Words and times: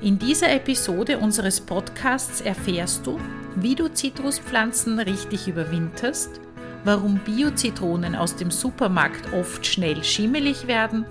In 0.00 0.16
dieser 0.16 0.52
Episode 0.52 1.18
unseres 1.18 1.60
Podcasts 1.60 2.40
erfährst 2.40 3.04
du, 3.04 3.18
wie 3.56 3.74
du 3.74 3.88
Zitruspflanzen 3.88 5.00
richtig 5.00 5.48
überwinterst, 5.48 6.40
warum 6.84 7.18
Bio-Zitronen 7.18 8.14
aus 8.14 8.36
dem 8.36 8.52
Supermarkt 8.52 9.32
oft 9.32 9.66
schnell 9.66 10.04
schimmelig 10.04 10.68
werden 10.68 11.04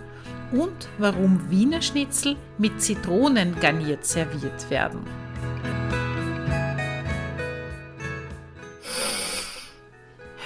und 0.53 0.87
warum 0.99 1.49
Wiener 1.49 1.81
Schnitzel 1.81 2.37
mit 2.57 2.81
Zitronen 2.81 3.59
garniert 3.59 4.05
serviert 4.05 4.69
werden. 4.69 5.01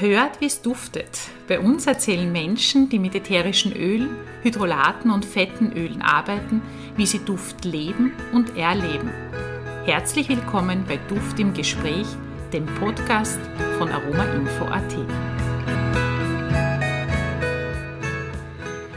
Hört, 0.01 0.41
wie 0.41 0.47
es 0.47 0.63
duftet. 0.63 1.29
Bei 1.47 1.59
uns 1.59 1.85
erzählen 1.85 2.31
Menschen, 2.31 2.89
die 2.89 2.97
mit 2.97 3.13
ätherischen 3.13 3.71
Ölen, 3.71 4.17
Hydrolaten 4.41 5.11
und 5.11 5.23
fetten 5.23 5.73
Ölen 5.73 6.01
arbeiten, 6.01 6.63
wie 6.97 7.05
sie 7.05 7.19
Duft 7.19 7.65
leben 7.65 8.11
und 8.33 8.57
erleben. 8.57 9.11
Herzlich 9.85 10.27
willkommen 10.27 10.85
bei 10.87 10.97
Duft 11.07 11.39
im 11.39 11.53
Gespräch, 11.53 12.07
dem 12.51 12.65
Podcast 12.65 13.39
von 13.77 13.89
aromainfo.at. 13.89 14.95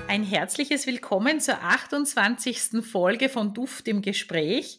Ein 0.09 0.23
herzliches 0.23 0.86
Willkommen 0.86 1.39
zur 1.39 1.62
28. 1.62 2.83
Folge 2.83 3.28
von 3.28 3.52
Duft 3.52 3.89
im 3.89 4.00
Gespräch. 4.00 4.78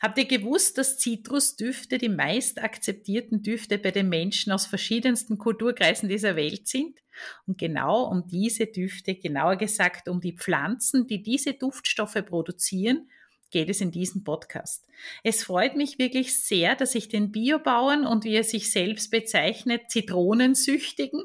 Habt 0.00 0.16
ihr 0.16 0.24
gewusst, 0.26 0.78
dass 0.78 0.96
Zitrusdüfte 0.96 1.98
die 1.98 2.08
meist 2.08 2.62
akzeptierten 2.62 3.42
Düfte 3.42 3.76
bei 3.76 3.90
den 3.90 4.08
Menschen 4.08 4.50
aus 4.50 4.64
verschiedensten 4.64 5.36
Kulturkreisen 5.36 6.08
dieser 6.08 6.36
Welt 6.36 6.66
sind? 6.68 6.98
Und 7.46 7.58
genau 7.58 8.04
um 8.10 8.26
diese 8.26 8.66
Düfte, 8.66 9.14
genauer 9.14 9.56
gesagt 9.56 10.08
um 10.08 10.22
die 10.22 10.36
Pflanzen, 10.36 11.06
die 11.06 11.22
diese 11.22 11.52
Duftstoffe 11.52 12.24
produzieren, 12.24 13.10
geht 13.50 13.68
es 13.68 13.80
in 13.80 13.90
diesem 13.90 14.24
Podcast. 14.24 14.86
Es 15.24 15.42
freut 15.44 15.76
mich 15.76 15.98
wirklich 15.98 16.44
sehr, 16.44 16.76
dass 16.76 16.94
ich 16.94 17.08
den 17.08 17.32
Biobauern 17.32 18.06
und 18.06 18.24
wie 18.24 18.34
er 18.34 18.44
sich 18.44 18.70
selbst 18.70 19.10
bezeichnet, 19.10 19.82
Zitronensüchtigen, 19.90 21.22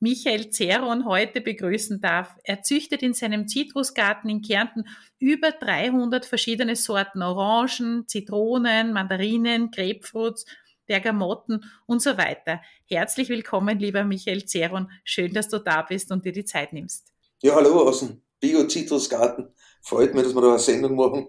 Michael 0.00 0.50
Zeron 0.50 1.04
heute 1.04 1.40
begrüßen 1.40 2.00
darf. 2.00 2.34
Er 2.44 2.62
züchtet 2.62 3.02
in 3.02 3.14
seinem 3.14 3.48
Zitrusgarten 3.48 4.30
in 4.30 4.42
Kärnten 4.42 4.84
über 5.18 5.52
300 5.52 6.24
verschiedene 6.24 6.76
Sorten 6.76 7.22
Orangen, 7.22 8.06
Zitronen, 8.06 8.92
Mandarinen, 8.92 9.70
Grapefruits, 9.70 10.46
Bergamotten 10.86 11.64
und 11.86 12.00
so 12.00 12.16
weiter. 12.16 12.60
Herzlich 12.86 13.28
willkommen, 13.28 13.78
lieber 13.78 14.04
Michael 14.04 14.44
Zeron. 14.44 14.90
Schön, 15.04 15.32
dass 15.32 15.48
du 15.48 15.58
da 15.58 15.82
bist 15.82 16.10
und 16.12 16.24
dir 16.24 16.32
die 16.32 16.44
Zeit 16.44 16.72
nimmst. 16.72 17.12
Ja, 17.42 17.54
hallo 17.54 17.88
aus 17.88 18.00
dem 18.00 18.22
Bio-Zitrusgarten. 18.40 19.52
Freut 19.82 20.14
mich, 20.14 20.24
dass 20.24 20.34
wir 20.34 20.40
da 20.40 20.48
eine 20.50 20.58
Sendung 20.58 20.94
machen. 20.96 21.28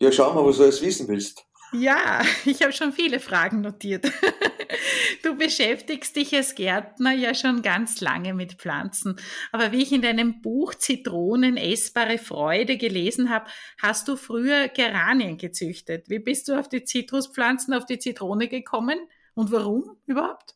Ja, 0.00 0.10
schau 0.10 0.32
mal, 0.32 0.44
was 0.44 0.56
du 0.56 0.62
alles 0.62 0.80
wissen 0.80 1.06
willst. 1.08 1.44
Ja, 1.72 2.22
ich 2.44 2.62
habe 2.62 2.72
schon 2.72 2.92
viele 2.92 3.20
Fragen 3.20 3.60
notiert. 3.60 4.10
Du 5.24 5.36
beschäftigst 5.36 6.14
dich 6.16 6.34
als 6.34 6.54
Gärtner 6.54 7.12
ja 7.12 7.34
schon 7.34 7.60
ganz 7.60 8.00
lange 8.00 8.32
mit 8.34 8.54
Pflanzen. 8.54 9.16
Aber 9.52 9.72
wie 9.72 9.82
ich 9.82 9.92
in 9.92 10.00
deinem 10.00 10.40
Buch 10.40 10.74
Zitronen, 10.74 11.56
essbare 11.56 12.18
Freude 12.18 12.78
gelesen 12.78 13.28
habe, 13.30 13.46
hast 13.82 14.08
du 14.08 14.16
früher 14.16 14.68
Geranien 14.68 15.36
gezüchtet. 15.36 16.08
Wie 16.08 16.20
bist 16.20 16.48
du 16.48 16.58
auf 16.58 16.68
die 16.68 16.84
Zitruspflanzen, 16.84 17.74
auf 17.74 17.84
die 17.84 17.98
Zitrone 17.98 18.48
gekommen 18.48 18.98
und 19.34 19.50
warum 19.52 19.98
überhaupt? 20.06 20.54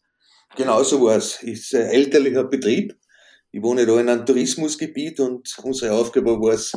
Genau 0.57 0.83
so 0.85 1.03
war 1.03 1.17
es. 1.17 1.43
Ist 1.43 1.75
ein 1.75 1.89
elterlicher 1.89 2.45
Betrieb. 2.45 2.97
Ich 3.51 3.63
wohne 3.63 3.85
da 3.85 4.01
in 4.01 4.09
einem 4.09 4.25
Tourismusgebiet 4.25 5.21
und 5.21 5.59
unsere 5.63 5.93
Aufgabe 5.93 6.41
war 6.41 6.55
es, 6.55 6.73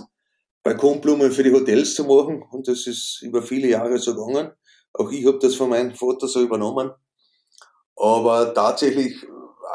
Balkonblumen 0.68 1.32
für 1.32 1.44
die 1.44 1.54
Hotels 1.54 1.96
zu 1.96 2.04
machen 2.04 2.44
und 2.52 2.68
das 2.68 2.88
ist 2.88 3.22
über 3.22 3.42
viele 3.42 3.70
Jahre 3.70 3.98
so 4.00 4.14
gegangen. 4.14 4.52
Auch 4.92 5.10
ich 5.10 5.26
habe 5.26 5.40
das 5.40 5.56
von 5.56 5.70
meinem 5.70 5.96
Vater 5.96 6.28
so 6.28 6.42
übernommen. 6.42 6.92
Aber 7.96 8.54
tatsächlich, 8.54 9.16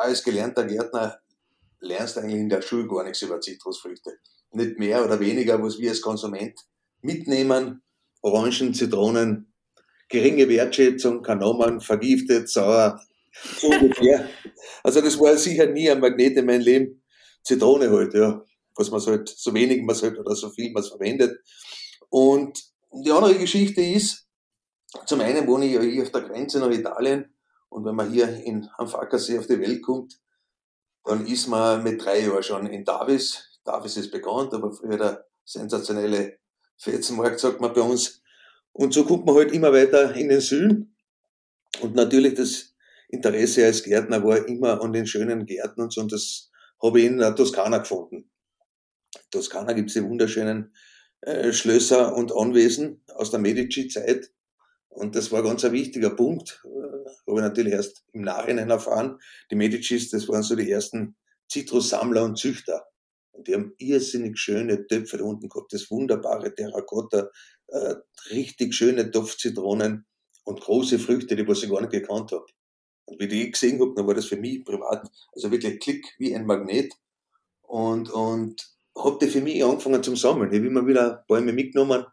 als 0.01 0.23
gelernter 0.23 0.65
Gärtner, 0.65 1.19
lernst 1.81 2.17
du 2.17 2.21
eigentlich 2.21 2.41
in 2.41 2.51
der 2.51 2.61
Schule 2.61 2.87
gar 2.89 3.05
nichts 3.05 3.23
über 3.23 3.41
Zitrusfrüchte. 3.41 4.19
Nicht 4.51 4.79
mehr 4.79 5.03
oder 5.03 5.19
weniger, 5.19 5.63
was 5.63 5.79
wir 5.79 5.89
als 5.89 6.03
Konsument 6.03 6.61
mitnehmen. 7.01 7.83
Orangen, 8.21 8.75
Zitronen, 8.75 9.51
geringe 10.11 10.47
Wertschätzung, 10.47 11.23
Kanomen, 11.23 11.81
vergiftet, 11.81 12.51
sauer, 12.51 13.01
ungefähr. 13.63 14.29
Also 14.83 15.01
das 15.01 15.19
war 15.19 15.39
sicher 15.39 15.65
nie 15.65 15.91
ein 15.91 16.01
Magnet 16.01 16.37
in 16.37 16.45
meinem 16.45 16.61
Leben. 16.61 17.03
Zitrone 17.43 17.91
halt, 17.91 18.13
ja 18.13 18.45
was 18.77 18.91
man 18.91 19.01
halt, 19.01 19.29
so 19.29 19.53
wenig 19.55 19.83
man 19.83 19.97
halt 19.97 20.19
oder 20.19 20.35
so 20.35 20.51
viel 20.51 20.73
man 20.73 20.83
verwendet. 20.83 21.39
Und 22.09 22.63
die 22.93 23.11
andere 23.11 23.37
Geschichte 23.37 23.81
ist, 23.81 24.27
zum 25.07 25.21
einen 25.21 25.47
wohne 25.47 25.67
ich 25.67 25.73
ja 25.73 25.81
hier 25.81 26.03
auf 26.03 26.11
der 26.11 26.23
Grenze 26.23 26.59
nach 26.61 26.71
Italien 26.71 27.35
und 27.69 27.85
wenn 27.85 27.95
man 27.95 28.11
hier 28.11 28.29
in, 28.29 28.69
am 28.77 28.87
Fackersee 28.87 29.39
auf 29.39 29.47
die 29.47 29.59
Welt 29.59 29.83
kommt, 29.83 30.21
dann 31.05 31.27
ist 31.27 31.49
man 31.49 31.83
mit 31.83 32.05
drei 32.05 32.21
Jahren 32.21 32.43
schon 32.43 32.67
in 32.67 32.85
Davis. 32.85 33.61
Davis 33.65 33.97
ist 33.97 34.11
bekannt, 34.11 34.53
aber 34.53 34.73
früher 34.73 34.99
der 34.99 35.27
sensationelle 35.45 36.39
Fetzenmarkt, 36.77 37.41
sagt 37.41 37.61
man 37.61 37.73
bei 37.73 37.81
uns. 37.81 38.23
Und 38.73 38.93
so 38.93 39.05
kommt 39.05 39.27
man 39.27 39.37
halt 39.37 39.53
immer 39.53 39.73
weiter 39.73 40.15
in 40.15 40.29
den 40.29 40.41
Süden. 40.41 40.97
Und 41.81 41.95
natürlich 41.95 42.35
das 42.35 42.75
Interesse 43.09 43.65
als 43.65 43.83
Gärtner 43.83 44.23
war 44.25 44.47
immer 44.47 44.81
an 44.81 44.93
den 44.93 45.07
schönen 45.07 45.47
Gärten 45.47 45.83
und 45.83 45.93
so. 45.93 46.01
Und 46.01 46.13
das 46.13 46.51
habe 46.83 47.01
ich 47.01 47.07
in 47.07 47.19
der 47.19 47.35
Toskana 47.35 47.79
gefunden. 47.79 48.31
Toskana 49.31 49.73
gibt 49.73 49.89
es 49.89 49.95
die 49.95 50.05
wunderschönen 50.05 50.75
äh, 51.23 51.53
Schlösser 51.53 52.15
und 52.15 52.35
Anwesen 52.35 53.03
aus 53.15 53.31
der 53.31 53.41
Medici-Zeit. 53.41 54.31
Und 54.89 55.17
das 55.17 55.33
war 55.33 55.43
ganz 55.43 55.65
ein 55.65 55.73
wichtiger 55.73 56.11
Punkt. 56.11 56.63
Äh, 56.65 57.03
habe 57.27 57.41
ich 57.41 57.43
natürlich 57.43 57.73
erst 57.73 58.05
im 58.13 58.23
Nachhinein 58.23 58.71
erfahren. 58.71 59.19
Die 59.51 59.55
Medicis, 59.55 60.11
das 60.11 60.29
waren 60.29 60.43
so 60.43 60.57
die 60.57 60.71
ersten 60.71 61.17
Zitrussammler 61.49 62.25
und 62.25 62.39
Züchter. 62.39 62.87
Und 63.33 63.49
die 63.49 63.55
haben 63.55 63.75
irrsinnig 63.79 64.39
schöne 64.39 64.87
Töpfe 64.87 65.19
da 65.19 65.25
unten 65.25 65.49
gehabt. 65.49 65.73
Das 65.73 65.91
wunderbare 65.91 66.55
Terrakotta, 66.55 67.31
äh, 67.69 67.95
richtig 68.31 68.75
schöne 68.75 69.11
Topfzitronen 69.11 70.07
und 70.45 70.61
große 70.61 70.99
Früchte, 70.99 71.37
die 71.37 71.47
was 71.47 71.63
ich 71.63 71.71
gar 71.71 71.81
nicht 71.81 71.93
gekannt 71.93 72.33
habe. 72.33 72.47
Und 73.05 73.21
wie 73.21 73.29
die 73.29 73.51
gesehen 73.51 73.81
habe, 73.81 73.95
dann 73.97 74.07
war 74.07 74.15
das 74.15 74.27
für 74.27 74.37
mich 74.37 74.65
privat, 74.65 75.11
also 75.33 75.51
wirklich 75.51 75.81
Klick 75.81 76.07
wie 76.19 76.35
ein 76.35 76.47
Magnet. 76.47 76.93
Und, 77.63 78.11
und 78.11 78.72
habe 78.97 79.19
die 79.21 79.29
für 79.29 79.41
mich 79.41 79.65
angefangen 79.65 80.03
zum 80.03 80.17
Sammeln. 80.17 80.53
Ich 80.53 80.59
habe 80.59 80.67
immer 80.67 80.87
wieder 80.87 81.25
Bäume 81.29 81.53
mitgenommen. 81.53 82.05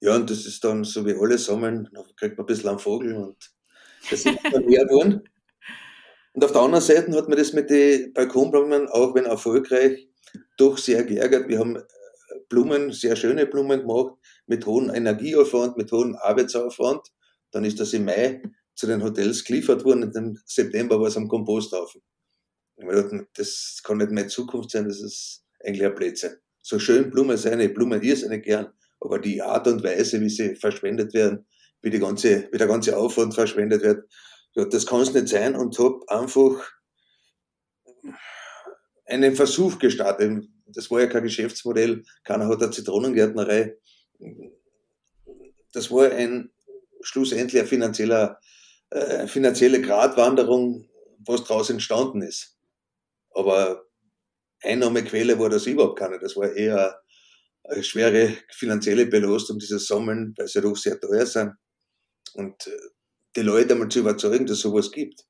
Ja, 0.00 0.16
und 0.16 0.28
das 0.30 0.46
ist 0.46 0.64
dann 0.64 0.84
so 0.84 1.06
wie 1.06 1.14
alle 1.14 1.38
sammeln, 1.38 1.88
dann 1.92 2.04
kriegt 2.16 2.36
man 2.36 2.44
ein 2.44 2.46
bisschen 2.46 2.70
einen 2.70 2.78
Vogel 2.80 3.14
und 3.14 3.36
das 4.10 4.24
ist 4.24 4.38
dann 4.52 4.66
mehr 4.66 4.84
geworden. 4.84 5.28
Und 6.32 6.44
auf 6.44 6.52
der 6.52 6.62
anderen 6.62 6.82
Seite 6.82 7.12
hat 7.12 7.28
mir 7.28 7.36
das 7.36 7.52
mit 7.52 7.70
den 7.70 8.12
Balkonblumen, 8.12 8.88
auch 8.88 9.14
wenn 9.14 9.26
erfolgreich, 9.26 10.08
doch 10.56 10.78
sehr 10.78 11.04
geärgert. 11.04 11.48
Wir 11.48 11.58
haben 11.58 11.76
äh, 11.76 11.82
Blumen, 12.48 12.90
sehr 12.90 13.16
schöne 13.16 13.46
Blumen 13.46 13.80
gemacht, 13.80 14.14
mit 14.46 14.66
hohem 14.66 14.90
Energieaufwand, 14.90 15.76
mit 15.76 15.92
hohem 15.92 16.16
Arbeitsaufwand. 16.16 17.02
Dann 17.50 17.64
ist 17.64 17.78
das 17.78 17.92
im 17.92 18.06
Mai 18.06 18.42
zu 18.74 18.86
den 18.86 19.04
Hotels 19.04 19.44
geliefert 19.44 19.84
worden 19.84 20.04
und 20.04 20.16
im 20.16 20.38
September 20.46 20.98
war 20.98 21.08
es 21.08 21.16
am 21.16 21.28
Komposthaufen. 21.28 22.02
Das 23.36 23.80
kann 23.84 23.98
nicht 23.98 24.10
meine 24.10 24.28
Zukunft 24.28 24.70
sein, 24.70 24.86
das 24.86 25.00
ist 25.00 25.44
eigentlich 25.64 25.84
ein 25.84 25.94
Blödsinn. 25.94 26.36
So 26.60 26.78
schön 26.78 27.10
Blumen 27.10 27.36
sein, 27.36 27.60
ich 27.60 27.74
Blumen 27.74 28.02
irrsinnig 28.02 28.44
gern, 28.44 28.72
aber 29.00 29.18
die 29.18 29.42
Art 29.42 29.66
und 29.66 29.82
Weise, 29.82 30.20
wie 30.20 30.28
sie 30.28 30.54
verschwendet 30.54 31.12
werden, 31.14 31.46
wie, 31.80 31.90
die 31.90 31.98
ganze, 31.98 32.48
wie 32.52 32.58
der 32.58 32.68
ganze 32.68 32.96
Aufwand 32.96 33.34
verschwendet 33.34 33.82
wird, 33.82 34.08
ja, 34.54 34.64
das 34.64 34.86
kann 34.86 35.00
es 35.00 35.12
nicht 35.12 35.28
sein 35.28 35.56
und 35.56 35.78
habe 35.78 36.00
einfach 36.08 36.70
einen 39.06 39.34
Versuch 39.34 39.78
gestartet. 39.78 40.44
Das 40.66 40.90
war 40.90 41.00
ja 41.00 41.06
kein 41.06 41.24
Geschäftsmodell, 41.24 42.04
keiner 42.24 42.48
hat 42.48 42.62
eine 42.62 42.70
Zitronengärtnerei. 42.70 43.76
Das 45.72 45.90
war 45.90 46.10
ein 46.10 46.50
schlussendlich 47.00 47.60
eine 47.60 48.36
äh, 48.90 49.26
finanzielle 49.26 49.80
Gratwanderung, 49.80 50.88
was 51.26 51.44
daraus 51.44 51.70
entstanden 51.70 52.22
ist. 52.22 52.58
Aber 53.34 53.84
Einnahmequelle 54.62 55.38
war 55.38 55.50
das 55.50 55.66
überhaupt 55.66 55.98
keine. 55.98 56.18
Das 56.18 56.36
war 56.36 56.52
eher 56.52 57.00
eine 57.64 57.82
schwere 57.82 58.36
finanzielle 58.50 59.06
Belastung, 59.06 59.58
dieses 59.58 59.86
Sammeln, 59.86 60.34
weil 60.36 60.48
sie 60.48 60.60
doch 60.60 60.76
sehr 60.76 61.00
teuer 61.00 61.26
sind. 61.26 61.52
Und 62.34 62.66
äh, 62.66 62.70
die 63.36 63.42
Leute 63.42 63.74
einmal 63.74 63.88
zu 63.88 64.00
überzeugen, 64.00 64.46
dass 64.46 64.56
es 64.56 64.62
sowas 64.62 64.90
gibt. 64.90 65.24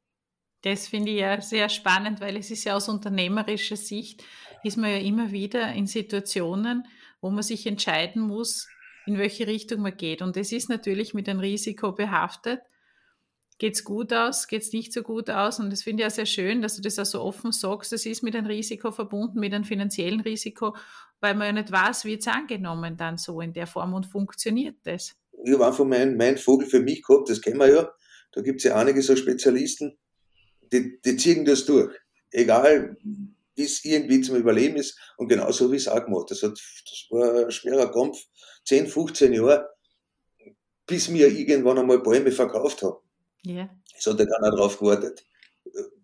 Das 0.62 0.88
finde 0.88 1.10
ich 1.10 1.18
ja 1.18 1.40
sehr 1.40 1.68
spannend, 1.68 2.20
weil 2.20 2.36
es 2.36 2.50
ist 2.50 2.64
ja 2.64 2.76
aus 2.76 2.88
unternehmerischer 2.88 3.76
Sicht, 3.76 4.22
ist 4.62 4.76
man 4.76 4.90
ja 4.90 4.98
immer 4.98 5.32
wieder 5.32 5.72
in 5.72 5.86
Situationen, 5.86 6.84
wo 7.20 7.30
man 7.30 7.42
sich 7.42 7.66
entscheiden 7.66 8.22
muss, 8.22 8.68
in 9.06 9.18
welche 9.18 9.46
Richtung 9.48 9.82
man 9.82 9.96
geht. 9.96 10.22
Und 10.22 10.36
das 10.36 10.52
ist 10.52 10.68
natürlich 10.68 11.14
mit 11.14 11.28
einem 11.28 11.40
Risiko 11.40 11.92
behaftet. 11.92 12.60
Geht's 13.62 13.84
gut 13.84 14.12
aus, 14.12 14.48
geht's 14.48 14.72
nicht 14.72 14.92
so 14.92 15.02
gut 15.02 15.30
aus. 15.30 15.60
Und 15.60 15.70
das 15.70 15.84
finde 15.84 16.02
ich 16.02 16.08
auch 16.08 16.12
sehr 16.12 16.26
schön, 16.26 16.62
dass 16.62 16.74
du 16.74 16.82
das 16.82 16.98
auch 16.98 17.04
so 17.04 17.20
offen 17.20 17.52
sagst. 17.52 17.92
Das 17.92 18.04
ist 18.06 18.24
mit 18.24 18.34
einem 18.34 18.48
Risiko 18.48 18.90
verbunden, 18.90 19.38
mit 19.38 19.54
einem 19.54 19.62
finanziellen 19.62 20.18
Risiko, 20.18 20.74
weil 21.20 21.36
man 21.36 21.46
ja 21.46 21.52
nicht 21.52 21.70
weiß, 21.70 22.04
wie 22.04 22.18
es 22.18 22.26
angenommen 22.26 22.96
dann 22.96 23.18
so 23.18 23.40
in 23.40 23.52
der 23.52 23.68
Form 23.68 23.94
und 23.94 24.06
funktioniert 24.06 24.78
das. 24.82 25.14
Ich 25.44 25.52
habe 25.52 25.64
einfach 25.64 25.84
meinen 25.84 26.16
mein 26.16 26.38
Vogel 26.38 26.66
für 26.66 26.80
mich 26.80 27.04
gehabt, 27.04 27.30
das 27.30 27.40
kennen 27.40 27.58
wir 27.58 27.72
ja. 27.72 27.88
Da 28.32 28.40
gibt's 28.40 28.64
ja 28.64 28.74
einige 28.74 29.00
so 29.00 29.14
Spezialisten, 29.14 29.96
die, 30.72 31.00
die 31.00 31.16
ziehen 31.16 31.44
das 31.44 31.64
durch. 31.64 31.94
Egal, 32.32 32.96
wie 33.54 33.62
es 33.62 33.84
irgendwie 33.84 34.22
zum 34.22 34.34
Überleben 34.34 34.74
ist. 34.74 34.98
Und 35.16 35.28
genauso 35.28 35.70
wie 35.70 35.76
es 35.76 35.86
auch 35.86 36.04
gemacht. 36.04 36.32
Das, 36.32 36.42
hat, 36.42 36.50
das 36.50 37.06
war 37.10 37.44
ein 37.44 37.50
schwerer 37.52 37.92
Kampf. 37.92 38.24
10, 38.64 38.88
15 38.88 39.32
Jahre, 39.34 39.68
bis 40.84 41.12
wir 41.12 41.28
irgendwann 41.28 41.78
einmal 41.78 42.00
Bäume 42.00 42.32
verkauft 42.32 42.82
haben. 42.82 42.96
Ja. 43.44 43.68
Es 43.96 44.06
hat 44.06 44.18
ja 44.18 44.26
keiner 44.26 44.50
drauf 44.50 44.78
gewartet. 44.78 45.24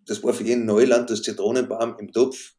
Das 0.05 0.23
war 0.23 0.33
für 0.33 0.43
jeden 0.43 0.65
Neuland, 0.65 1.09
das 1.09 1.21
Zitronenbaum 1.21 1.97
im 1.99 2.11
Topf 2.11 2.53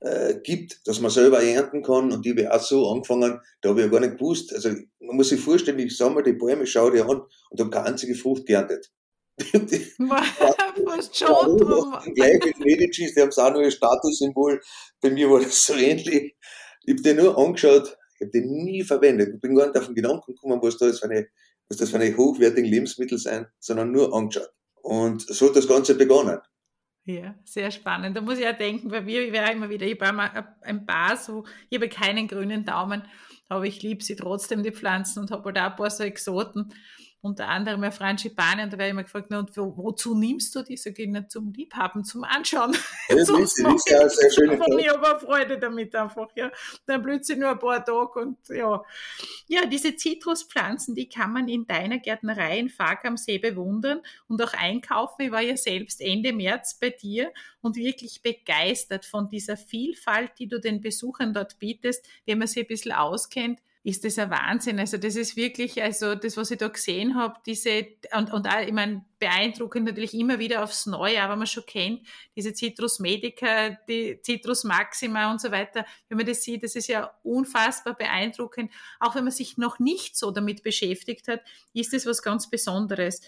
äh, 0.00 0.34
gibt, 0.42 0.86
dass 0.86 1.00
man 1.00 1.10
selber 1.10 1.42
ernten 1.42 1.82
kann. 1.82 2.12
Und 2.12 2.24
die 2.24 2.30
habe 2.30 2.52
auch 2.52 2.62
so 2.62 2.90
angefangen, 2.90 3.40
da 3.60 3.68
habe 3.70 3.80
ich 3.80 3.86
ja 3.86 3.92
gar 3.92 4.00
nicht 4.00 4.18
gewusst. 4.18 4.54
Also 4.54 4.70
man 5.00 5.16
muss 5.16 5.28
sich 5.28 5.40
vorstellen, 5.40 5.78
ich 5.78 5.96
sammle 5.96 6.22
die 6.22 6.32
Bäume, 6.32 6.66
schaue 6.66 6.92
die 6.92 7.00
an 7.00 7.22
und 7.50 7.60
habe 7.60 7.70
keine 7.70 7.86
einzige 7.86 8.14
Frucht 8.14 8.46
geerntet. 8.46 8.90
Fast 10.84 11.16
schon 11.16 11.56
drum. 11.56 11.96
Gleich 12.14 12.44
mit 12.44 12.58
Medicis, 12.60 13.14
die 13.14 13.20
haben 13.20 13.28
es 13.28 13.38
auch 13.38 13.52
nur 13.52 13.62
ein 13.62 13.70
Statussymbol. 13.70 14.60
Bei 15.00 15.10
mir 15.10 15.30
war 15.30 15.40
das 15.40 15.64
so 15.64 15.74
ähnlich. 15.74 16.36
Ich 16.84 16.92
habe 16.94 17.02
den 17.02 17.16
nur 17.16 17.38
angeschaut, 17.38 17.96
ich 18.14 18.20
habe 18.22 18.30
den 18.30 18.50
nie 18.64 18.82
verwendet. 18.82 19.34
Ich 19.34 19.40
bin 19.40 19.54
gar 19.54 19.66
nicht 19.66 19.76
auf 19.76 19.86
den 19.86 19.94
Gedanken 19.94 20.34
gekommen, 20.34 20.58
was, 20.62 20.76
da 20.78 20.86
ist 20.86 21.00
für 21.00 21.06
eine, 21.10 21.28
was 21.68 21.78
das 21.78 21.90
für 21.90 21.98
eine 21.98 22.16
hochwertigen 22.16 22.70
Lebensmittel 22.70 23.18
sein, 23.18 23.46
sondern 23.58 23.92
nur 23.92 24.14
angeschaut. 24.14 24.50
Und 24.82 25.22
so 25.22 25.48
hat 25.48 25.56
das 25.56 25.68
Ganze 25.68 25.94
begonnen. 25.94 26.38
Ja, 27.04 27.34
sehr 27.44 27.70
spannend. 27.70 28.16
Da 28.16 28.20
muss 28.20 28.38
ich 28.38 28.44
ja 28.44 28.52
denken, 28.52 28.88
bei 28.88 29.00
mir 29.00 29.32
wäre 29.32 29.52
immer 29.52 29.70
wieder, 29.70 29.86
ich 29.86 29.98
habe 29.98 30.48
ein 30.62 30.84
paar 30.84 31.16
so, 31.16 31.44
ich 31.70 31.78
habe 31.78 31.88
keinen 31.88 32.28
grünen 32.28 32.64
Daumen, 32.64 33.02
aber 33.48 33.64
ich 33.64 33.82
liebe 33.82 34.04
sie 34.04 34.16
trotzdem, 34.16 34.62
die 34.62 34.72
Pflanzen, 34.72 35.20
und 35.20 35.30
habe 35.30 35.44
halt 35.44 35.58
auch 35.58 35.70
ein 35.70 35.76
paar 35.76 35.90
so 35.90 36.04
Exoten 36.04 36.72
unter 37.20 37.48
anderem 37.48 37.82
ja 37.82 37.90
Frangipane, 37.90 38.62
und 38.62 38.72
da 38.72 38.78
werde 38.78 38.86
ich 38.86 38.90
immer 38.92 39.02
gefragt, 39.02 39.26
na, 39.30 39.40
und 39.40 39.56
wo, 39.56 39.76
wozu 39.76 40.14
nimmst 40.14 40.54
du 40.54 40.62
die? 40.62 40.76
Sag 40.76 40.98
ich 40.98 41.08
nicht 41.08 41.30
zum 41.32 41.52
Liebhaben, 41.52 42.04
zum 42.04 42.22
Anschauen. 42.22 42.76
Ja, 43.08 43.24
Sonst 43.24 43.58
das 43.64 43.74
ist 43.74 43.90
ja 43.90 44.08
sehr 44.08 44.30
schön. 44.30 44.62
Ich 44.78 44.88
habe 44.88 45.18
Freude 45.18 45.58
damit 45.58 45.94
einfach, 45.96 46.28
ja. 46.36 46.50
Dann 46.86 47.02
blüht 47.02 47.24
sie 47.26 47.36
nur 47.36 47.50
ein 47.50 47.58
paar 47.58 47.84
Tage 47.84 48.20
und 48.20 48.38
ja. 48.48 48.82
Ja, 49.48 49.66
diese 49.66 49.96
Zitruspflanzen, 49.96 50.94
die 50.94 51.08
kann 51.08 51.32
man 51.32 51.48
in 51.48 51.66
deiner 51.66 51.98
Gärtnerei 51.98 52.58
in 52.58 52.68
Fark 52.68 53.04
am 53.04 53.16
See 53.16 53.38
bewundern 53.38 54.00
und 54.28 54.40
auch 54.42 54.52
einkaufen. 54.52 55.22
Ich 55.22 55.32
war 55.32 55.42
ja 55.42 55.56
selbst 55.56 56.00
Ende 56.00 56.32
März 56.32 56.78
bei 56.80 56.90
dir 56.90 57.32
und 57.60 57.76
wirklich 57.76 58.22
begeistert 58.22 59.04
von 59.04 59.28
dieser 59.28 59.56
Vielfalt, 59.56 60.32
die 60.38 60.46
du 60.46 60.60
den 60.60 60.80
Besuchern 60.80 61.34
dort 61.34 61.58
bietest, 61.58 62.06
wenn 62.26 62.38
man 62.38 62.46
sich 62.46 62.62
ein 62.64 62.68
bisschen 62.68 62.92
auskennt 62.92 63.60
ist 63.84 64.04
das 64.04 64.18
ein 64.18 64.30
Wahnsinn. 64.30 64.78
Also 64.78 64.98
das 64.98 65.16
ist 65.16 65.36
wirklich, 65.36 65.82
also 65.82 66.14
das, 66.14 66.36
was 66.36 66.50
ich 66.50 66.58
da 66.58 66.68
gesehen 66.68 67.14
habe, 67.14 67.34
diese, 67.46 67.86
und, 68.16 68.32
und 68.32 68.46
auch, 68.46 68.60
ich 68.60 68.72
meine, 68.72 69.04
beeindruckend 69.18 69.86
natürlich 69.86 70.14
immer 70.14 70.38
wieder 70.38 70.62
aufs 70.62 70.86
Neue, 70.86 71.22
aber 71.22 71.36
man 71.36 71.46
schon 71.46 71.66
kennt, 71.66 72.06
diese 72.36 72.52
Citrus 72.54 72.98
Medica, 73.00 73.70
die 73.88 74.20
Citrus 74.22 74.64
Maxima 74.64 75.30
und 75.30 75.40
so 75.40 75.50
weiter. 75.50 75.84
Wenn 76.08 76.18
man 76.18 76.26
das 76.26 76.42
sieht, 76.42 76.62
das 76.62 76.76
ist 76.76 76.88
ja 76.88 77.10
unfassbar 77.22 77.94
beeindruckend. 77.94 78.72
Auch 79.00 79.14
wenn 79.14 79.24
man 79.24 79.32
sich 79.32 79.58
noch 79.58 79.78
nicht 79.78 80.16
so 80.16 80.30
damit 80.30 80.62
beschäftigt 80.62 81.28
hat, 81.28 81.40
ist 81.72 81.92
das 81.92 82.06
was 82.06 82.22
ganz 82.22 82.50
Besonderes 82.50 83.22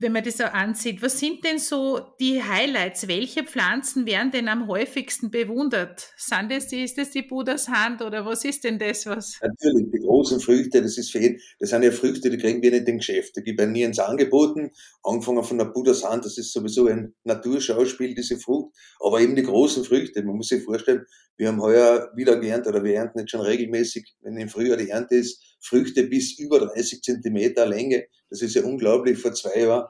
wenn 0.00 0.12
man 0.12 0.22
das 0.22 0.36
so 0.36 0.44
ansieht, 0.44 1.02
was 1.02 1.18
sind 1.18 1.44
denn 1.44 1.58
so 1.58 2.00
die 2.20 2.40
Highlights? 2.42 3.08
Welche 3.08 3.42
Pflanzen 3.42 4.06
werden 4.06 4.30
denn 4.30 4.46
am 4.48 4.68
häufigsten 4.68 5.30
bewundert? 5.30 6.12
Sind 6.16 6.52
das 6.52 6.68
die, 6.68 6.84
ist 6.84 6.98
das 6.98 7.10
die 7.10 7.22
Buddhas 7.22 7.68
Hand 7.68 8.00
oder 8.02 8.24
was 8.24 8.44
ist 8.44 8.62
denn 8.62 8.78
das? 8.78 9.06
Was? 9.06 9.40
Natürlich, 9.42 9.90
die 9.92 9.98
großen 9.98 10.38
Früchte, 10.38 10.82
das 10.82 10.98
ist 10.98 11.10
für 11.10 11.18
jeden, 11.18 11.40
das 11.58 11.70
sind 11.70 11.82
ja 11.82 11.90
Früchte, 11.90 12.30
die 12.30 12.38
kriegen 12.38 12.62
wir 12.62 12.70
nicht 12.70 12.88
im 12.88 12.98
Geschäft. 12.98 13.34
Gibt 13.44 13.60
es 13.60 13.68
nie 13.68 13.82
ins 13.82 13.98
Angeboten. 13.98 14.70
Angefangen 15.02 15.42
von 15.42 15.58
der 15.58 15.66
Buddhas 15.66 16.04
Hand, 16.04 16.24
das 16.24 16.38
ist 16.38 16.52
sowieso 16.52 16.86
ein 16.86 17.14
Naturschauspiel, 17.24 18.14
diese 18.14 18.38
Frucht. 18.38 18.72
Aber 19.00 19.20
eben 19.20 19.34
die 19.34 19.42
großen 19.42 19.82
Früchte, 19.82 20.22
man 20.22 20.36
muss 20.36 20.48
sich 20.48 20.62
vorstellen, 20.62 21.06
wir 21.36 21.48
haben 21.48 21.60
heuer 21.60 22.12
wieder 22.14 22.38
geerntet 22.38 22.74
oder 22.74 22.84
wir 22.84 22.94
ernten 22.94 23.20
jetzt 23.20 23.30
schon 23.30 23.40
regelmäßig, 23.40 24.16
wenn 24.22 24.36
im 24.36 24.48
Frühjahr 24.48 24.76
die 24.76 24.90
Ernte 24.90 25.16
ist, 25.16 25.42
Früchte 25.60 26.04
bis 26.04 26.38
über 26.38 26.60
30 26.60 27.02
Zentimeter 27.02 27.66
Länge. 27.66 28.06
Das 28.30 28.42
ist 28.42 28.54
ja 28.54 28.62
unglaublich. 28.62 29.18
Vor 29.18 29.32
zwei 29.32 29.60
Jahren 29.60 29.88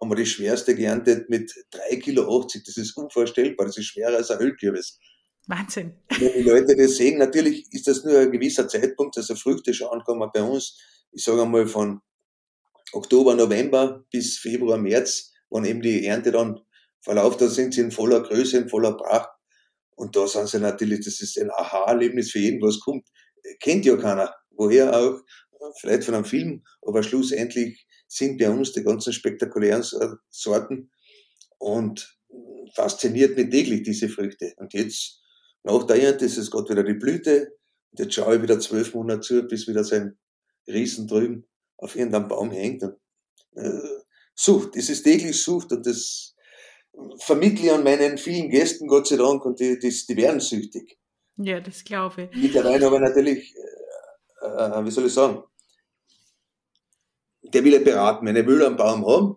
haben 0.00 0.10
wir 0.10 0.16
die 0.16 0.26
schwerste 0.26 0.74
geerntet 0.74 1.28
mit 1.28 1.52
3,80 1.72 2.00
Kilo. 2.00 2.46
Das 2.66 2.76
ist 2.76 2.96
unvorstellbar. 2.96 3.66
Das 3.66 3.76
ist 3.76 3.86
schwerer 3.86 4.16
als 4.16 4.30
ein 4.30 4.40
Ölkürbis. 4.40 4.98
Wahnsinn. 5.46 5.94
Wenn 6.18 6.32
die 6.32 6.42
Leute 6.42 6.76
das 6.76 6.96
sehen, 6.96 7.18
natürlich 7.18 7.72
ist 7.72 7.86
das 7.86 8.04
nur 8.04 8.18
ein 8.18 8.30
gewisser 8.30 8.68
Zeitpunkt, 8.68 9.16
also 9.16 9.34
Früchte 9.34 9.74
schauen 9.74 10.02
kann 10.06 10.18
man 10.18 10.30
bei 10.32 10.42
uns, 10.42 10.78
ich 11.12 11.24
sage 11.24 11.42
einmal 11.42 11.66
von 11.66 12.00
Oktober, 12.92 13.34
November 13.34 14.04
bis 14.12 14.38
Februar, 14.38 14.78
März, 14.78 15.32
wann 15.48 15.64
eben 15.64 15.82
die 15.82 16.06
Ernte 16.06 16.30
dann 16.30 16.60
verläuft, 17.00 17.40
da 17.40 17.48
sind 17.48 17.74
sie 17.74 17.80
in 17.80 17.90
voller 17.90 18.22
Größe, 18.22 18.58
in 18.58 18.68
voller 18.68 18.96
Pracht. 18.96 19.30
Und 19.96 20.16
da 20.16 20.26
sind 20.26 20.48
sie 20.48 20.58
natürlich, 20.58 21.04
das 21.04 21.20
ist 21.20 21.38
ein 21.38 21.50
Aha-Erlebnis 21.50 22.30
für 22.30 22.38
jeden, 22.38 22.60
was 22.62 22.80
kommt. 22.80 23.06
Kennt 23.60 23.84
ja 23.84 23.96
keiner 23.96 24.34
woher 24.60 24.94
auch, 24.96 25.20
vielleicht 25.80 26.04
von 26.04 26.14
einem 26.14 26.24
Film, 26.24 26.62
aber 26.82 27.02
schlussendlich 27.02 27.86
sind 28.06 28.38
bei 28.38 28.50
uns 28.50 28.72
die 28.72 28.82
ganzen 28.82 29.12
spektakulären 29.12 29.84
Sorten 30.30 30.90
und 31.58 32.18
fasziniert 32.74 33.36
mich 33.36 33.50
täglich 33.50 33.82
diese 33.82 34.08
Früchte. 34.08 34.52
Und 34.56 34.74
jetzt, 34.74 35.20
nach 35.62 35.84
der 35.84 36.02
Ernte, 36.02 36.24
ist 36.24 36.36
es 36.36 36.50
gerade 36.50 36.70
wieder 36.70 36.84
die 36.84 36.94
Blüte. 36.94 37.56
Und 37.90 38.00
jetzt 38.00 38.14
schaue 38.14 38.36
ich 38.36 38.42
wieder 38.42 38.60
zwölf 38.60 38.94
Monate 38.94 39.20
zu, 39.20 39.42
bis 39.42 39.66
wieder 39.66 39.84
sein 39.84 40.18
Riesen 40.66 41.06
drüben 41.06 41.46
auf 41.76 41.96
irgendeinem 41.96 42.28
Baum 42.28 42.50
hängt. 42.50 42.82
Und, 42.82 42.96
äh, 43.56 44.00
sucht, 44.34 44.76
es 44.76 44.90
ist 44.90 45.02
täglich 45.02 45.40
Sucht 45.42 45.72
und 45.72 45.86
das 45.86 46.34
vermittle 47.18 47.66
ich 47.66 47.72
an 47.72 47.84
meinen 47.84 48.18
vielen 48.18 48.50
Gästen, 48.50 48.88
Gott 48.88 49.06
sei 49.06 49.16
Dank, 49.16 49.44
und 49.44 49.60
die, 49.60 49.78
die, 49.78 49.94
die 50.08 50.16
werden 50.16 50.40
süchtig. 50.40 50.98
Ja, 51.36 51.60
das 51.60 51.84
glaube 51.84 52.28
ich. 52.30 52.42
Mittlerweile 52.42 52.86
aber 52.86 53.00
natürlich 53.00 53.54
äh, 54.40 54.84
wie 54.84 54.90
soll 54.90 55.06
ich 55.06 55.14
sagen, 55.14 55.42
der 57.42 57.64
will 57.64 57.72
ja 57.72 57.80
beraten, 57.80 58.26
wenn 58.26 58.36
er 58.36 58.46
will 58.46 58.64
einen 58.64 58.76
Baum 58.76 59.06
haben. 59.06 59.36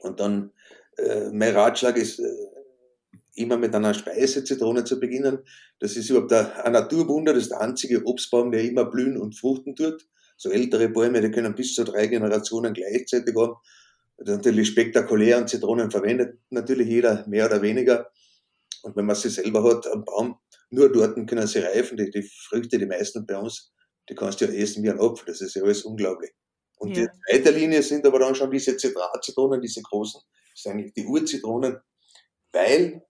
Und 0.00 0.20
dann, 0.20 0.52
äh, 0.96 1.30
mein 1.30 1.54
Ratschlag 1.54 1.96
ist, 1.96 2.18
äh, 2.18 2.52
immer 3.34 3.56
mit 3.56 3.74
einer 3.74 3.94
Speisezitrone 3.94 4.84
zu 4.84 5.00
beginnen. 5.00 5.38
Das 5.78 5.96
ist 5.96 6.10
überhaupt 6.10 6.32
ein 6.32 6.72
Naturwunder, 6.72 7.32
das 7.32 7.44
ist 7.44 7.52
der 7.52 7.60
einzige 7.60 8.04
Obstbaum, 8.04 8.52
der 8.52 8.62
immer 8.62 8.84
blühen 8.84 9.16
und 9.16 9.38
fruchten 9.38 9.74
tut. 9.74 10.06
So 10.36 10.50
ältere 10.50 10.88
Bäume, 10.88 11.20
die 11.20 11.30
können 11.30 11.54
bis 11.54 11.74
zu 11.74 11.84
drei 11.84 12.08
Generationen 12.08 12.74
gleichzeitig 12.74 13.34
haben. 13.36 13.54
Das 14.18 14.28
ist 14.28 14.36
natürlich 14.36 14.68
spektakulär 14.68 15.38
und 15.38 15.48
Zitronen 15.48 15.90
verwendet 15.90 16.38
natürlich 16.50 16.88
jeder 16.88 17.26
mehr 17.26 17.46
oder 17.46 17.62
weniger. 17.62 18.10
Und 18.82 18.96
wenn 18.96 19.06
man 19.06 19.16
sie 19.16 19.30
selber 19.30 19.64
hat, 19.64 19.86
am 19.86 20.04
Baum, 20.04 20.36
nur 20.70 20.90
dort 20.90 21.14
können 21.26 21.46
sie 21.46 21.60
reifen. 21.60 21.96
Die, 21.96 22.10
die 22.10 22.22
Früchte, 22.22 22.78
die 22.78 22.86
meisten 22.86 23.24
bei 23.26 23.38
uns, 23.38 23.72
die 24.12 24.16
kannst 24.16 24.40
du 24.40 24.44
ja 24.44 24.52
essen 24.52 24.82
wie 24.82 24.90
ein 24.90 25.00
Apfel, 25.00 25.26
das 25.26 25.40
ist 25.40 25.54
ja 25.54 25.62
alles 25.62 25.84
unglaublich. 25.84 26.32
Und 26.76 26.96
ja. 26.96 27.06
die 27.06 27.08
zweite 27.30 27.50
Linie 27.50 27.82
sind 27.82 28.06
aber 28.06 28.18
dann 28.18 28.34
schon 28.34 28.50
diese 28.50 28.76
Zitratzitronen, 28.76 29.60
diese 29.60 29.80
großen, 29.80 30.20
das 30.52 30.62
sind 30.62 30.72
eigentlich 30.72 30.92
die 30.92 31.06
Urzitronen, 31.06 31.78
weil 32.52 33.02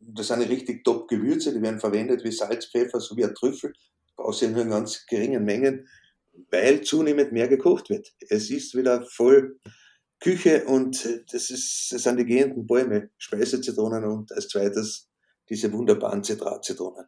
das 0.00 0.28
sind 0.28 0.42
richtig 0.42 0.84
top 0.84 1.08
Gewürze, 1.08 1.52
die 1.52 1.60
werden 1.60 1.80
verwendet 1.80 2.22
wie 2.22 2.30
Salz, 2.30 2.66
Pfeffer, 2.66 3.00
so 3.00 3.16
wie 3.16 3.24
ein 3.24 3.34
Trüffel, 3.34 3.72
brauchst 4.16 4.42
du 4.42 4.48
nur 4.48 4.62
in 4.62 4.70
ganz 4.70 5.04
geringen 5.06 5.44
Mengen, 5.44 5.88
weil 6.50 6.82
zunehmend 6.82 7.32
mehr 7.32 7.48
gekocht 7.48 7.90
wird. 7.90 8.12
Es 8.28 8.50
ist 8.50 8.76
wieder 8.76 9.04
voll 9.04 9.58
Küche 10.20 10.64
und 10.66 11.04
das, 11.32 11.50
ist, 11.50 11.88
das 11.90 12.02
sind 12.02 12.18
die 12.18 12.26
gehenden 12.26 12.66
Bäume, 12.66 13.10
Speisezitronen 13.18 14.04
und 14.04 14.30
als 14.32 14.48
zweites 14.48 15.08
diese 15.48 15.72
wunderbaren 15.72 16.22
Zitratzitronen. 16.22 17.06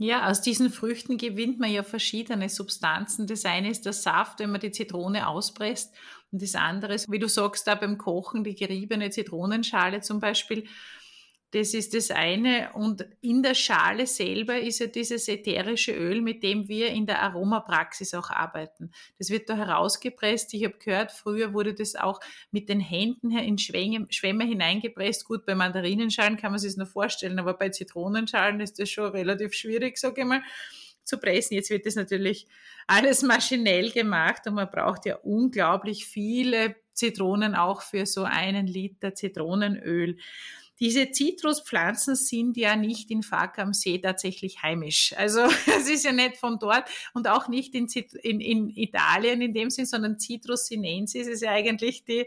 Ja, 0.00 0.28
aus 0.28 0.40
diesen 0.40 0.70
Früchten 0.70 1.18
gewinnt 1.18 1.58
man 1.58 1.72
ja 1.72 1.82
verschiedene 1.82 2.48
Substanzen. 2.48 3.26
Das 3.26 3.44
eine 3.44 3.68
ist 3.68 3.84
der 3.84 3.92
Saft, 3.92 4.38
wenn 4.38 4.52
man 4.52 4.60
die 4.60 4.70
Zitrone 4.70 5.26
auspresst. 5.26 5.92
Und 6.30 6.40
das 6.40 6.54
andere 6.54 6.94
ist, 6.94 7.10
wie 7.10 7.18
du 7.18 7.28
sagst, 7.28 7.66
da 7.66 7.74
beim 7.74 7.98
Kochen, 7.98 8.44
die 8.44 8.54
geriebene 8.54 9.10
Zitronenschale 9.10 10.00
zum 10.00 10.20
Beispiel 10.20 10.68
das 11.52 11.72
ist 11.72 11.94
das 11.94 12.10
eine. 12.10 12.72
Und 12.74 13.06
in 13.20 13.42
der 13.42 13.54
Schale 13.54 14.06
selber 14.06 14.58
ist 14.58 14.80
ja 14.80 14.86
dieses 14.86 15.28
ätherische 15.28 15.92
Öl, 15.92 16.20
mit 16.20 16.42
dem 16.42 16.68
wir 16.68 16.88
in 16.90 17.06
der 17.06 17.22
Aromapraxis 17.22 18.12
auch 18.14 18.30
arbeiten. 18.30 18.90
Das 19.18 19.30
wird 19.30 19.48
da 19.48 19.56
herausgepresst. 19.56 20.52
Ich 20.54 20.64
habe 20.64 20.76
gehört, 20.78 21.10
früher 21.10 21.54
wurde 21.54 21.74
das 21.74 21.94
auch 21.94 22.20
mit 22.50 22.68
den 22.68 22.80
Händen 22.80 23.30
in 23.38 23.58
Schwämme, 23.58 24.44
hineingepresst. 24.44 25.24
Gut, 25.24 25.46
bei 25.46 25.54
Mandarinenschalen 25.54 26.36
kann 26.36 26.52
man 26.52 26.58
sich 26.58 26.72
das 26.72 26.76
nur 26.76 26.86
vorstellen, 26.86 27.38
aber 27.38 27.54
bei 27.54 27.70
Zitronenschalen 27.70 28.60
ist 28.60 28.78
das 28.78 28.90
schon 28.90 29.10
relativ 29.10 29.54
schwierig, 29.54 29.96
sage 29.96 30.20
ich 30.20 30.26
mal 30.26 30.42
zu 31.04 31.18
pressen. 31.18 31.54
Jetzt 31.54 31.70
wird 31.70 31.86
das 31.86 31.94
natürlich 31.94 32.46
alles 32.86 33.22
maschinell 33.22 33.90
gemacht 33.90 34.46
und 34.46 34.54
man 34.54 34.70
braucht 34.70 35.06
ja 35.06 35.16
unglaublich 35.16 36.06
viele 36.06 36.76
Zitronen 36.92 37.54
auch 37.54 37.82
für 37.82 38.06
so 38.06 38.24
einen 38.24 38.66
Liter 38.66 39.14
Zitronenöl. 39.14 40.18
Diese 40.80 41.10
Zitruspflanzen 41.10 42.14
sind 42.14 42.56
ja 42.56 42.76
nicht 42.76 43.10
in 43.10 43.22
Fak 43.22 43.58
am 43.58 43.72
See 43.72 43.98
tatsächlich 43.98 44.62
heimisch. 44.62 45.14
Also 45.16 45.40
es 45.78 45.88
ist 45.88 46.04
ja 46.04 46.12
nicht 46.12 46.36
von 46.36 46.58
dort 46.58 46.88
und 47.14 47.28
auch 47.28 47.48
nicht 47.48 47.74
in, 47.74 47.86
in, 48.22 48.40
in 48.40 48.70
Italien 48.70 49.40
in 49.42 49.54
dem 49.54 49.70
Sinn, 49.70 49.86
sondern 49.86 50.18
Citrus 50.18 50.66
sinensis 50.66 51.26
ist 51.26 51.42
ja 51.42 51.50
eigentlich 51.50 52.04
die 52.04 52.26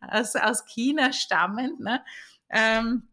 aus, 0.00 0.34
aus 0.34 0.64
China 0.66 1.12
stammend. 1.12 1.80
Ne? 1.80 2.02
Ähm, 2.50 3.04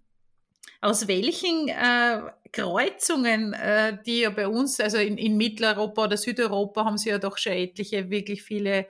aus 0.81 1.08
welchen 1.08 1.67
äh, 1.67 2.22
Kreuzungen, 2.51 3.53
äh, 3.53 3.98
die 4.05 4.22
ja 4.22 4.29
bei 4.29 4.48
uns, 4.48 4.79
also 4.79 4.98
in, 4.98 5.17
in 5.17 5.38
Mitteleuropa 5.38 6.05
oder 6.05 6.17
Südeuropa, 6.17 6.86
haben 6.86 6.98
sie 6.98 7.10
ja 7.10 7.19
doch 7.19 7.38
schon 7.38 7.53
etliche, 7.53 8.10
wirklich 8.10 8.43
viele 8.43 8.88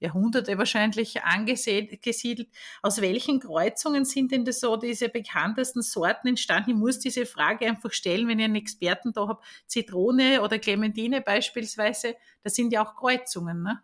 Jahrhunderte 0.00 0.58
wahrscheinlich 0.58 1.22
angesiedelt. 1.22 2.48
Aus 2.82 3.00
welchen 3.00 3.40
Kreuzungen 3.40 4.04
sind 4.04 4.32
denn 4.32 4.44
das 4.44 4.60
so 4.60 4.76
diese 4.76 5.08
bekanntesten 5.08 5.82
Sorten 5.82 6.28
entstanden? 6.28 6.70
Ich 6.70 6.76
muss 6.76 6.98
diese 6.98 7.26
Frage 7.26 7.66
einfach 7.66 7.92
stellen, 7.92 8.28
wenn 8.28 8.38
ich 8.38 8.44
einen 8.44 8.56
Experten 8.56 9.12
da 9.12 9.28
habe. 9.28 9.40
Zitrone 9.66 10.42
oder 10.42 10.58
Clementine 10.58 11.20
beispielsweise, 11.20 12.14
das 12.42 12.54
sind 12.54 12.72
ja 12.72 12.84
auch 12.84 12.94
Kreuzungen. 12.94 13.62
Ne? 13.62 13.80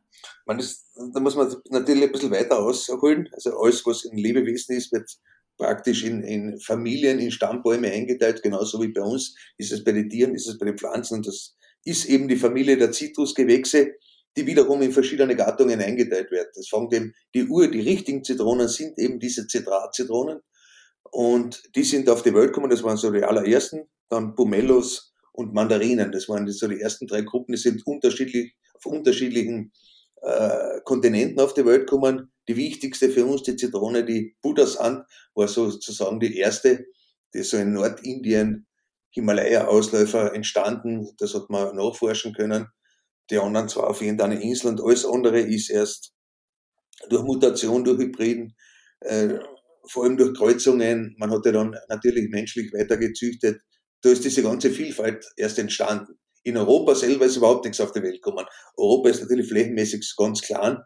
Man 0.47 0.59
ist, 0.59 0.87
da 1.12 1.21
muss 1.21 1.37
man 1.37 1.54
natürlich 1.71 2.04
ein 2.04 2.12
bisschen 2.12 2.30
weiter 2.30 2.59
ausholen. 2.59 3.28
Also 3.33 3.59
alles, 3.59 3.85
was 3.85 4.04
ein 4.04 4.16
Lebewesen 4.16 4.76
ist, 4.76 4.92
wird 4.92 5.11
praktisch 5.56 6.04
in, 6.04 6.23
in 6.23 6.59
Familien, 6.61 7.18
in 7.18 7.30
Stammbäume 7.30 7.90
eingeteilt, 7.90 8.42
genauso 8.42 8.83
wie 8.83 8.88
bei 8.88 9.02
uns 9.02 9.37
ist 9.56 9.73
es 9.73 9.85
bei 9.85 9.92
den 9.92 10.09
Tieren, 10.09 10.35
ist 10.35 10.49
es 10.49 10.59
bei 10.59 10.66
den 10.66 10.78
Pflanzen. 10.78 11.18
Und 11.18 11.26
das 11.26 11.56
ist 11.85 12.06
eben 12.06 12.28
die 12.28 12.37
Familie 12.37 12.76
der 12.76 12.92
Zitrusgewächse 12.92 13.94
die 14.36 14.46
wiederum 14.46 14.82
in 14.82 14.92
verschiedene 14.92 15.36
Gattungen 15.36 15.80
eingeteilt 15.80 16.30
werden. 16.30 16.48
Das 16.54 16.68
fängt 16.68 16.92
eben, 16.92 17.14
die 17.34 17.46
Ur, 17.46 17.68
die 17.70 17.80
richtigen 17.80 18.24
Zitronen 18.24 18.68
sind 18.68 18.98
eben 18.98 19.20
diese 19.20 19.46
Zitratzitronen. 19.46 20.40
Und 21.10 21.62
die 21.76 21.84
sind 21.84 22.08
auf 22.08 22.22
die 22.22 22.34
Welt 22.34 22.48
gekommen, 22.48 22.70
das 22.70 22.82
waren 22.82 22.96
so 22.96 23.10
die 23.10 23.22
allerersten, 23.22 23.84
dann 24.08 24.34
Pomelos 24.34 25.12
und 25.32 25.54
Mandarinen, 25.54 26.10
das 26.10 26.28
waren 26.28 26.48
so 26.48 26.66
die 26.66 26.80
ersten 26.80 27.06
drei 27.06 27.22
Gruppen, 27.22 27.52
die 27.52 27.60
sind 27.60 27.86
unterschiedlich, 27.86 28.54
auf 28.74 28.86
unterschiedlichen 28.86 29.72
äh, 30.22 30.80
Kontinenten 30.84 31.40
auf 31.40 31.54
die 31.54 31.64
Welt 31.64 31.88
gekommen. 31.88 32.32
Die 32.48 32.56
wichtigste 32.56 33.10
für 33.10 33.24
uns, 33.24 33.42
die 33.42 33.56
Zitrone, 33.56 34.04
die 34.04 34.36
Buddhasand, 34.42 35.04
war 35.34 35.46
sozusagen 35.46 36.18
die 36.18 36.36
erste, 36.36 36.84
die 37.32 37.42
so 37.42 37.58
in 37.58 37.74
Nordindien, 37.74 38.66
Himalaya-Ausläufer 39.10 40.34
entstanden, 40.34 41.08
das 41.18 41.34
hat 41.34 41.48
man 41.48 41.76
nachforschen 41.76 42.32
können 42.32 42.66
die 43.31 43.38
anderen 43.38 43.69
zwar 43.69 43.88
auf 43.88 44.02
irgendeiner 44.02 44.40
Insel 44.40 44.69
und 44.69 44.83
alles 44.83 45.04
andere 45.04 45.40
ist 45.40 45.71
erst 45.71 46.12
durch 47.09 47.23
Mutation, 47.23 47.85
durch 47.85 47.99
Hybriden, 47.99 48.54
äh, 49.00 49.38
vor 49.87 50.04
allem 50.04 50.16
durch 50.16 50.37
Kreuzungen, 50.37 51.14
man 51.19 51.31
hat 51.31 51.45
ja 51.45 51.52
dann 51.52 51.76
natürlich 51.88 52.31
menschlich 52.31 52.73
weitergezüchtet, 52.73 53.61
da 54.02 54.11
ist 54.11 54.25
diese 54.25 54.43
ganze 54.43 54.71
Vielfalt 54.71 55.26
erst 55.37 55.59
entstanden. 55.59 56.19
In 56.43 56.57
Europa 56.57 56.95
selber 56.95 57.25
ist 57.25 57.37
überhaupt 57.37 57.64
nichts 57.64 57.81
auf 57.81 57.93
die 57.93 58.02
Welt 58.02 58.23
gekommen. 58.23 58.45
Europa 58.76 59.09
ist 59.09 59.23
natürlich 59.23 59.49
flächenmäßig 59.49 60.14
ganz 60.16 60.43
klein. 60.43 60.78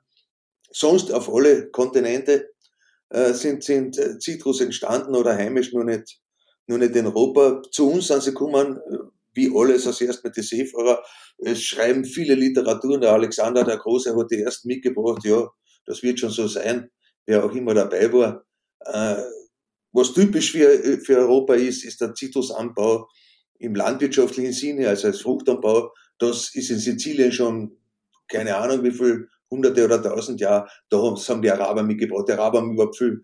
Sonst 0.70 1.12
auf 1.12 1.32
alle 1.32 1.70
Kontinente 1.70 2.50
äh, 3.10 3.32
sind, 3.32 3.64
sind 3.64 3.98
äh, 3.98 4.18
Zitrus 4.18 4.60
entstanden 4.60 5.16
oder 5.16 5.34
heimisch, 5.36 5.72
nur 5.72 5.84
nicht, 5.84 6.20
nur 6.66 6.78
nicht 6.78 6.94
in 6.94 7.06
Europa. 7.06 7.62
Zu 7.72 7.90
uns 7.90 8.06
sind 8.06 8.22
sie 8.22 8.30
gekommen, 8.30 8.76
äh, 8.76 8.98
wie 9.38 9.50
alles 9.54 9.86
als 9.86 10.00
erst 10.00 10.24
mit 10.24 10.36
den 10.36 10.42
Seefahrer. 10.42 11.02
Es 11.38 11.62
schreiben 11.62 12.04
viele 12.04 12.34
Literaturen. 12.34 13.00
Der 13.00 13.12
Alexander 13.12 13.64
der 13.64 13.78
Große 13.78 14.14
hat 14.16 14.30
die 14.30 14.40
erst 14.40 14.66
mitgebracht. 14.66 15.24
Ja, 15.24 15.48
das 15.86 16.02
wird 16.02 16.18
schon 16.18 16.30
so 16.30 16.48
sein, 16.48 16.90
wer 17.24 17.44
auch 17.44 17.54
immer 17.54 17.72
dabei 17.72 18.12
war. 18.12 18.44
Äh, 18.80 19.22
was 19.92 20.12
typisch 20.12 20.52
für, 20.52 20.98
für 21.04 21.18
Europa 21.18 21.54
ist, 21.54 21.84
ist 21.84 22.00
der 22.00 22.14
Zitrusanbau 22.14 23.08
im 23.60 23.74
landwirtschaftlichen 23.74 24.52
Sinne, 24.52 24.88
also 24.88 25.06
als 25.06 25.20
Fruchtanbau. 25.20 25.92
Das 26.18 26.54
ist 26.54 26.70
in 26.70 26.78
Sizilien 26.78 27.32
schon 27.32 27.78
keine 28.28 28.56
Ahnung 28.56 28.82
wie 28.82 28.90
viel, 28.90 29.28
hunderte 29.50 29.84
oder 29.84 30.02
tausend 30.02 30.40
Jahre. 30.40 30.68
Da 30.90 30.98
haben 30.98 31.42
die 31.42 31.50
Araber 31.50 31.82
mitgebracht. 31.82 32.28
Die 32.28 32.32
Araber 32.32 32.58
haben 32.58 32.72
überhaupt 32.72 32.98
viel 32.98 33.22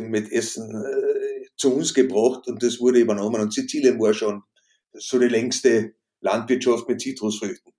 mit 0.00 0.32
Essen 0.32 0.70
äh, 0.70 1.46
zu 1.56 1.74
uns 1.74 1.92
gebracht 1.92 2.46
und 2.48 2.62
das 2.62 2.80
wurde 2.80 3.00
übernommen. 3.00 3.40
Und 3.40 3.52
Sizilien 3.52 4.00
war 4.00 4.14
schon 4.14 4.42
so 4.92 5.18
die 5.18 5.28
längste 5.28 5.94
Landwirtschaft 6.20 6.88
mit 6.88 7.00
Zitrusfrüchten. 7.00 7.72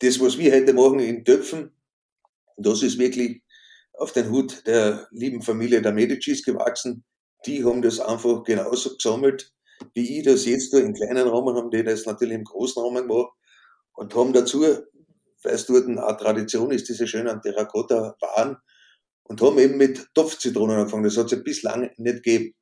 Das, 0.00 0.20
was 0.20 0.38
wir 0.38 0.52
heute 0.52 0.72
machen 0.72 1.00
in 1.00 1.24
Töpfen, 1.24 1.72
das 2.56 2.82
ist 2.82 2.98
wirklich 2.98 3.42
auf 3.92 4.12
den 4.12 4.30
Hut 4.30 4.66
der 4.66 5.08
lieben 5.10 5.42
Familie 5.42 5.82
der 5.82 5.92
Medicis 5.92 6.42
gewachsen. 6.42 7.04
Die 7.46 7.64
haben 7.64 7.82
das 7.82 8.00
einfach 8.00 8.44
genauso 8.44 8.96
gesammelt, 8.96 9.52
wie 9.94 10.18
ich 10.18 10.24
das 10.24 10.46
jetzt 10.46 10.72
nur 10.72 10.82
in 10.82 10.94
kleinen 10.94 11.28
Rahmen 11.28 11.56
haben, 11.56 11.70
die 11.70 11.82
das 11.84 12.06
natürlich 12.06 12.34
im 12.34 12.44
großen 12.44 12.82
Rahmen 12.82 13.08
gemacht 13.08 13.32
und 13.92 14.14
haben 14.14 14.32
dazu, 14.32 14.62
weil 14.62 15.54
es 15.54 15.66
dort 15.66 15.86
eine 15.86 16.16
Tradition 16.16 16.70
ist, 16.70 16.88
diese 16.88 17.06
schönen 17.06 17.40
Terrakotta-Waren 17.40 18.56
und 19.24 19.42
haben 19.42 19.58
eben 19.58 19.76
mit 19.76 20.08
Topfzitronen 20.14 20.78
angefangen. 20.78 21.04
Das 21.04 21.16
hat 21.16 21.26
es 21.26 21.32
ja 21.32 21.38
bislang 21.38 21.90
nicht 21.96 22.22
gegeben. 22.22 22.54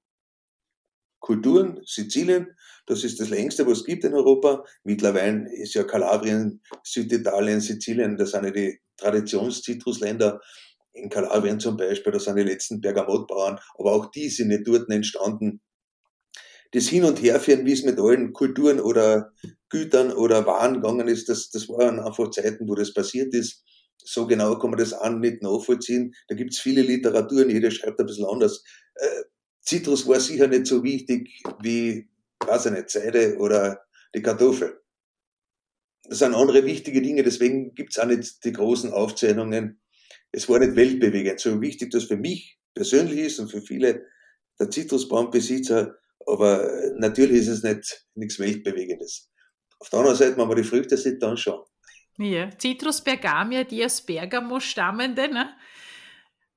Kulturen, 1.21 1.81
Sizilien, 1.85 2.57
das 2.89 3.05
ist 3.05 3.21
das 3.21 3.29
längste, 3.29 3.67
was 3.67 3.81
es 3.81 3.85
gibt 3.85 4.05
in 4.05 4.15
Europa. 4.15 4.65
Mittlerweile 4.83 5.53
ist 5.55 5.75
ja 5.75 5.85
Kalabrien, 5.85 6.63
Süditalien, 6.83 7.61
Sizilien, 7.61 8.17
das 8.17 8.31
sind 8.31 8.45
ja 8.45 8.51
die 8.51 8.81
Traditionszitrusländer. 8.97 10.41
In 10.95 11.11
Kalabrien 11.11 11.61
zum 11.61 11.77
Beispiel, 11.77 12.13
das 12.13 12.25
sind 12.25 12.37
die 12.37 12.43
letzten 12.43 12.81
Bergamottbauern, 12.81 13.59
aber 13.79 13.93
auch 13.93 14.11
die 14.11 14.31
sind 14.31 14.49
nicht 14.49 14.67
dort 14.67 14.91
entstanden. 14.91 15.61
Das 16.73 16.89
Hin- 16.89 17.05
und 17.05 17.23
Herführen, 17.23 17.67
wie 17.67 17.73
es 17.73 17.85
mit 17.85 17.99
allen 17.99 18.33
Kulturen 18.33 18.81
oder 18.81 19.33
Gütern 19.69 20.11
oder 20.13 20.47
Waren 20.47 20.75
gegangen 20.75 21.09
ist, 21.09 21.29
das, 21.29 21.51
das 21.51 21.69
waren 21.69 22.01
einfach 22.01 22.31
Zeiten, 22.31 22.69
wo 22.69 22.75
das 22.75 22.95
passiert 22.95 23.35
ist. 23.35 23.65
So 23.99 24.27
genau 24.27 24.59
kann 24.59 24.71
man 24.71 24.79
das 24.79 24.95
auch 24.95 25.11
nicht 25.11 25.43
nachvollziehen. 25.43 26.15
Da 26.29 26.35
gibt 26.35 26.55
es 26.55 26.61
viele 26.61 26.81
Literaturen, 26.81 27.51
jeder 27.51 27.71
schreibt 27.71 28.01
ein 28.01 28.07
bisschen 28.07 28.27
anders. 28.27 28.65
Äh, 28.95 29.25
Zitrus 29.61 30.07
war 30.09 30.21
sicher 30.21 30.47
nicht 30.47 30.67
so 30.67 30.83
wichtig 30.83 31.43
wie, 31.61 32.09
weiß 32.45 32.67
ich 32.67 32.73
nicht, 32.73 32.91
Seide 32.91 33.37
oder 33.39 33.83
die 34.15 34.23
Kartoffel. 34.23 34.81
Das 36.05 36.21
sind 36.21 36.35
andere 36.35 36.65
wichtige 36.65 37.03
Dinge, 37.03 37.23
deswegen 37.23 37.75
gibt 37.75 37.91
es 37.91 37.99
auch 37.99 38.07
nicht 38.07 38.45
die 38.45 38.53
großen 38.53 38.93
Aufzeichnungen. 38.93 39.81
Es 40.33 40.49
war 40.49 40.59
nicht 40.59 40.77
weltbewegend. 40.77 41.41
So 41.41 41.61
wichtig 41.61 41.91
das 41.91 42.05
für 42.05 42.17
mich 42.17 42.59
persönlich 42.75 43.19
ist 43.19 43.39
und 43.39 43.51
für 43.51 43.61
viele 43.61 44.07
der 44.59 44.71
Zitrusbaumbesitzer, 44.71 45.97
aber 46.27 46.71
natürlich 46.97 47.43
ist 47.43 47.49
es 47.49 47.63
nicht 47.63 48.07
nichts 48.15 48.39
Weltbewegendes. 48.39 49.31
Auf 49.79 49.91
der 49.91 50.01
anderen 50.01 50.17
Seite, 50.17 50.37
wenn 50.37 50.49
man 50.49 50.57
die 50.57 50.65
Früchte 50.65 50.97
sieht, 50.97 51.23
dann 51.23 51.37
schon. 51.37 51.61
Ja, 52.19 52.51
Citrus 52.59 53.01
bergamia, 53.01 53.65
die 53.65 53.85
aus 53.85 54.01
Bergamo 54.01 54.59
stammende, 54.59 55.29
ne? 55.29 55.55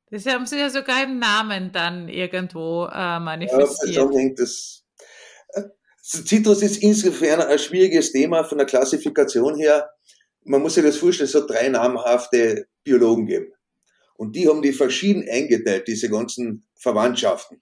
Das 0.09 0.25
haben 0.25 0.45
Sie 0.45 0.57
ja 0.57 0.69
sogar 0.69 1.03
im 1.03 1.19
Namen 1.19 1.71
dann 1.71 2.09
irgendwo 2.09 2.85
äh, 2.85 3.19
manifestiert. 3.19 3.95
Ja, 3.95 4.09
hängt 4.09 4.39
das. 4.39 4.80
Äh, 6.01 6.25
Citrus 6.25 6.61
ist 6.61 6.81
insofern 6.81 7.41
ein 7.41 7.59
schwieriges 7.59 8.11
Thema 8.11 8.43
von 8.43 8.57
der 8.57 8.67
Klassifikation 8.67 9.55
her. 9.55 9.89
Man 10.43 10.61
muss 10.61 10.75
sich 10.75 10.83
das 10.83 10.97
vorstellen, 10.97 11.29
es 11.29 11.35
hat 11.35 11.49
drei 11.49 11.69
namhafte 11.69 12.65
Biologen 12.83 13.27
geben. 13.27 13.51
Und 14.15 14.35
die 14.35 14.47
haben 14.47 14.61
die 14.61 14.73
verschieden 14.73 15.27
eingeteilt, 15.29 15.87
diese 15.87 16.09
ganzen 16.09 16.67
Verwandtschaften. 16.79 17.61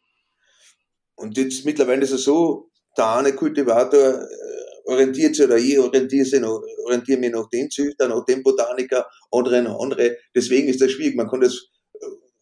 Und 1.15 1.38
jetzt 1.38 1.65
mittlerweile 1.65 2.03
ist 2.03 2.12
es 2.12 2.24
so, 2.24 2.69
der 2.98 3.15
eine 3.15 3.34
Kultivator 3.34 4.22
äh, 4.22 4.89
orientiert 4.89 5.36
sich 5.36 5.46
oder 5.46 5.58
ich 5.58 5.77
orientiere, 5.77 6.25
sich 6.25 6.39
noch, 6.39 6.62
orientiere 6.86 7.19
mich 7.19 7.31
nach 7.31 7.48
dem 7.50 7.69
Züchter, 7.69 8.08
nach 8.08 8.25
dem 8.25 8.41
Botaniker, 8.43 9.05
andere 9.31 9.62
noch 9.62 9.81
andere. 9.81 10.17
Deswegen 10.36 10.67
ist 10.67 10.81
das 10.81 10.91
schwierig. 10.91 11.15
Man 11.15 11.29
kann 11.29 11.41
das 11.41 11.69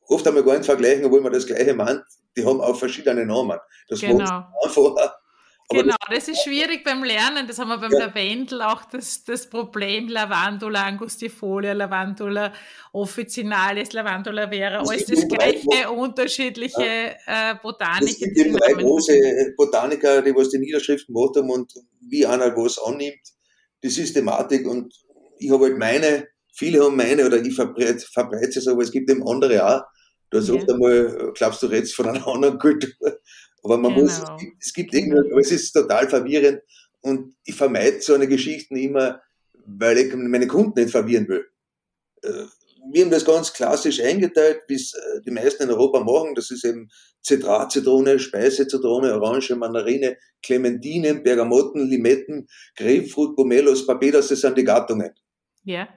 oft 0.08 0.28
einmal 0.28 0.44
gar 0.44 0.54
nicht 0.54 0.66
vergleichen, 0.66 1.06
obwohl 1.06 1.22
man 1.22 1.34
das 1.34 1.46
gleiche 1.46 1.74
meint. 1.74 2.02
Die 2.36 2.46
haben 2.46 2.62
auch 2.62 2.78
verschiedene 2.78 3.26
Namen. 3.26 3.60
Das 3.90 4.00
genau. 4.00 4.44
Genau, 5.70 5.96
das, 6.10 6.26
das, 6.26 6.28
ist 6.30 6.44
schwierig 6.44 6.84
beim 6.86 7.04
Lernen. 7.04 7.46
Das 7.46 7.60
haben 7.60 7.68
wir 7.68 7.78
beim 7.78 7.92
ja. 7.92 8.06
Lavendel 8.06 8.62
auch 8.62 8.86
das, 8.86 9.24
das 9.26 9.50
Problem. 9.50 10.08
Lavandula 10.08 10.84
angustifolia, 10.84 11.74
Lavandula 11.74 12.54
officinalis, 12.94 13.92
Lavandula 13.92 14.48
vera. 14.48 14.80
Alles 14.80 15.06
das 15.06 15.28
gleiche, 15.28 15.68
drei, 15.68 15.90
unterschiedliche 15.90 17.16
ja. 17.28 17.52
äh, 17.52 17.56
Botaniker. 17.62 18.06
Es 18.06 18.18
gibt 18.18 18.38
eben 18.38 18.56
drei 18.56 18.74
große 18.74 19.54
Botaniker, 19.58 20.22
die 20.22 20.34
was 20.34 20.50
die 20.50 20.60
Niederschriften 20.60 21.14
gemacht 21.14 21.36
haben 21.36 21.50
und 21.50 21.74
wie 22.02 22.26
einer 22.26 22.56
was 22.56 22.78
annimmt, 22.80 23.20
die 23.84 23.90
Systematik. 23.90 24.66
Und 24.66 24.94
ich 25.38 25.52
habe 25.52 25.66
halt 25.66 25.78
meine, 25.78 26.28
viele 26.54 26.86
haben 26.86 26.96
meine, 26.96 27.26
oder 27.26 27.44
ich 27.44 27.54
verbreite, 27.54 28.06
verbreite 28.14 28.60
es, 28.60 28.68
aber 28.68 28.84
es 28.84 28.92
gibt 28.92 29.10
eben 29.12 29.28
andere 29.28 29.68
auch 29.68 29.82
Du 30.30 30.40
hast 30.40 30.50
ja. 30.50 30.56
oft 30.56 30.70
einmal, 30.70 31.32
glaubst 31.36 31.64
du, 31.64 31.68
redest 31.68 31.96
von 31.96 32.08
einer 32.08 32.28
anderen 32.28 32.60
Kultur. 32.60 33.20
Aber 33.64 33.78
man 33.78 33.94
genau. 33.94 34.06
muss, 34.06 34.20
es 34.20 34.40
gibt, 34.40 34.64
es 34.64 34.74
gibt 34.74 34.94
irgendwie, 34.94 35.32
aber 35.32 35.40
es 35.40 35.52
ist 35.52 35.72
total 35.72 36.10
verwirrend. 36.10 36.62
Und 37.02 37.36
ich 37.44 37.56
vermeide 37.56 38.02
so 38.02 38.14
eine 38.14 38.28
Geschichten 38.28 38.76
immer, 38.76 39.22
weil 39.66 39.98
ich 39.98 40.14
meine 40.16 40.48
Kunden 40.48 40.80
nicht 40.80 40.92
verwirren 40.92 41.28
will. 41.28 41.46
Äh, 42.24 42.46
wir 42.92 43.04
haben 43.04 43.12
das 43.12 43.26
ganz 43.26 43.52
klassisch 43.54 44.02
eingeteilt, 44.02 44.62
wie 44.68 44.76
es 44.76 44.94
äh, 44.94 45.22
die 45.26 45.32
meisten 45.32 45.64
in 45.64 45.70
Europa 45.70 46.00
machen. 46.00 46.36
Das 46.36 46.52
ist 46.52 46.64
eben 46.64 46.90
Zitrat-Zitrone, 47.22 48.20
Speisezitrone, 48.20 49.14
Orange, 49.14 49.56
Mandarine, 49.56 50.18
Clementinen, 50.42 51.24
Bergamotten, 51.24 51.90
Limetten, 51.90 52.48
Grapefruit, 52.76 53.36
Pomelos, 53.36 53.86
Papedas, 53.86 54.30
das 54.30 54.42
sind 54.42 54.58
die 54.58 54.64
Gattungen. 54.64 55.12
Ja. 55.64 55.90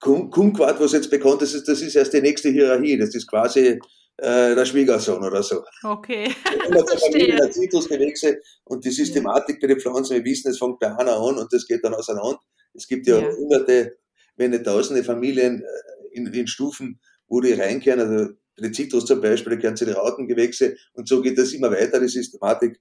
Kumquat, 0.00 0.80
was 0.80 0.92
jetzt 0.92 1.10
bekannt 1.10 1.40
ist, 1.42 1.66
das 1.66 1.80
ist 1.80 1.94
erst 1.94 2.12
die 2.12 2.20
nächste 2.20 2.50
Hierarchie. 2.50 2.98
Das 2.98 3.14
ist 3.14 3.26
quasi 3.26 3.78
äh, 4.18 4.54
der 4.54 4.64
Schwiegersohn 4.64 5.22
oder 5.22 5.42
so. 5.42 5.64
Okay. 5.82 6.34
Immer 6.68 6.84
zur 6.86 6.98
Familie 6.98 7.36
der 7.36 7.50
Zitrusgewächse 7.50 8.40
und 8.64 8.84
die 8.84 8.90
Systematik 8.90 9.60
bei 9.60 9.66
den 9.66 9.80
Pflanzen, 9.80 10.16
wir 10.16 10.24
wissen, 10.24 10.50
es 10.50 10.58
fängt 10.58 10.78
bei 10.78 10.86
einer 10.86 11.16
an 11.16 11.38
und 11.38 11.52
das 11.52 11.66
geht 11.66 11.84
dann 11.84 11.94
auseinander. 11.94 12.40
Es 12.74 12.86
gibt 12.86 13.06
ja, 13.06 13.18
ja. 13.18 13.32
hunderte, 13.36 13.98
wenn 14.36 14.50
nicht 14.50 14.64
tausende 14.64 15.04
Familien 15.04 15.62
äh, 15.62 16.16
in, 16.16 16.26
in 16.26 16.46
Stufen, 16.46 17.00
wo 17.26 17.40
die 17.40 17.52
reinkehren, 17.52 18.00
also 18.00 18.34
bei 18.56 18.62
den 18.62 18.74
Zitrus 18.74 19.04
zum 19.04 19.20
Beispiel, 19.20 19.54
da 19.54 19.58
kehren 19.60 19.76
sie 19.76 19.86
die 19.86 19.92
Rautengewächse 19.92 20.76
und 20.92 21.08
so 21.08 21.20
geht 21.20 21.38
das 21.38 21.52
immer 21.52 21.70
weiter, 21.70 21.98
die 21.98 22.08
Systematik. 22.08 22.80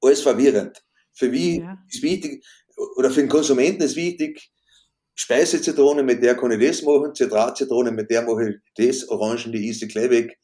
Alles 0.00 0.22
verwirrend. 0.22 0.82
Für 1.12 1.32
wie 1.32 1.58
ja. 1.58 1.76
ist 1.88 2.02
wichtig, 2.02 2.44
oder 2.96 3.10
für 3.10 3.20
den 3.20 3.28
Konsumenten 3.28 3.82
ist 3.82 3.96
wichtig, 3.96 4.50
Speisezitrone, 5.14 6.02
mit 6.02 6.22
der 6.22 6.36
kann 6.36 6.52
ich 6.52 6.66
das 6.66 6.82
machen, 6.82 7.14
Zitratzitrone, 7.14 7.90
mit 7.90 8.10
der 8.10 8.22
mache 8.22 8.50
ich 8.50 8.56
das, 8.76 9.08
Orangen, 9.08 9.52
die 9.52 9.68
isse 9.68 9.86
gleich 9.86 10.10
weg. 10.10 10.38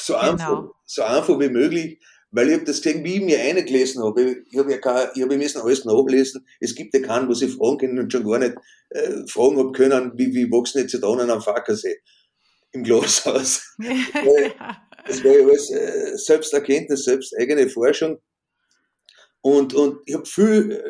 So, 0.00 0.14
genau. 0.14 0.30
einfach, 0.32 0.64
so 0.84 1.02
einfach 1.02 1.38
wie 1.38 1.48
möglich, 1.48 2.00
weil 2.32 2.48
ich 2.48 2.54
habe 2.54 2.64
das 2.64 2.80
gesehen, 2.80 3.04
wie 3.04 3.16
ich 3.16 3.22
mir 3.22 3.40
eingelesen 3.40 4.02
habe. 4.02 4.44
Ich 4.50 4.58
habe 4.58 4.70
ja 4.70 4.78
kein, 4.78 5.08
ich 5.14 5.22
habe 5.22 5.36
müssen 5.36 5.60
alles 5.60 5.84
nachlesen. 5.84 6.46
Es 6.60 6.74
gibt 6.74 6.94
ja 6.94 7.00
keinen, 7.00 7.28
was 7.28 7.42
ich 7.42 7.54
fragen 7.54 7.78
kann 7.78 7.98
und 7.98 8.12
schon 8.12 8.24
gar 8.24 8.38
nicht 8.38 8.54
äh, 8.90 9.26
fragen 9.26 9.58
habe 9.58 9.72
können, 9.72 10.12
wie, 10.16 10.32
wie 10.34 10.50
wachsen 10.50 10.82
die 10.82 10.86
Zitronen 10.86 11.30
am 11.30 11.42
Fackersee 11.42 11.96
im 12.72 12.84
Glashaus. 12.84 13.74
das 13.78 15.24
war 15.24 15.32
ja 15.32 15.44
alles 15.44 15.70
äh, 15.70 16.16
Selbsterkenntnis, 16.16 17.04
selbst 17.04 17.36
eigene 17.36 17.68
Forschung. 17.68 18.18
Und, 19.40 19.74
und 19.74 19.98
ich 20.06 20.14
habe 20.14 20.26
viel 20.26 20.72
äh, 20.72 20.82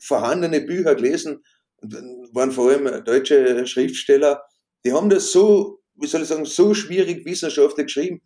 vorhandene 0.00 0.60
Bücher 0.62 0.94
gelesen, 0.94 1.44
waren 1.80 2.52
vor 2.52 2.70
allem 2.70 3.04
deutsche 3.04 3.66
Schriftsteller, 3.66 4.42
die 4.84 4.92
haben 4.92 5.10
das 5.10 5.32
so, 5.32 5.80
wie 5.94 6.06
soll 6.06 6.22
ich 6.22 6.28
sagen, 6.28 6.44
so 6.44 6.74
schwierig 6.74 7.24
wissenschaftlich 7.24 7.86
geschrieben. 7.86 8.22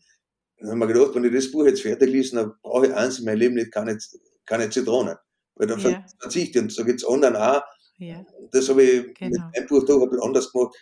Dann 0.58 0.70
haben 0.70 0.78
wir 0.78 0.86
gedacht, 0.86 1.14
wenn 1.14 1.24
ich 1.24 1.32
das 1.32 1.50
Buch 1.50 1.64
jetzt 1.64 1.82
fertig 1.82 2.10
lese, 2.10 2.36
dann 2.36 2.52
brauche 2.62 2.86
ich 2.86 2.94
eins 2.94 3.18
in 3.18 3.24
meinem 3.24 3.38
Leben 3.38 3.54
nicht 3.54 3.72
keine, 3.72 3.98
keine 4.46 4.70
Zitronen. 4.70 5.16
Weil 5.54 5.66
dann 5.66 5.80
ja. 5.80 6.04
verzichte 6.18 6.58
ich. 6.58 6.64
Und 6.64 6.72
so 6.72 6.84
geht 6.84 6.96
es 6.96 7.04
anderen 7.04 7.36
auch. 7.36 7.62
Ja. 7.98 8.24
Das 8.52 8.68
habe 8.68 8.82
ich 8.82 9.14
genau. 9.14 9.30
mit 9.30 9.54
meinem 9.54 9.66
Buch 9.66 9.84
doch 9.84 10.02
ein 10.02 10.08
bisschen 10.08 10.24
anders 10.24 10.52
gemacht. 10.52 10.76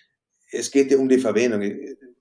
Es 0.52 0.70
geht 0.70 0.90
ja 0.90 0.98
um 0.98 1.08
die 1.08 1.18
Verwendung. 1.18 1.62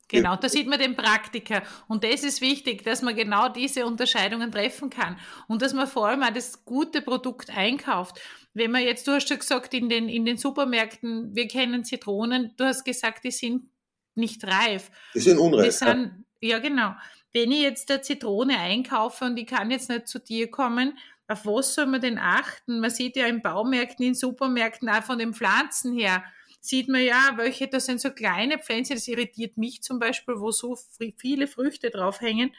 Genau, 0.09 0.35
da 0.35 0.49
sieht 0.49 0.67
man 0.67 0.79
den 0.79 0.95
Praktiker. 0.95 1.61
Und 1.87 2.03
das 2.03 2.23
ist 2.23 2.41
wichtig, 2.41 2.83
dass 2.83 3.03
man 3.03 3.15
genau 3.15 3.47
diese 3.47 3.85
Unterscheidungen 3.85 4.51
treffen 4.51 4.89
kann. 4.89 5.17
Und 5.47 5.61
dass 5.61 5.73
man 5.73 5.87
vor 5.87 6.07
allem 6.07 6.23
auch 6.23 6.33
das 6.33 6.65
gute 6.65 7.01
Produkt 7.01 7.55
einkauft. 7.55 8.19
Wenn 8.53 8.71
man 8.71 8.81
jetzt, 8.81 9.07
du 9.07 9.11
hast 9.11 9.29
ja 9.29 9.35
gesagt, 9.35 9.73
in 9.75 9.87
den, 9.87 10.09
in 10.09 10.25
den 10.25 10.37
Supermärkten, 10.37 11.35
wir 11.35 11.47
kennen 11.47 11.85
Zitronen, 11.85 12.53
du 12.57 12.65
hast 12.65 12.83
gesagt, 12.83 13.23
die 13.23 13.31
sind 13.31 13.69
nicht 14.15 14.43
reif. 14.43 14.89
Die 15.13 15.19
sind 15.19 15.37
unreif. 15.37 15.65
Die 15.65 15.71
sind, 15.71 16.25
ja. 16.41 16.49
ja, 16.49 16.59
genau. 16.59 16.93
Wenn 17.31 17.51
ich 17.51 17.61
jetzt 17.61 17.91
eine 17.91 18.01
Zitrone 18.01 18.57
einkaufe 18.57 19.25
und 19.25 19.37
ich 19.37 19.45
kann 19.45 19.69
jetzt 19.69 19.89
nicht 19.89 20.07
zu 20.07 20.19
dir 20.19 20.49
kommen, 20.49 20.97
auf 21.27 21.45
was 21.45 21.75
soll 21.75 21.85
man 21.85 22.01
denn 22.01 22.17
achten? 22.17 22.79
Man 22.79 22.89
sieht 22.89 23.15
ja 23.15 23.27
in 23.27 23.43
Baumärkten, 23.43 24.03
in 24.03 24.15
Supermärkten 24.15 24.89
auch 24.89 25.03
von 25.03 25.19
den 25.19 25.35
Pflanzen 25.35 25.93
her, 25.93 26.23
sieht 26.59 26.89
man 26.89 27.01
ja, 27.01 27.33
welche, 27.37 27.67
das 27.67 27.85
sind 27.85 28.01
so 28.01 28.11
kleine 28.11 28.59
Pflänzchen, 28.59 28.97
das 28.97 29.07
irritiert 29.07 29.57
mich 29.57 29.81
zum 29.81 29.99
Beispiel, 29.99 30.35
wo 30.39 30.51
so 30.51 30.77
viele 31.17 31.47
Früchte 31.47 31.89
draufhängen, 31.89 32.51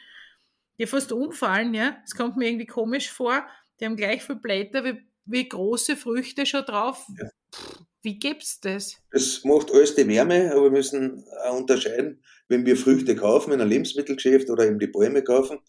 die 0.79 0.87
fast 0.87 1.11
umfallen, 1.11 1.73
ja. 1.73 1.97
Das 2.01 2.15
kommt 2.15 2.37
mir 2.37 2.47
irgendwie 2.47 2.65
komisch 2.65 3.11
vor. 3.11 3.45
Die 3.79 3.85
haben 3.85 3.95
gleich 3.95 4.23
viel 4.23 4.35
Blätter 4.35 4.83
wie, 4.83 5.01
wie 5.25 5.47
große 5.47 5.95
Früchte 5.95 6.45
schon 6.45 6.65
drauf. 6.65 7.05
Ja. 7.19 7.29
Wie 8.03 8.17
gibt's 8.17 8.59
das? 8.59 8.97
Das 9.11 9.43
macht 9.43 9.71
alles 9.71 9.93
die 9.93 10.07
Wärme, 10.07 10.51
aber 10.51 10.63
wir 10.63 10.71
müssen 10.71 11.23
auch 11.43 11.57
unterscheiden, 11.57 12.23
wenn 12.47 12.65
wir 12.65 12.75
Früchte 12.75 13.15
kaufen 13.15 13.51
in 13.51 13.61
einem 13.61 13.69
Lebensmittelgeschäft 13.69 14.49
oder 14.49 14.65
eben 14.65 14.79
die 14.79 14.87
Bäume 14.87 15.23
kaufen. 15.23 15.59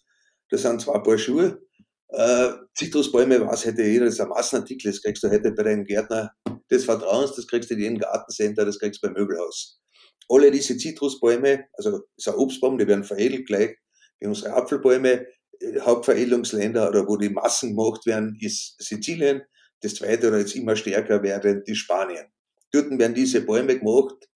Das 0.49 0.62
sind 0.62 0.81
zwei 0.81 0.99
Paar 0.99 1.18
Schuhe. 1.18 1.62
Äh, 2.09 2.53
Zitrusbäume, 2.75 3.47
was 3.47 3.64
hätte 3.66 3.83
jeder, 3.83 4.07
das 4.07 4.14
ist 4.14 4.21
ein 4.21 4.29
Massenartikel, 4.29 4.90
das 4.90 5.03
kriegst 5.03 5.23
du 5.23 5.31
heute 5.31 5.53
bei 5.53 5.62
deinem 5.62 5.85
Gärtner 5.85 6.33
des 6.73 6.85
Vertrauens, 6.85 7.37
das 7.37 7.47
kriegst 7.47 7.71
du 7.71 7.75
in 7.75 7.81
jedem 7.81 7.99
Gartencenter, 7.99 8.65
das 8.65 8.79
kriegst 8.79 9.03
du 9.03 9.07
beim 9.07 9.15
Möbelhaus. 9.15 9.81
Alle 10.29 10.51
diese 10.51 10.77
Zitrusbäume, 10.77 11.67
also 11.75 12.03
ist 12.17 12.29
ein 12.29 12.35
Obstbaum, 12.35 12.79
die 12.79 12.87
werden 12.87 13.05
veredelt 13.05 13.47
gleich 13.47 13.77
wie 14.19 14.27
unsere 14.27 14.55
Apfelbäume. 14.55 15.27
Äh, 15.61 15.81
Hauptveredelungsländer 15.81 16.89
oder 16.89 17.07
wo 17.07 17.17
die 17.17 17.29
Massen 17.29 17.77
gemacht 17.77 18.07
werden, 18.07 18.37
ist 18.41 18.77
Sizilien. 18.83 19.43
Das 19.81 19.97
zweite 19.97 20.29
oder 20.29 20.39
jetzt 20.39 20.55
immer 20.55 20.77
stärker 20.77 21.23
werden 21.23 21.65
die 21.65 21.75
Spanien. 21.75 22.27
Dort 22.71 22.91
werden 22.99 23.15
diese 23.15 23.43
Bäume 23.43 23.79
gemacht 23.79 24.29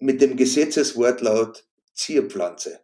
mit 0.00 0.20
dem 0.20 0.36
Gesetzeswortlaut 0.36 1.64
Zierpflanze. 1.94 2.80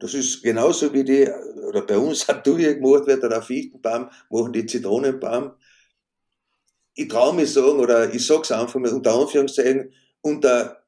Das 0.00 0.14
ist 0.14 0.42
genauso 0.42 0.92
wie 0.92 1.04
die, 1.04 1.28
oder 1.68 1.82
bei 1.82 1.98
uns 1.98 2.26
Duje 2.44 2.76
gemacht 2.76 3.06
wird, 3.06 3.24
oder 3.24 3.42
Fichtenbaum, 3.42 4.10
machen 4.30 4.52
die 4.52 4.66
Zitronenbaum. 4.66 5.52
Ich 7.00 7.06
traue 7.06 7.32
mich 7.32 7.52
sagen, 7.52 7.78
oder 7.78 8.12
ich 8.12 8.26
sag's 8.26 8.50
einfach 8.50 8.80
mal 8.80 8.92
unter 8.92 9.14
Anführungszeichen, 9.14 9.92
unter, 10.20 10.82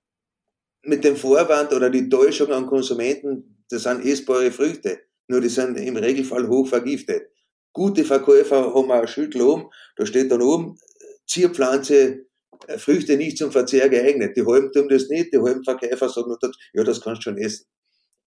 mit 0.83 1.05
dem 1.05 1.15
Vorwand 1.15 1.73
oder 1.73 1.89
die 1.89 2.09
Täuschung 2.09 2.51
an 2.51 2.67
Konsumenten, 2.67 3.65
das 3.69 3.85
sind 3.85 4.05
essbare 4.05 4.51
Früchte. 4.51 4.99
Nur 5.29 5.41
die 5.41 5.49
sind 5.49 5.79
im 5.79 5.97
Regelfall 5.97 6.49
hoch 6.49 6.67
vergiftet. 6.67 7.31
Gute 7.73 8.05
Verkäufer 8.05 8.75
haben 8.75 8.91
auch 8.91 9.03
ein 9.03 9.07
Schild 9.07 9.37
oben, 9.37 9.71
da 9.95 10.05
steht 10.05 10.33
dann 10.33 10.43
oben, 10.43 10.81
Zierpflanze, 11.29 12.27
äh, 12.67 12.79
Früchte 12.79 13.17
nicht 13.17 13.39
zum 13.39 13.53
Verzehr 13.53 13.89
geeignet. 13.89 14.37
Die 14.37 14.45
halben 14.45 14.73
tun 14.73 14.89
das 14.89 15.09
nicht, 15.09 15.33
die 15.33 15.39
halben 15.39 15.63
Verkäufer 15.63 16.09
sagen, 16.09 16.35
ja, 16.73 16.83
das 16.83 17.01
kannst 17.01 17.21
du 17.21 17.31
schon 17.31 17.39
essen 17.39 17.67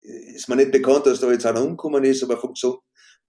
ist 0.03 0.49
mir 0.49 0.55
nicht 0.55 0.71
bekannt, 0.71 1.05
dass 1.05 1.19
da 1.19 1.31
jetzt 1.31 1.45
einer 1.45 1.63
umgekommen 1.63 2.03
ist, 2.03 2.23
aber 2.23 2.37
vom 2.37 2.53
Gesund 2.53 2.79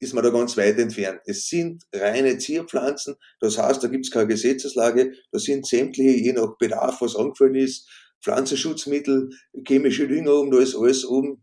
ist 0.00 0.12
man 0.12 0.24
da 0.24 0.30
ganz 0.30 0.56
weit 0.56 0.78
entfernt. 0.78 1.20
Es 1.24 1.48
sind 1.48 1.84
reine 1.92 2.38
Zierpflanzen, 2.38 3.16
das 3.40 3.58
heißt, 3.58 3.82
da 3.82 3.88
gibt 3.88 4.06
es 4.06 4.10
keine 4.10 4.28
Gesetzeslage, 4.28 5.12
da 5.30 5.38
sind 5.38 5.66
sämtliche, 5.66 6.10
je 6.10 6.32
nach 6.32 6.56
Bedarf, 6.58 7.00
was 7.00 7.16
angefallen 7.16 7.54
ist, 7.54 7.88
Pflanzenschutzmittel, 8.22 9.30
chemische 9.66 10.08
Dünger 10.08 10.34
um, 10.34 10.50
da 10.50 10.58
ist 10.58 10.76
alles 10.76 11.04
um, 11.04 11.42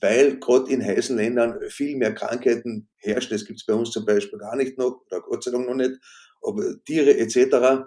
weil 0.00 0.38
gerade 0.38 0.70
in 0.70 0.84
heißen 0.84 1.16
Ländern 1.16 1.58
viel 1.68 1.96
mehr 1.96 2.14
Krankheiten 2.14 2.88
herrschen. 2.96 3.30
Das 3.30 3.44
gibt 3.44 3.60
es 3.60 3.66
bei 3.66 3.74
uns 3.74 3.90
zum 3.90 4.04
Beispiel 4.04 4.38
gar 4.38 4.56
nicht 4.56 4.76
noch, 4.76 5.02
oder 5.06 5.20
Gott 5.20 5.44
sei 5.44 5.50
Dank 5.52 5.66
noch 5.66 5.74
nicht, 5.74 5.92
aber 6.42 6.62
Tiere 6.84 7.16
etc 7.16 7.84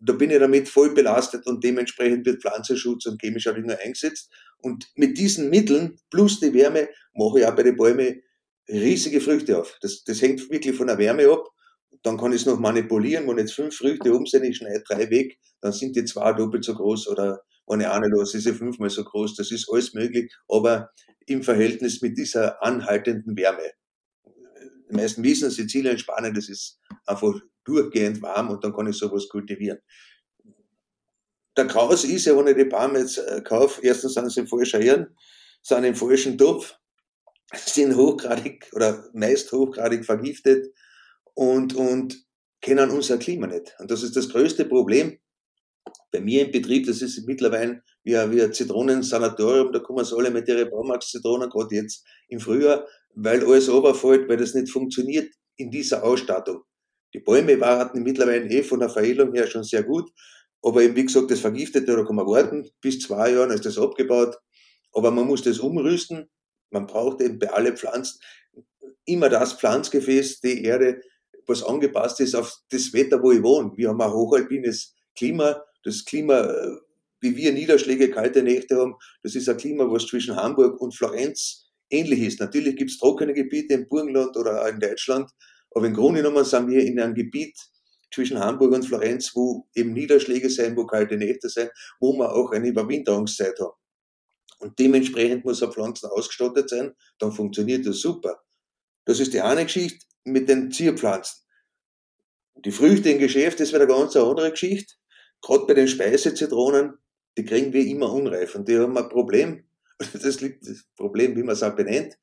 da 0.00 0.12
bin 0.12 0.30
ich 0.30 0.38
damit 0.38 0.68
voll 0.68 0.94
belastet 0.94 1.46
und 1.46 1.62
dementsprechend 1.62 2.26
wird 2.26 2.42
Pflanzenschutz 2.42 3.06
und 3.06 3.20
chemischer 3.20 3.54
Dünger 3.54 3.78
eingesetzt. 3.82 4.30
Und 4.60 4.86
mit 4.96 5.18
diesen 5.18 5.50
Mitteln 5.50 5.98
plus 6.10 6.40
die 6.40 6.54
Wärme 6.54 6.88
mache 7.14 7.40
ich 7.40 7.46
auch 7.46 7.54
bei 7.54 7.62
den 7.62 7.76
Bäumen 7.76 8.22
riesige 8.68 9.20
Früchte 9.20 9.58
auf. 9.58 9.76
Das, 9.80 10.04
das 10.04 10.22
hängt 10.22 10.50
wirklich 10.50 10.76
von 10.76 10.86
der 10.86 10.98
Wärme 10.98 11.30
ab. 11.30 11.48
Dann 12.02 12.16
kann 12.16 12.32
ich 12.32 12.42
es 12.42 12.46
noch 12.46 12.58
manipulieren. 12.58 13.26
Wenn 13.26 13.38
jetzt 13.38 13.54
fünf 13.54 13.76
Früchte 13.76 14.14
oben 14.14 14.26
sind, 14.26 14.44
ich 14.44 14.58
schneide 14.58 14.84
drei 14.86 15.10
weg, 15.10 15.38
dann 15.60 15.72
sind 15.72 15.96
die 15.96 16.04
zwei 16.04 16.32
doppelt 16.32 16.64
so 16.64 16.74
groß 16.74 17.08
oder 17.08 17.42
eine 17.66 17.90
Ahne 17.90 18.08
los, 18.08 18.34
ist 18.34 18.44
sie 18.44 18.54
fünfmal 18.54 18.90
so 18.90 19.04
groß. 19.04 19.36
Das 19.36 19.50
ist 19.50 19.68
alles 19.70 19.94
möglich, 19.94 20.32
aber 20.48 20.90
im 21.26 21.42
Verhältnis 21.42 22.00
mit 22.00 22.16
dieser 22.16 22.62
anhaltenden 22.62 23.36
Wärme. 23.36 23.72
Die 24.90 24.96
meisten 24.96 25.22
wissen, 25.22 25.50
Sizilien, 25.50 25.98
Spanien, 25.98 26.34
das 26.34 26.48
ist 26.48 26.80
einfach 27.04 27.34
durchgehend 27.64 28.22
warm 28.22 28.50
und 28.50 28.64
dann 28.64 28.72
kann 28.72 28.86
ich 28.86 28.96
sowas 28.96 29.28
kultivieren. 29.28 29.78
Der 31.56 31.66
Kraus 31.66 32.04
ist 32.04 32.24
ja, 32.24 32.36
wenn 32.36 32.46
ich 32.46 32.56
die 32.56 32.64
Bäume 32.64 33.00
jetzt 33.00 33.18
äh, 33.18 33.42
kaufe, 33.42 33.82
erstens 33.82 34.14
sind 34.14 34.30
sie 34.30 34.46
falsch 34.46 34.74
Ehren, 34.74 35.16
sind 35.60 35.84
im 35.84 35.94
falschen 35.94 36.38
Topf, 36.38 36.74
sind 37.54 37.96
hochgradig 37.96 38.70
oder 38.72 39.08
meist 39.12 39.50
hochgradig 39.52 40.04
vergiftet 40.04 40.66
und, 41.34 41.74
und 41.74 42.24
kennen 42.60 42.90
unser 42.90 43.18
Klima 43.18 43.46
nicht. 43.46 43.74
Und 43.78 43.90
das 43.90 44.02
ist 44.02 44.16
das 44.16 44.28
größte 44.28 44.64
Problem. 44.64 45.18
Bei 46.10 46.20
mir 46.20 46.46
im 46.46 46.50
Betrieb, 46.50 46.86
das 46.86 47.02
ist 47.02 47.26
mittlerweile 47.26 47.82
wie 48.02 48.16
ein, 48.16 48.30
wie 48.30 48.42
ein 48.42 48.52
Zitronensanatorium, 48.52 49.72
da 49.72 49.78
kommen 49.78 50.04
sie 50.04 50.16
alle 50.16 50.30
mit 50.30 50.48
ihren 50.48 50.70
Baumarkt-Zitronen, 50.70 51.50
gerade 51.50 51.74
jetzt 51.74 52.04
im 52.28 52.40
Frühjahr, 52.40 52.86
weil 53.14 53.44
alles 53.44 53.70
runterfällt, 53.70 54.28
weil 54.28 54.36
das 54.36 54.54
nicht 54.54 54.70
funktioniert 54.70 55.32
in 55.56 55.70
dieser 55.70 56.04
Ausstattung. 56.04 56.62
Die 57.14 57.20
Bäume 57.20 57.58
warten 57.60 58.02
mittlerweile 58.02 58.48
eh 58.48 58.62
von 58.62 58.80
der 58.80 58.90
Veredelung 58.90 59.32
her 59.34 59.46
schon 59.46 59.64
sehr 59.64 59.82
gut. 59.82 60.10
Aber 60.62 60.82
eben, 60.82 60.96
wie 60.96 61.04
gesagt, 61.04 61.30
das 61.30 61.40
Vergiftete, 61.40 61.96
da 61.96 62.04
kann 62.04 62.16
man 62.16 62.26
warten. 62.26 62.68
Bis 62.80 63.00
zwei 63.00 63.32
Jahren 63.32 63.50
ist 63.50 63.64
das 63.64 63.78
abgebaut. 63.78 64.36
Aber 64.92 65.10
man 65.10 65.26
muss 65.26 65.42
das 65.42 65.58
umrüsten. 65.58 66.28
Man 66.70 66.86
braucht 66.86 67.20
eben 67.20 67.38
bei 67.38 67.50
allen 67.50 67.76
Pflanzen 67.76 68.20
immer 69.04 69.28
das 69.28 69.54
Pflanzgefäß, 69.54 70.40
die 70.40 70.64
Erde, 70.64 71.00
was 71.46 71.62
angepasst 71.62 72.20
ist 72.20 72.34
auf 72.34 72.54
das 72.70 72.92
Wetter, 72.92 73.22
wo 73.22 73.32
ich 73.32 73.42
wohne. 73.42 73.72
Wir 73.76 73.88
haben 73.88 74.00
ein 74.00 74.12
hochalpines 74.12 74.94
Klima. 75.16 75.62
Das 75.82 76.04
Klima, 76.04 76.40
äh, 76.40 76.76
wie 77.20 77.34
wir 77.36 77.52
Niederschläge, 77.52 78.10
kalte 78.10 78.42
Nächte 78.42 78.76
haben, 78.76 78.96
das 79.22 79.34
ist 79.34 79.48
ein 79.48 79.56
Klima, 79.56 79.90
was 79.90 80.06
zwischen 80.06 80.36
Hamburg 80.36 80.80
und 80.80 80.94
Florenz 80.94 81.70
ähnlich 81.90 82.20
ist. 82.20 82.40
Natürlich 82.40 82.76
gibt 82.76 82.90
es 82.90 82.98
trockene 82.98 83.32
Gebiete 83.32 83.74
im 83.74 83.88
Burgenland 83.88 84.36
oder 84.36 84.62
auch 84.62 84.68
in 84.68 84.78
Deutschland, 84.78 85.30
aber 85.70 85.86
im 85.86 85.94
Grunde 85.94 86.22
genommen 86.22 86.44
sind 86.44 86.68
wir 86.68 86.84
in 86.84 87.00
einem 87.00 87.14
Gebiet 87.14 87.58
zwischen 88.12 88.38
Hamburg 88.38 88.72
und 88.72 88.86
Florenz, 88.86 89.32
wo 89.34 89.66
eben 89.74 89.92
Niederschläge 89.92 90.50
sein, 90.50 90.76
wo 90.76 90.86
kalte 90.86 91.16
Nächte 91.16 91.48
sein, 91.48 91.68
wo 92.00 92.12
wir 92.12 92.32
auch 92.32 92.52
eine 92.52 92.68
Überwinterungszeit 92.68 93.58
haben. 93.58 93.72
Und 94.58 94.78
dementsprechend 94.78 95.44
muss 95.44 95.62
eine 95.62 95.72
Pflanze 95.72 96.10
ausgestattet 96.10 96.68
sein, 96.68 96.94
dann 97.18 97.32
funktioniert 97.32 97.86
das 97.86 98.00
super. 98.00 98.42
Das 99.04 99.20
ist 99.20 99.32
die 99.32 99.40
eine 99.40 99.64
Geschichte 99.64 100.04
mit 100.24 100.48
den 100.48 100.70
Zierpflanzen. 100.70 101.44
Die 102.64 102.72
Früchte 102.72 103.10
im 103.10 103.18
Geschäft, 103.18 103.60
das 103.60 103.72
wäre 103.72 103.84
eine 103.84 103.92
ganz 103.92 104.16
andere 104.16 104.50
Geschichte. 104.50 104.94
Gerade 105.40 105.66
bei 105.66 105.74
den 105.74 105.86
Speisezitronen, 105.86 106.94
die 107.36 107.44
kriegen 107.44 107.72
wir 107.72 107.86
immer 107.86 108.12
unreif 108.12 108.56
und 108.56 108.68
die 108.68 108.78
haben 108.78 108.96
ein 108.96 109.08
Problem. 109.08 109.64
Das 110.12 110.40
liegt 110.40 110.64
das 110.64 110.84
Problem, 110.96 111.36
wie 111.36 111.42
man 111.42 111.54
es 111.54 111.62
auch 111.62 111.74
benennt. 111.74 112.16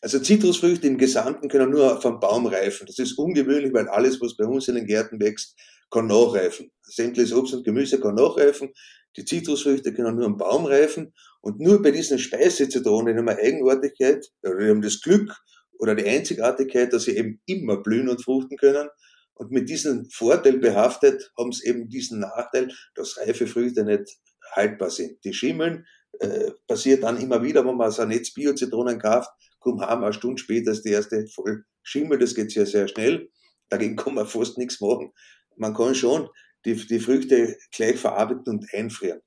Also 0.00 0.20
Zitrusfrüchte 0.20 0.86
im 0.86 0.96
Gesamten 0.96 1.48
können 1.48 1.70
nur 1.70 2.00
vom 2.00 2.20
Baum 2.20 2.46
reifen. 2.46 2.86
Das 2.86 2.98
ist 2.98 3.18
ungewöhnlich, 3.18 3.72
weil 3.74 3.88
alles, 3.88 4.20
was 4.20 4.36
bei 4.36 4.44
uns 4.44 4.68
in 4.68 4.76
den 4.76 4.86
Gärten 4.86 5.20
wächst, 5.20 5.56
kann 5.90 6.06
nachreifen. 6.06 6.70
Sämtliches 6.82 7.32
Obst 7.32 7.54
und 7.54 7.64
Gemüse 7.64 8.00
kann 8.00 8.14
nachreifen. 8.14 8.72
Die 9.16 9.24
Zitrusfrüchte 9.24 9.92
können 9.92 10.16
nur 10.16 10.26
am 10.26 10.36
Baum 10.36 10.66
reifen. 10.66 11.12
Und 11.40 11.60
nur 11.60 11.82
bei 11.82 11.90
diesen 11.90 12.18
Speisezitronen 12.18 13.16
haben 13.16 13.26
wir 13.26 13.38
Eigenartigkeit, 13.38 14.26
oder 14.42 14.58
wir 14.58 14.70
haben 14.70 14.82
das 14.82 15.00
Glück 15.00 15.34
oder 15.78 15.94
die 15.94 16.06
Einzigartigkeit, 16.06 16.92
dass 16.92 17.04
sie 17.04 17.16
eben 17.16 17.40
immer 17.46 17.78
blühen 17.82 18.08
und 18.08 18.22
fruchten 18.22 18.56
können. 18.56 18.88
Und 19.34 19.50
mit 19.50 19.68
diesem 19.70 20.08
Vorteil 20.10 20.58
behaftet 20.58 21.32
haben 21.38 21.52
sie 21.52 21.66
eben 21.66 21.88
diesen 21.88 22.20
Nachteil, 22.20 22.70
dass 22.94 23.16
reife 23.16 23.46
Früchte 23.46 23.84
nicht 23.84 24.18
haltbar 24.54 24.90
sind. 24.90 25.24
Die 25.24 25.32
schimmeln, 25.32 25.86
äh, 26.18 26.50
passiert 26.66 27.02
dann 27.02 27.20
immer 27.20 27.42
wieder, 27.42 27.64
wenn 27.66 27.76
man 27.76 27.90
so 27.90 28.02
ein 28.02 28.08
Netz 28.08 28.34
Bio-Zitronen 28.34 28.98
kauft, 28.98 29.30
komm 29.58 29.80
heim, 29.80 30.02
eine 30.02 30.12
Stunde 30.12 30.40
später 30.40 30.72
ist 30.72 30.84
die 30.84 30.90
erste 30.90 31.26
voll 31.28 31.64
Schimmel, 31.82 32.18
das 32.18 32.34
geht 32.34 32.50
sehr, 32.50 32.66
sehr 32.66 32.88
schnell. 32.88 33.30
Dagegen 33.70 33.96
kann 33.96 34.14
man 34.14 34.26
fast 34.26 34.58
nichts 34.58 34.80
machen. 34.80 35.12
Man 35.56 35.74
kann 35.74 35.94
schon 35.94 36.28
die, 36.64 36.74
die 36.74 37.00
Früchte 37.00 37.56
gleich 37.72 37.98
verarbeiten 37.98 38.48
und 38.48 38.74
einfrieren. 38.74 39.20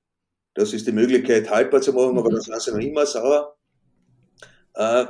Das 0.54 0.72
ist 0.72 0.86
die 0.86 0.92
Möglichkeit, 0.92 1.50
haltbar 1.50 1.80
zu 1.80 1.92
machen, 1.92 2.18
aber 2.18 2.30
mhm. 2.30 2.34
dann 2.34 2.42
sind 2.42 2.60
sie 2.60 2.70
noch 2.70 2.78
immer 2.78 3.06
sauer. 3.06 3.56
Äh, 4.74 5.06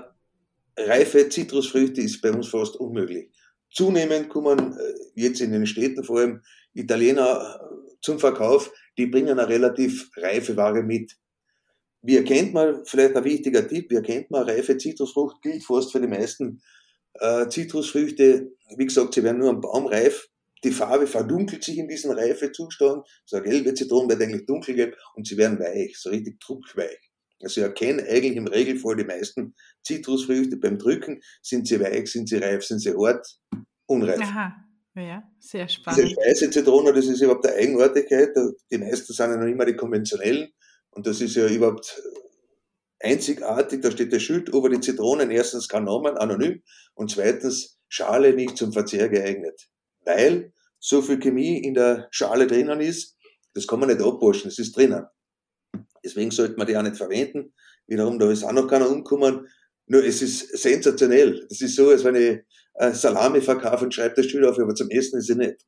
reife 0.76 1.28
Zitrusfrüchte 1.28 2.00
ist 2.00 2.20
bei 2.20 2.32
uns 2.32 2.48
fast 2.48 2.76
unmöglich. 2.76 3.30
Zunehmend 3.70 4.28
kommen 4.28 4.76
äh, 4.78 4.94
jetzt 5.14 5.40
in 5.40 5.52
den 5.52 5.66
Städten 5.66 6.04
vor 6.04 6.20
allem 6.20 6.42
Italiener 6.72 7.60
äh, 7.60 7.96
zum 8.00 8.18
Verkauf, 8.18 8.72
die 8.96 9.06
bringen 9.06 9.38
eine 9.38 9.48
relativ 9.48 10.10
reife 10.16 10.56
Ware 10.56 10.82
mit. 10.82 11.12
Wie 12.02 12.16
erkennt 12.16 12.52
man, 12.52 12.84
vielleicht 12.84 13.16
ein 13.16 13.24
wichtiger 13.24 13.66
Tipp, 13.66 13.90
wie 13.90 13.96
erkennt 13.96 14.30
man 14.30 14.48
reife 14.48 14.76
Zitrusfrucht, 14.76 15.40
gilt 15.42 15.64
fast 15.64 15.92
für 15.92 16.00
die 16.00 16.06
meisten 16.06 16.62
äh, 17.14 17.48
Zitrusfrüchte. 17.48 18.52
Wie 18.76 18.86
gesagt, 18.86 19.14
sie 19.14 19.22
werden 19.22 19.38
nur 19.38 19.50
am 19.50 19.60
Baum 19.60 19.86
reif. 19.86 20.28
Die 20.64 20.72
Farbe 20.72 21.06
verdunkelt 21.06 21.62
sich 21.62 21.78
in 21.78 21.88
diesem 21.88 22.10
Reifezustand. 22.10 23.06
So 23.26 23.40
gelbe 23.42 23.74
Zitrone 23.74 24.08
wird 24.08 24.22
eigentlich 24.22 24.46
dunkelgelb 24.46 24.96
und 25.14 25.26
sie 25.26 25.36
werden 25.36 25.58
weich, 25.58 25.98
so 25.98 26.08
richtig 26.10 26.40
druckweich. 26.40 26.98
Also 27.42 27.60
ich 27.60 27.66
erkenne 27.66 28.02
eigentlich 28.04 28.36
im 28.36 28.46
Regelfall 28.46 28.96
die 28.96 29.04
meisten 29.04 29.54
Zitrusfrüchte 29.84 30.56
beim 30.56 30.78
Drücken. 30.78 31.20
Sind 31.42 31.68
sie 31.68 31.78
weich, 31.80 32.10
sind 32.10 32.28
sie 32.28 32.38
reif, 32.38 32.64
sind 32.64 32.78
sie 32.78 32.94
hart, 32.94 33.26
unreif. 33.86 34.20
Aha. 34.22 34.56
Ja, 34.96 35.24
sehr 35.40 35.68
spannend. 35.68 36.04
Diese 36.04 36.16
weiße 36.16 36.50
Zitrone, 36.50 36.92
das 36.92 37.06
ist 37.06 37.20
überhaupt 37.20 37.46
eine 37.46 37.56
Eigenartigkeit. 37.56 38.30
Die 38.70 38.78
meisten 38.78 39.12
sind 39.12 39.30
ja 39.30 39.36
noch 39.36 39.46
immer 39.46 39.66
die 39.66 39.74
konventionellen. 39.74 40.50
Und 40.90 41.06
das 41.06 41.20
ist 41.20 41.34
ja 41.34 41.48
überhaupt 41.48 42.00
einzigartig. 43.00 43.82
Da 43.82 43.90
steht 43.90 44.12
der 44.12 44.20
Schild 44.20 44.48
über 44.50 44.70
die 44.70 44.80
Zitronen. 44.80 45.32
Erstens 45.32 45.68
kein 45.68 45.84
Namen, 45.84 46.16
anonym. 46.16 46.62
Und 46.94 47.10
zweitens 47.10 47.80
Schale 47.88 48.34
nicht 48.34 48.56
zum 48.56 48.72
Verzehr 48.72 49.08
geeignet. 49.08 49.68
Weil 50.04 50.52
so 50.78 51.02
viel 51.02 51.18
Chemie 51.18 51.58
in 51.58 51.74
der 51.74 52.08
Schale 52.10 52.46
drinnen 52.46 52.80
ist, 52.80 53.16
das 53.54 53.66
kann 53.66 53.80
man 53.80 53.88
nicht 53.88 54.02
abwaschen, 54.02 54.48
es 54.48 54.58
ist 54.58 54.76
drinnen. 54.76 55.06
Deswegen 56.04 56.30
sollte 56.30 56.56
man 56.56 56.66
die 56.66 56.76
auch 56.76 56.82
nicht 56.82 56.96
verwenden. 56.96 57.54
Wiederum, 57.86 58.18
da 58.18 58.30
ist 58.30 58.44
auch 58.44 58.52
noch 58.52 58.68
keiner 58.68 58.88
umgekommen. 58.88 59.48
Nur 59.86 60.04
es 60.04 60.22
ist 60.22 60.56
sensationell. 60.58 61.46
Das 61.48 61.60
ist 61.60 61.76
so, 61.76 61.90
als 61.90 62.04
wenn 62.04 62.16
ich 62.16 62.40
Salami 62.96 63.40
verkaufe 63.40 63.84
und 63.84 63.94
schreibe 63.94 64.16
das 64.16 64.26
Schild 64.26 64.44
auf, 64.44 64.58
aber 64.58 64.74
zum 64.74 64.90
Essen 64.90 65.18
ist 65.18 65.26
sie 65.26 65.36
nicht. 65.36 65.64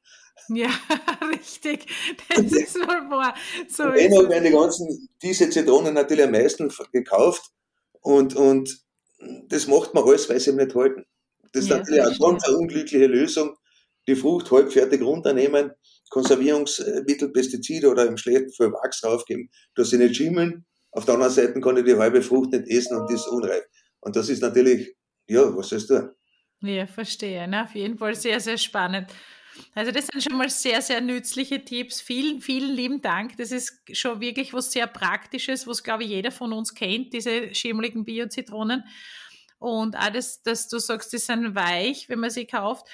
Ja, 0.49 0.69
richtig. 1.33 1.87
Das 2.29 2.53
ist 2.53 2.77
wohl 2.77 3.11
wahr. 3.11 3.35
So 3.69 3.85
und 3.85 3.97
dennoch 3.97 4.29
werden 4.29 4.45
die 4.45 4.51
ganzen, 4.51 5.09
diese 5.23 5.51
Zitronen 5.51 5.95
natürlich 5.95 6.25
am 6.25 6.31
meisten 6.33 6.71
gekauft 6.93 7.51
und, 8.01 8.37
und 8.37 8.79
das 9.49 9.67
macht 9.67 9.95
man 9.95 10.05
alles, 10.05 10.29
weil 10.29 10.41
sie 10.41 10.51
eben 10.51 10.59
nicht 10.59 10.75
halten. 10.75 11.05
Das 11.53 11.65
ist 11.65 11.71
ja, 11.71 11.79
natürlich 11.79 12.03
eine 12.03 12.19
ganz 12.19 12.49
unglückliche 12.49 13.07
Lösung. 13.07 13.57
Die 14.07 14.17
Frucht 14.17 14.51
halbfertig 14.51 15.03
runternehmen, 15.03 15.73
Konservierungsmittel, 16.11 17.33
Pestizide 17.33 17.89
oder 17.89 18.07
im 18.07 18.17
schlechten 18.17 18.53
Fall 18.53 18.73
Wachs 18.73 19.01
draufgeben, 19.01 19.51
dass 19.75 19.91
sie 19.91 19.99
nicht 19.99 20.17
schimmeln. 20.17 20.65
Auf 20.93 21.05
der 21.05 21.15
anderen 21.15 21.33
Seite 21.33 21.61
kann 21.61 21.77
ich 21.77 21.85
die 21.85 21.97
halbe 21.97 22.23
Frucht 22.23 22.53
nicht 22.53 22.69
essen 22.69 22.97
und 22.97 23.11
die 23.11 23.15
ist 23.15 23.27
unreif. 23.27 23.65
Und 24.01 24.17
das 24.17 24.29
ist 24.29 24.41
natürlich, 24.41 24.95
ja, 25.29 25.55
was 25.57 25.69
sollst 25.69 25.91
du? 25.91 26.15
Ja, 26.61 26.87
verstehe. 26.87 27.47
Ne? 27.49 27.65
Auf 27.65 27.75
jeden 27.75 27.99
Fall 27.99 28.15
sehr, 28.15 28.41
sehr 28.41 28.57
spannend. 28.57 29.13
Also 29.75 29.91
das 29.91 30.07
sind 30.07 30.23
schon 30.23 30.39
mal 30.39 30.51
sehr, 30.51 30.83
sehr 30.83 31.01
nützliche 31.01 31.65
Tipps. 31.65 32.01
Vielen, 32.01 32.41
vielen 32.41 32.75
lieben 32.75 33.01
Dank. 33.01 33.37
Das 33.37 33.53
ist 33.53 33.83
schon 33.93 34.21
wirklich 34.21 34.53
was 34.53 34.73
sehr 34.73 34.87
Praktisches, 34.87 35.67
was, 35.67 35.83
glaube 35.83 36.05
ich, 36.05 36.11
jeder 36.11 36.31
von 36.31 36.53
uns 36.53 36.75
kennt, 36.75 37.13
diese 37.13 37.55
schimmeligen 37.55 38.05
Bio-Zitronen. 38.05 38.85
Und 39.59 39.97
alles, 39.97 40.43
dass 40.43 40.69
du 40.69 40.79
sagst, 40.79 41.13
die 41.13 41.19
sind 41.19 41.55
weich, 41.55 42.09
wenn 42.09 42.21
man 42.21 42.31
sie 42.31 42.47
kauft. 42.47 42.87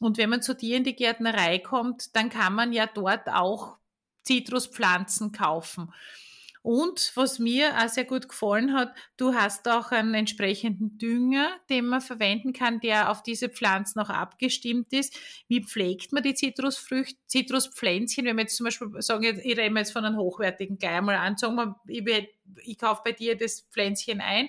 Und 0.00 0.18
wenn 0.18 0.30
man 0.30 0.42
zu 0.42 0.54
dir 0.54 0.76
in 0.76 0.84
die 0.84 0.96
Gärtnerei 0.96 1.58
kommt, 1.58 2.14
dann 2.14 2.28
kann 2.28 2.54
man 2.54 2.72
ja 2.72 2.86
dort 2.86 3.28
auch 3.28 3.76
Zitruspflanzen 4.24 5.32
kaufen. 5.32 5.92
Und 6.66 7.12
was 7.14 7.38
mir 7.38 7.78
auch 7.78 7.88
sehr 7.88 8.06
gut 8.06 8.28
gefallen 8.28 8.72
hat, 8.74 8.92
du 9.16 9.34
hast 9.34 9.68
auch 9.68 9.92
einen 9.92 10.14
entsprechenden 10.14 10.98
Dünger, 10.98 11.48
den 11.70 11.86
man 11.86 12.00
verwenden 12.00 12.52
kann, 12.52 12.80
der 12.80 13.12
auf 13.12 13.22
diese 13.22 13.48
Pflanzen 13.48 14.00
auch 14.00 14.08
abgestimmt 14.08 14.92
ist. 14.92 15.16
Wie 15.46 15.62
pflegt 15.62 16.12
man 16.12 16.24
die 16.24 16.34
Zitrusfrüchte, 16.34 17.20
Zitruspflänzchen? 17.28 18.24
Wenn 18.24 18.34
wir 18.34 18.42
jetzt 18.42 18.56
zum 18.56 18.64
Beispiel 18.64 18.90
sagen, 18.98 19.22
ich 19.22 19.56
rede 19.56 19.78
jetzt 19.78 19.92
von 19.92 20.04
einem 20.04 20.16
hochwertigen 20.16 20.76
gleich 20.76 20.96
einmal 20.96 21.14
an, 21.14 21.36
sagen 21.36 21.54
wir, 21.54 21.76
ich, 21.86 22.28
ich 22.64 22.78
kaufe 22.78 23.02
bei 23.04 23.12
dir 23.12 23.36
das 23.36 23.60
Pflänzchen 23.70 24.20
ein, 24.20 24.48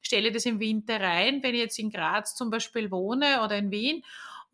stelle 0.00 0.30
das 0.30 0.46
im 0.46 0.60
Winter 0.60 1.00
rein, 1.00 1.42
wenn 1.42 1.52
ich 1.52 1.62
jetzt 1.62 1.80
in 1.80 1.90
Graz 1.90 2.36
zum 2.36 2.48
Beispiel 2.48 2.92
wohne 2.92 3.42
oder 3.42 3.58
in 3.58 3.72
Wien 3.72 4.04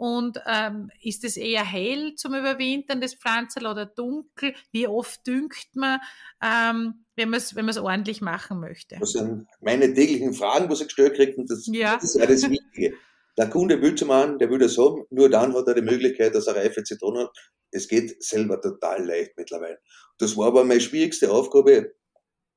und 0.02 0.40
ähm, 0.48 0.90
ist 1.00 1.22
es 1.22 1.36
eher 1.36 1.64
hell 1.64 2.16
zum 2.16 2.34
Überwintern, 2.34 3.00
das 3.00 3.14
Pflanzerl, 3.14 3.66
oder 3.66 3.86
dunkel? 3.86 4.52
Wie 4.72 4.88
oft 4.88 5.24
düngt 5.24 5.76
man, 5.76 6.00
ähm, 6.42 7.04
wenn 7.14 7.30
man 7.30 7.38
es 7.38 7.54
wenn 7.54 7.68
ordentlich 7.78 8.20
machen 8.20 8.58
möchte? 8.58 8.96
Das 8.98 9.12
sind 9.12 9.46
meine 9.60 9.94
täglichen 9.94 10.34
Fragen, 10.34 10.68
was 10.68 10.80
ich 10.80 10.88
gestellt 10.88 11.14
kriege, 11.14 11.36
und 11.36 11.48
das, 11.48 11.68
ja. 11.68 11.94
das 11.94 12.02
ist 12.02 12.16
ja 12.16 12.26
das 12.26 12.50
Wichtige. 12.50 12.96
Der 13.38 13.48
Kunde 13.48 13.80
will 13.80 13.94
zum 13.94 14.10
einen, 14.10 14.40
der 14.40 14.50
will 14.50 14.58
das 14.58 14.76
haben, 14.76 15.04
nur 15.10 15.30
dann 15.30 15.54
hat 15.54 15.68
er 15.68 15.74
die 15.74 15.82
Möglichkeit, 15.82 16.34
dass 16.34 16.48
er 16.48 16.56
reife 16.56 16.82
Zitronen 16.82 17.28
hat. 17.28 17.38
Es 17.70 17.86
geht 17.86 18.20
selber 18.24 18.60
total 18.60 19.06
leicht 19.06 19.36
mittlerweile. 19.36 19.78
Das 20.18 20.36
war 20.36 20.48
aber 20.48 20.64
meine 20.64 20.80
schwierigste 20.80 21.30
Aufgabe, 21.30 21.94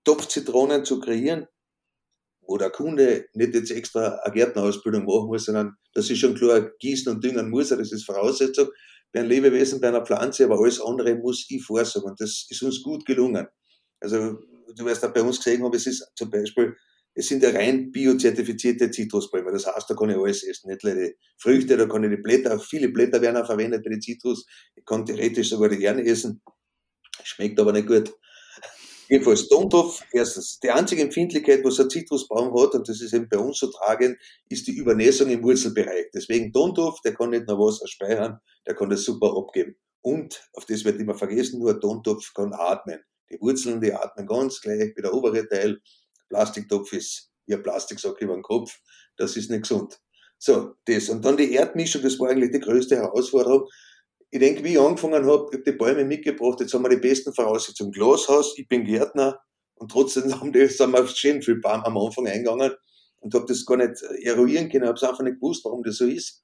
Topfzitronen 0.03 0.83
zu 0.83 0.99
kreieren, 0.99 1.45
wo 2.47 2.57
der 2.57 2.69
Kunde 2.69 3.25
nicht 3.33 3.53
jetzt 3.53 3.71
extra 3.71 4.19
eine 4.23 4.33
Gärtnerausbildung 4.33 5.05
machen 5.05 5.27
muss, 5.27 5.45
sondern 5.45 5.75
das 5.93 6.09
ist 6.09 6.19
schon 6.19 6.35
klar, 6.35 6.71
gießen 6.79 7.13
und 7.13 7.23
düngen 7.23 7.49
muss 7.49 7.71
er, 7.71 7.77
das 7.77 7.91
ist 7.91 8.05
Voraussetzung 8.05 8.67
bei 9.11 9.21
einem 9.21 9.29
Lebewesen, 9.29 9.79
bei 9.79 9.87
einer 9.87 10.05
Pflanze, 10.05 10.45
aber 10.45 10.59
alles 10.59 10.81
andere 10.81 11.15
muss 11.15 11.45
ich 11.49 11.63
vorsagen 11.63 12.09
und 12.09 12.19
das 12.19 12.45
ist 12.49 12.61
uns 12.61 12.83
gut 12.83 13.05
gelungen. 13.05 13.47
Also 13.99 14.37
du 14.75 14.85
wirst 14.85 15.05
auch 15.05 15.13
bei 15.13 15.21
uns 15.21 15.37
gesehen 15.37 15.63
haben, 15.63 15.73
es 15.73 15.87
ist 15.87 16.11
zum 16.15 16.29
Beispiel, 16.29 16.75
es 17.13 17.29
sind 17.29 17.41
ja 17.43 17.51
rein 17.51 17.91
biozertifizierte 17.91 18.91
Zitrusbäume, 18.91 19.51
das 19.51 19.65
heißt, 19.65 19.89
da 19.89 19.95
kann 19.95 20.09
ich 20.09 20.17
alles 20.17 20.43
essen, 20.43 20.69
nicht 20.69 20.83
nur 20.83 20.95
die 20.95 21.15
Früchte, 21.37 21.77
da 21.77 21.85
kann 21.85 22.03
ich 22.03 22.09
die 22.09 22.21
Blätter, 22.21 22.59
viele 22.59 22.89
Blätter 22.89 23.21
werden 23.21 23.37
auch 23.37 23.45
verwendet 23.45 23.83
bei 23.83 23.89
den 23.91 24.01
Zitrus, 24.01 24.45
ich 24.75 24.83
kann 24.83 25.05
theoretisch 25.05 25.49
sogar 25.49 25.69
die 25.69 25.79
Kerne 25.79 26.05
essen, 26.05 26.41
schmeckt 27.23 27.59
aber 27.59 27.71
nicht 27.71 27.87
gut. 27.87 28.13
Jedenfalls 29.07 29.47
Tontopf, 29.47 30.01
erstens, 30.11 30.59
die 30.59 30.71
einzige 30.71 31.03
Empfindlichkeit, 31.03 31.63
was 31.63 31.79
ein 31.79 31.89
Zitrusbaum 31.89 32.59
hat, 32.59 32.73
und 32.73 32.89
das 32.89 33.01
ist 33.01 33.13
eben 33.13 33.29
bei 33.29 33.37
uns 33.37 33.59
so 33.59 33.67
tragend, 33.67 34.17
ist 34.49 34.65
die 34.65 34.75
Übernässung 34.75 35.29
im 35.29 35.43
Wurzelbereich. 35.43 36.07
Deswegen 36.13 36.51
Tontopf, 36.51 37.01
der 37.01 37.13
kann 37.13 37.29
nicht 37.29 37.47
nur 37.47 37.59
Wasser 37.59 37.87
speichern, 37.87 38.39
der 38.65 38.73
kann 38.73 38.89
das 38.89 39.03
super 39.03 39.35
abgeben. 39.37 39.75
Und, 40.01 40.49
auf 40.53 40.65
das 40.65 40.83
wird 40.85 40.99
immer 40.99 41.15
vergessen, 41.15 41.59
nur 41.59 41.71
ein 41.71 41.79
Tontopf 41.79 42.33
kann 42.33 42.53
atmen. 42.53 42.99
Die 43.29 43.39
Wurzeln, 43.41 43.81
die 43.81 43.93
atmen 43.93 44.25
ganz 44.25 44.61
gleich 44.61 44.93
wie 44.95 45.01
der 45.01 45.13
obere 45.13 45.47
Teil. 45.47 45.81
Plastiktopf 46.29 46.91
ist 46.93 47.31
wie 47.45 47.53
ein 47.53 47.63
Plastiksack 47.63 48.19
über 48.21 48.33
den 48.33 48.43
Kopf. 48.43 48.79
Das 49.17 49.35
ist 49.37 49.49
nicht 49.49 49.63
gesund. 49.63 49.99
So, 50.37 50.73
das. 50.85 51.09
Und 51.09 51.23
dann 51.23 51.37
die 51.37 51.53
Erdmischung, 51.53 52.01
das 52.01 52.19
war 52.19 52.29
eigentlich 52.29 52.51
die 52.51 52.59
größte 52.59 52.97
Herausforderung. 52.97 53.67
Ich 54.35 54.41
denke, 54.41 54.65
wie 54.65 54.73
ich 54.73 54.79
angefangen 54.81 55.25
habe, 55.25 55.47
ich 55.49 55.59
habe 55.59 55.63
die 55.63 55.77
Bäume 55.77 56.03
mitgebracht, 56.03 56.59
jetzt 56.59 56.73
haben 56.73 56.83
wir 56.83 56.89
die 56.89 56.97
besten 56.97 57.33
Voraussetzungen. 57.33 57.93
Glashaus, 57.93 58.57
ich 58.57 58.67
bin 58.67 58.83
Gärtner 58.83 59.39
und 59.75 59.89
trotzdem 59.89 60.23
haben 60.41 60.51
die, 60.51 60.67
sind 60.67 60.91
wir 60.91 61.07
schön 61.07 61.41
viel 61.41 61.61
Baum 61.61 61.85
am 61.85 61.97
Anfang 61.97 62.27
eingegangen 62.27 62.73
und 63.21 63.33
habe 63.33 63.45
das 63.47 63.65
gar 63.65 63.77
nicht 63.77 64.01
eruieren 64.23 64.69
können, 64.69 64.87
habe 64.87 64.97
es 64.97 65.03
einfach 65.03 65.23
nicht 65.23 65.39
gewusst, 65.39 65.63
warum 65.63 65.83
das 65.83 65.95
so 65.95 66.05
ist. 66.05 66.43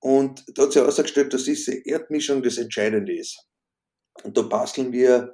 Und 0.00 0.44
da 0.54 0.64
hat 0.64 0.72
sich 0.72 0.82
herausgestellt, 0.82 1.32
dass 1.32 1.44
diese 1.44 1.72
Erdmischung 1.86 2.42
das 2.42 2.58
Entscheidende 2.58 3.14
ist. 3.14 3.46
Und 4.24 4.36
da 4.36 4.42
basteln 4.42 4.92
wir 4.92 5.32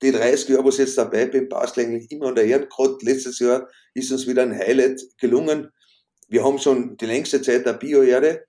die 0.00 0.12
30 0.12 0.50
Jahre, 0.50 0.62
wo 0.62 0.68
ich 0.68 0.78
jetzt 0.78 0.96
dabei 0.96 1.26
bin, 1.26 1.48
basteln 1.48 1.88
eigentlich 1.88 2.12
immer 2.12 2.28
an 2.28 2.36
der 2.36 2.44
Erde. 2.44 2.68
Letztes 3.00 3.40
Jahr 3.40 3.68
ist 3.94 4.12
uns 4.12 4.28
wieder 4.28 4.42
ein 4.42 4.56
Highlight 4.56 5.02
gelungen. 5.18 5.72
Wir 6.28 6.44
haben 6.44 6.60
schon 6.60 6.96
die 6.98 7.06
längste 7.06 7.42
Zeit 7.42 7.66
eine 7.66 7.76
Bio-Erde 7.76 8.46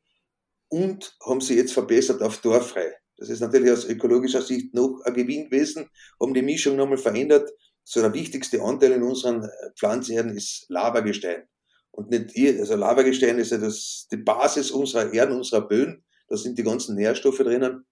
und 0.70 1.16
haben 1.26 1.42
sie 1.42 1.56
jetzt 1.56 1.74
verbessert 1.74 2.22
auf 2.22 2.42
torfrei. 2.42 2.94
Das 3.18 3.30
ist 3.30 3.40
natürlich 3.40 3.72
aus 3.72 3.86
ökologischer 3.86 4.42
Sicht 4.42 4.74
noch 4.74 5.02
ein 5.04 5.14
Gewinn 5.14 5.50
gewesen, 5.50 5.90
haben 6.20 6.34
die 6.34 6.42
Mischung 6.42 6.76
nochmal 6.76 6.98
verändert. 6.98 7.50
So 7.84 8.02
der 8.02 8.14
wichtigste 8.14 8.62
Anteil 8.62 8.92
in 8.92 9.04
unseren 9.04 9.50
Pflanzenerden 9.78 10.36
ist 10.36 10.66
Lavagestein. 10.70 11.48
Und 11.92 12.12
nicht 12.12 12.36
ihr, 12.36 12.60
also 12.60 12.76
Lavagestein 12.76 13.40
ist 13.40 13.52
ja 13.52 13.58
das, 13.58 14.08
die 14.12 14.18
Basis 14.18 14.72
unserer 14.72 15.14
Erden, 15.14 15.38
unserer 15.38 15.68
Böden. 15.68 16.04
Da 16.28 16.38
sind 16.38 16.58
die 16.58 16.64
ganzen 16.64 16.96
Nährstoffe 16.96 17.38
drinnen. 17.38 17.86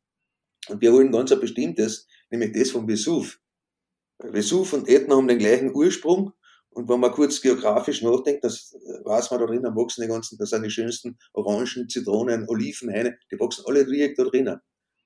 Und 0.67 0.81
wir 0.81 0.91
holen 0.91 1.11
ganz 1.11 1.31
ein 1.31 1.39
bestimmtes, 1.39 2.07
nämlich 2.29 2.51
das 2.53 2.71
vom 2.71 2.87
Vesuv. 2.87 3.39
Vesuv 4.19 4.73
und 4.73 4.87
Ätna 4.87 5.15
haben 5.15 5.27
den 5.27 5.39
gleichen 5.39 5.73
Ursprung. 5.73 6.33
Und 6.75 6.89
wenn 6.89 6.99
man 6.99 7.13
kurz 7.13 7.39
geografisch 7.39 8.01
nachdenkt, 8.01 8.43
das 8.43 8.75
weiß 9.05 9.31
man 9.31 9.39
da 9.39 9.45
drinnen, 9.45 9.75
wachsen 9.77 10.01
die 10.01 10.09
ganzen, 10.09 10.37
das 10.37 10.49
sind 10.49 10.63
die 10.63 10.69
schönsten 10.69 11.17
Orangen, 11.31 11.87
Zitronen, 11.87 12.49
Oliven, 12.49 12.91
Heine, 12.91 13.17
die 13.31 13.39
wachsen 13.39 13.63
alle 13.65 13.85
direkt 13.85 14.19
da 14.19 14.25
drinnen. 14.25 14.59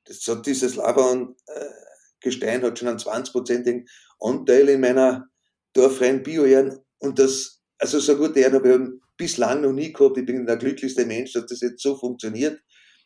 Das 0.06 0.26
hat 0.28 0.48
dieses 0.48 0.76
Lava-Gestein 0.78 2.64
hat 2.64 2.80
schon 2.80 2.88
einen 2.88 2.98
20-prozentigen 2.98 3.88
Anteil 4.20 4.68
in 4.70 4.82
meiner 4.82 5.28
dorfreien 5.74 6.24
Bioerden. 6.24 6.80
Und 6.98 7.20
das, 7.20 7.62
also 7.78 8.00
so 8.00 8.18
gute 8.18 8.40
Erden 8.40 8.56
habe 8.56 8.70
ich 8.74 9.02
bislang 9.16 9.62
noch 9.62 9.72
nie 9.72 9.94
gehabt. 9.94 10.18
Ich 10.18 10.26
bin 10.26 10.48
der 10.48 10.58
glücklichste 10.58 11.06
Mensch, 11.06 11.34
dass 11.34 11.46
das 11.46 11.62
jetzt 11.62 11.84
so 11.84 11.96
funktioniert. 11.96 12.60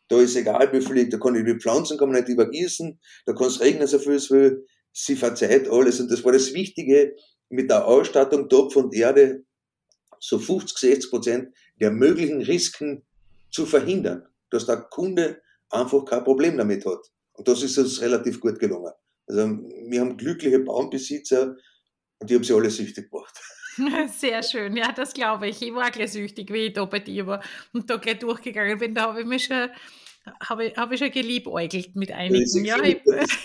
Da 0.08 0.22
ist 0.22 0.38
egal, 0.38 0.72
wie 0.72 0.80
viel, 0.80 1.10
da 1.10 1.18
kann 1.18 1.36
ich 1.36 1.44
die 1.44 1.60
Pflanzen 1.60 1.98
kann 1.98 2.10
man 2.10 2.22
nicht 2.22 2.30
übergießen, 2.30 2.98
da 3.26 3.34
kann 3.34 3.48
es 3.48 3.60
regnen, 3.60 3.88
so 3.88 4.00
viel 4.00 4.14
es 4.14 4.32
will 4.32 4.66
sie 4.94 5.16
verzeiht 5.16 5.70
alles. 5.70 6.00
Und 6.00 6.12
das 6.12 6.24
war 6.24 6.32
das 6.32 6.54
Wichtige 6.54 7.16
mit 7.50 7.70
der 7.70 7.86
Ausstattung 7.86 8.50
Topf 8.50 8.76
und 8.76 8.94
Erde, 8.94 9.44
so 10.20 10.40
50, 10.40 10.78
60 10.78 11.10
Prozent 11.10 11.56
der 11.80 11.92
möglichen 11.92 12.42
Risiken 12.42 13.04
zu 13.52 13.66
verhindern, 13.66 14.28
dass 14.50 14.66
der 14.66 14.78
Kunde 14.78 15.42
einfach 15.70 16.06
kein 16.06 16.24
Problem 16.24 16.58
damit 16.58 16.86
hat. 16.86 17.12
Und 17.34 17.48
das 17.48 17.64
ist 17.64 17.78
uns 17.78 18.02
relativ 18.02 18.40
gut 18.40 18.60
gelungen. 18.60 18.94
Also 19.28 19.48
wir 19.88 20.02
haben 20.02 20.18
glückliche 20.18 20.60
Baumbesitzer 20.60 21.56
und 22.20 22.30
die 22.30 22.36
haben 22.36 22.44
sie 22.44 22.54
alle 22.54 22.70
süchtig 22.70 23.10
gemacht. 23.10 23.40
Sehr 24.08 24.44
schön, 24.44 24.78
ja, 24.78 24.92
das 24.92 25.14
glaube 25.14 25.48
ich. 25.48 25.62
Ich 25.62 25.74
war 25.74 25.90
gleich 25.92 26.12
süchtig, 26.12 26.52
wie 26.52 26.68
ich 26.68 26.74
da 26.74 26.86
bei 26.86 27.00
dir 27.00 27.26
war 27.28 27.44
und 27.74 27.90
da 27.90 27.98
gleich 27.98 28.20
durchgegangen 28.20 28.78
bin. 28.78 28.94
Da 28.94 29.04
habe 29.04 29.22
ich 29.22 29.28
mich 29.28 29.46
schon 29.46 29.70
habe 30.42 30.66
ich, 30.66 30.78
hab 30.78 30.92
ich 30.92 31.00
schon 31.00 31.12
geliebäugelt 31.12 31.96
mit 31.96 32.12
einigen. 32.12 32.66
Ja, 32.66 32.78
viele, 32.82 32.96
Plätze, 32.96 33.38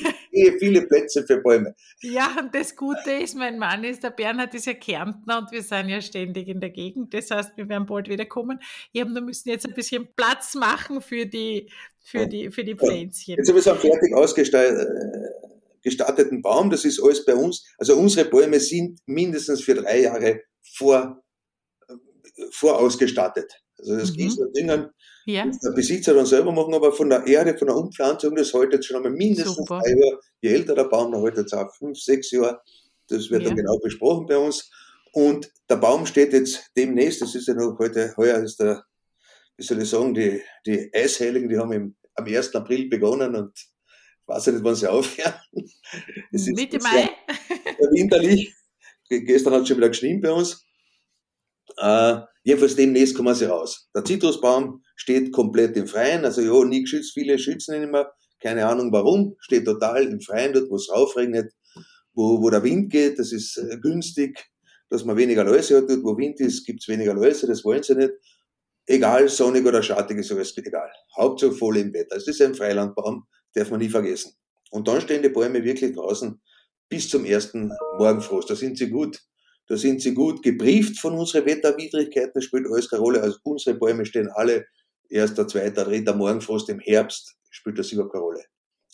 viele 0.58 0.82
Plätze 0.82 1.26
für 1.26 1.38
Bäume. 1.38 1.74
Ja, 2.00 2.36
und 2.40 2.54
das 2.54 2.76
Gute 2.76 3.10
ist, 3.10 3.36
mein 3.36 3.58
Mann 3.58 3.84
ist, 3.84 4.04
der 4.04 4.10
Bernhard 4.10 4.54
ist 4.54 4.66
ja 4.66 4.74
Kärntner 4.74 5.38
und 5.38 5.50
wir 5.50 5.62
sind 5.62 5.88
ja 5.88 6.00
ständig 6.00 6.48
in 6.48 6.60
der 6.60 6.70
Gegend. 6.70 7.14
Das 7.14 7.30
heißt, 7.30 7.56
wir 7.56 7.68
werden 7.68 7.86
bald 7.86 8.08
wieder 8.08 8.26
kommen. 8.26 8.60
Ich 8.92 9.04
wir 9.04 9.20
müssen 9.20 9.48
jetzt 9.48 9.66
ein 9.66 9.74
bisschen 9.74 10.08
Platz 10.14 10.54
machen 10.54 11.00
für 11.00 11.26
die, 11.26 11.70
für 12.00 12.26
die, 12.26 12.50
für 12.50 12.64
die 12.64 12.74
Pflänzchen. 12.74 13.36
Jetzt 13.36 13.48
haben 13.48 13.56
wir 13.56 13.62
so 13.62 13.70
einen 13.70 13.80
fertig 13.80 14.14
ausgestatteten 14.14 16.42
Baum. 16.42 16.70
Das 16.70 16.84
ist 16.84 17.02
alles 17.02 17.24
bei 17.24 17.34
uns. 17.34 17.64
Also 17.78 17.96
unsere 17.96 18.28
Bäume 18.28 18.60
sind 18.60 19.00
mindestens 19.06 19.62
für 19.62 19.74
drei 19.74 20.02
Jahre 20.02 20.42
vor, 20.62 21.24
vorausgestattet. 22.52 23.62
Also 23.78 23.96
das 23.96 24.10
mhm. 24.10 24.16
Gießen 24.16 24.52
Dingen 24.52 24.90
ja. 25.26 25.44
der 25.46 25.70
Besitzer 25.72 26.14
dann 26.14 26.26
selber 26.26 26.52
machen, 26.52 26.74
aber 26.74 26.92
von 26.92 27.10
der 27.10 27.26
Erde, 27.26 27.56
von 27.56 27.68
der 27.68 27.76
Umpflanzung, 27.76 28.34
das 28.34 28.52
hält 28.52 28.72
jetzt 28.72 28.86
schon 28.86 28.96
einmal 28.96 29.12
mindestens 29.12 29.56
Super. 29.56 29.80
drei 29.82 29.90
Jahre. 29.90 30.20
Je 30.40 30.50
älter 30.50 30.74
der 30.74 30.84
Baum, 30.84 31.12
dann 31.12 31.22
hält 31.22 31.36
jetzt 31.36 31.52
auch 31.52 31.74
fünf, 31.76 31.98
sechs 31.98 32.30
Jahre. 32.30 32.60
Das 33.08 33.30
wird 33.30 33.42
ja. 33.42 33.48
dann 33.48 33.56
genau 33.56 33.78
besprochen 33.78 34.26
bei 34.26 34.36
uns. 34.36 34.70
Und 35.12 35.50
der 35.68 35.76
Baum 35.76 36.06
steht 36.06 36.32
jetzt 36.32 36.70
demnächst, 36.76 37.20
das 37.22 37.34
ist 37.34 37.48
ja 37.48 37.54
noch 37.54 37.78
heute, 37.78 38.14
heuer 38.16 38.38
ist 38.38 38.60
der, 38.60 38.84
wie 39.56 39.64
soll 39.64 39.82
ich 39.82 39.88
sagen, 39.88 40.14
die, 40.14 40.40
die 40.66 40.90
Eisheiligen, 40.94 41.48
die 41.48 41.58
haben 41.58 41.72
im, 41.72 41.96
am 42.14 42.26
1. 42.26 42.54
April 42.54 42.88
begonnen 42.88 43.34
und 43.34 43.52
ich 43.56 44.34
weiß 44.34 44.46
ja 44.46 44.52
nicht, 44.52 44.64
wann 44.64 44.74
sie 44.74 44.90
aufhören. 44.90 45.34
Mitte 46.30 46.78
Mai. 46.78 47.10
winterlich. 47.92 48.54
Gestern 49.08 49.54
hat 49.54 49.62
es 49.62 49.68
schon 49.68 49.78
wieder 49.78 49.88
geschnien 49.88 50.20
bei 50.20 50.30
uns. 50.30 50.66
Äh, 51.78 52.20
jedenfalls 52.48 52.76
demnächst 52.76 53.14
kommen 53.14 53.34
sie 53.34 53.44
raus. 53.44 53.90
Der 53.94 54.06
Zitrusbaum 54.06 54.82
steht 54.96 55.32
komplett 55.32 55.76
im 55.76 55.86
Freien, 55.86 56.24
also 56.24 56.40
ja, 56.40 56.64
nie 56.64 56.80
geschützt, 56.80 57.12
viele 57.12 57.38
schützen 57.38 57.74
ihn 57.74 57.82
immer, 57.82 58.10
keine 58.40 58.66
Ahnung 58.66 58.90
warum, 58.90 59.36
steht 59.38 59.66
total 59.66 60.04
im 60.04 60.22
Freien 60.22 60.54
dort, 60.54 60.70
wo 60.70 60.76
es 60.76 60.88
raufregnet, 60.90 61.52
wo, 62.14 62.40
wo 62.40 62.48
der 62.48 62.62
Wind 62.62 62.90
geht, 62.90 63.18
das 63.18 63.32
ist 63.32 63.58
äh, 63.58 63.76
günstig, 63.82 64.48
dass 64.88 65.04
man 65.04 65.18
weniger 65.18 65.44
Läuse 65.44 65.76
hat, 65.76 65.90
dort 65.90 66.02
wo 66.02 66.16
Wind 66.16 66.40
ist, 66.40 66.64
gibt's 66.64 66.88
weniger 66.88 67.12
Läuse, 67.12 67.46
das 67.46 67.66
wollen 67.66 67.82
sie 67.82 67.96
nicht. 67.96 68.12
Egal, 68.86 69.28
sonnig 69.28 69.66
oder 69.66 69.82
schattig 69.82 70.16
ist 70.16 70.32
alles 70.32 70.56
egal. 70.56 70.90
Hauptsache 71.18 71.52
voll 71.52 71.76
im 71.76 71.92
Wetter. 71.92 72.16
Es 72.16 72.26
ist 72.26 72.40
ein 72.40 72.54
Freilandbaum, 72.54 73.24
darf 73.52 73.70
man 73.70 73.80
nie 73.80 73.90
vergessen. 73.90 74.32
Und 74.70 74.88
dann 74.88 75.02
stehen 75.02 75.22
die 75.22 75.28
Bäume 75.28 75.62
wirklich 75.62 75.94
draußen 75.94 76.40
bis 76.88 77.10
zum 77.10 77.26
ersten 77.26 77.70
Morgenfrost. 77.98 78.48
Da 78.48 78.56
sind 78.56 78.78
sie 78.78 78.88
gut 78.88 79.20
da 79.68 79.76
sind 79.76 80.00
sie 80.00 80.14
gut 80.14 80.42
gebrieft 80.42 80.98
von 80.98 81.14
unseren 81.14 81.44
Wetterwidrigkeiten, 81.44 82.32
das 82.34 82.44
spielt 82.44 82.66
alles 82.66 82.88
keine 82.88 83.02
Rolle. 83.02 83.22
Also 83.22 83.38
unsere 83.44 83.76
Bäume 83.76 84.06
stehen 84.06 84.28
alle 84.34 84.66
erster, 85.10 85.46
zweiter, 85.46 85.84
dritter 85.84 86.14
Morgenfrost 86.14 86.68
im 86.70 86.80
Herbst, 86.80 87.36
spielt 87.50 87.78
das 87.78 87.92
überhaupt 87.92 88.12
keine 88.12 88.24
Rolle. 88.24 88.44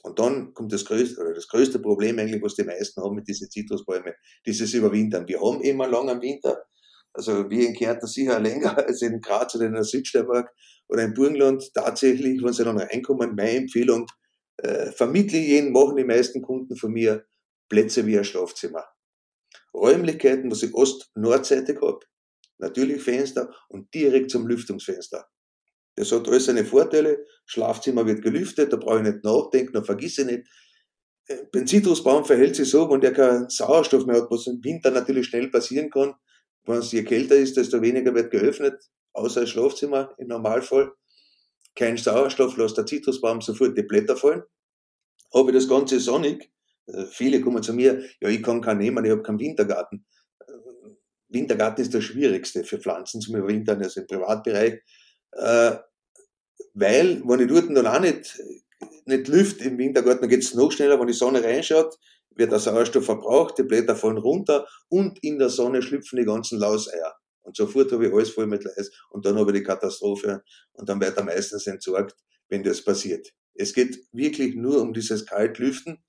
Und 0.03 0.19
dann 0.19 0.53
kommt 0.53 0.73
das 0.73 0.85
größte, 0.85 1.21
oder 1.21 1.33
das 1.33 1.49
größte 1.49 1.79
Problem 1.79 2.19
eigentlich, 2.19 2.43
was 2.43 2.57
die 2.57 2.65
meisten 2.65 3.01
haben 3.03 3.15
mit 3.15 3.27
diesen 3.27 3.49
Zitrusbäumen, 3.49 4.13
dieses 4.45 4.75
Überwintern. 4.75 5.27
Wir 5.27 5.41
haben 5.41 5.63
immer 5.63 5.89
lang 5.89 6.11
am 6.11 6.21
Winter, 6.21 6.65
also 7.15 7.49
wir 7.49 7.67
in 7.67 7.75
Kärnten 7.75 8.07
sicher 8.07 8.41
länger 8.41 8.77
als 8.87 9.01
in 9.01 9.21
Graz 9.21 9.55
oder 9.55 9.67
in 9.67 9.75
der 9.75 9.85
Südsteiermark 9.85 10.53
oder 10.89 11.05
im 11.05 11.15
Burgenland 11.15 11.73
tatsächlich, 11.73 12.43
wenn 12.43 12.53
sie 12.53 12.65
dann 12.65 12.79
reinkommen, 12.79 13.35
meine 13.35 13.53
Empfehlung, 13.53 14.07
äh, 14.59 14.91
vermittle 14.91 15.39
jeden, 15.39 15.73
machen 15.73 15.97
die 15.97 16.05
meisten 16.05 16.43
Kunden 16.43 16.77
von 16.77 16.93
mir 16.93 17.25
Plätze 17.69 18.05
wie 18.07 18.19
ein 18.19 18.25
Schlafzimmer. 18.25 18.85
Räumlichkeiten, 19.75 20.51
was 20.51 20.63
ich 20.63 20.75
ost-nordseitig 20.75 21.81
habe, 21.81 22.01
natürlich 22.59 23.03
Fenster 23.03 23.55
und 23.69 23.93
direkt 23.93 24.31
zum 24.31 24.47
Lüftungsfenster. 24.47 25.27
Das 25.97 26.11
hat 26.13 26.29
alles 26.29 26.47
seine 26.47 26.65
Vorteile. 26.65 27.25
Schlafzimmer 27.47 28.07
wird 28.07 28.23
gelüftet, 28.23 28.73
da 28.73 28.77
brauche 28.77 28.99
ich 28.99 29.05
nicht 29.05 29.25
nachdenken, 29.25 29.73
da 29.75 29.83
vergisse 29.83 30.23
ich 30.23 30.29
nicht. 30.29 30.49
Äh, 31.27 31.45
beim 31.53 31.67
Zitrusbaum 31.67 32.25
verhält 32.25 32.57
sich 32.57 32.69
so, 32.69 32.91
wenn 32.91 33.01
der 33.01 33.13
keinen 33.13 33.49
Sauerstoff 33.49 34.07
mehr 34.07 34.23
hat, 34.23 34.31
was 34.31 34.47
im 34.47 34.63
Winter 34.63 34.91
natürlich 34.91 35.27
schnell 35.27 35.49
passieren 35.49 35.91
kann. 35.91 36.15
Wenn 36.65 36.79
es 36.79 36.93
je 36.93 37.05
kälter 37.05 37.37
ist, 37.37 37.57
desto 37.57 37.81
weniger 37.83 38.15
wird 38.15 38.31
geöffnet, 38.31 38.83
außer 39.13 39.43
das 39.43 39.51
Schlafzimmer 39.51 40.15
im 40.19 40.29
Normalfall. 40.29 40.93
Kein 41.75 41.97
Sauerstoff, 41.97 42.57
lässt 42.57 42.79
der 42.79 42.87
Zitrusbaum 42.87 43.41
sofort 43.41 43.77
die 43.77 43.83
Blätter 43.83 44.17
fallen. 44.17 44.43
Habe 45.33 45.51
ich 45.51 45.57
das 45.57 45.69
Ganze 45.69 45.99
sonnig, 46.01 46.51
viele 47.11 47.41
kommen 47.41 47.63
zu 47.63 47.73
mir, 47.73 48.03
ja, 48.21 48.29
ich 48.29 48.43
kann 48.43 48.61
keinen 48.61 48.79
nehmen, 48.79 49.05
ich 49.05 49.11
habe 49.11 49.23
keinen 49.23 49.39
Wintergarten. 49.39 50.05
Äh, 50.41 50.53
Wintergarten 51.29 51.83
ist 51.83 51.95
das 51.95 52.05
Schwierigste 52.05 52.65
für 52.65 52.79
Pflanzen 52.79 53.21
zum 53.21 53.37
Überwintern, 53.37 53.83
also 53.83 54.01
im 54.01 54.07
Privatbereich. 54.07 54.81
Äh, 55.33 55.77
weil, 56.75 57.23
wenn 57.25 57.41
ich 57.41 57.49
dort 57.49 57.87
auch 57.87 58.01
nicht, 58.01 58.39
nicht 59.07 59.29
lüft 59.29 59.61
im 59.63 59.79
Wintergarten, 59.79 60.23
dann 60.23 60.31
geht 60.31 60.43
es 60.43 60.55
noch 60.55 60.73
schneller, 60.73 60.99
wenn 60.99 61.07
die 61.07 61.13
Sonne 61.13 61.43
reinschaut, 61.43 61.97
wird 62.37 62.53
der 62.53 62.59
Sauerstoff 62.59 63.05
verbraucht, 63.05 63.59
die 63.59 63.63
Blätter 63.63 63.97
fallen 63.97 64.19
runter 64.19 64.67
und 64.89 65.23
in 65.23 65.39
der 65.39 65.51
Sonne 65.51 65.83
schlüpfen 65.83 66.19
die 66.19 66.25
ganzen 66.25 66.59
Lauseier. 66.59 67.15
Und 67.43 67.57
sofort 67.57 67.93
habe 67.93 68.07
ich 68.07 68.13
alles 68.13 68.31
voll 68.31 68.47
mit 68.47 68.65
Leis 68.65 68.91
und 69.11 69.25
dann 69.27 69.39
habe 69.39 69.53
ich 69.53 69.59
die 69.59 69.63
Katastrophe 69.63 70.43
und 70.73 70.89
dann 70.89 71.01
wird 71.01 71.17
er 71.17 71.25
meistens 71.25 71.67
entsorgt, 71.67 72.17
wenn 72.49 72.63
das 72.63 72.83
passiert. 72.83 73.33
Es 73.55 73.73
geht 73.73 74.05
wirklich 74.13 74.57
nur 74.57 74.81
um 74.81 74.93
dieses 74.93 75.27
Kaltlüften 75.27 76.03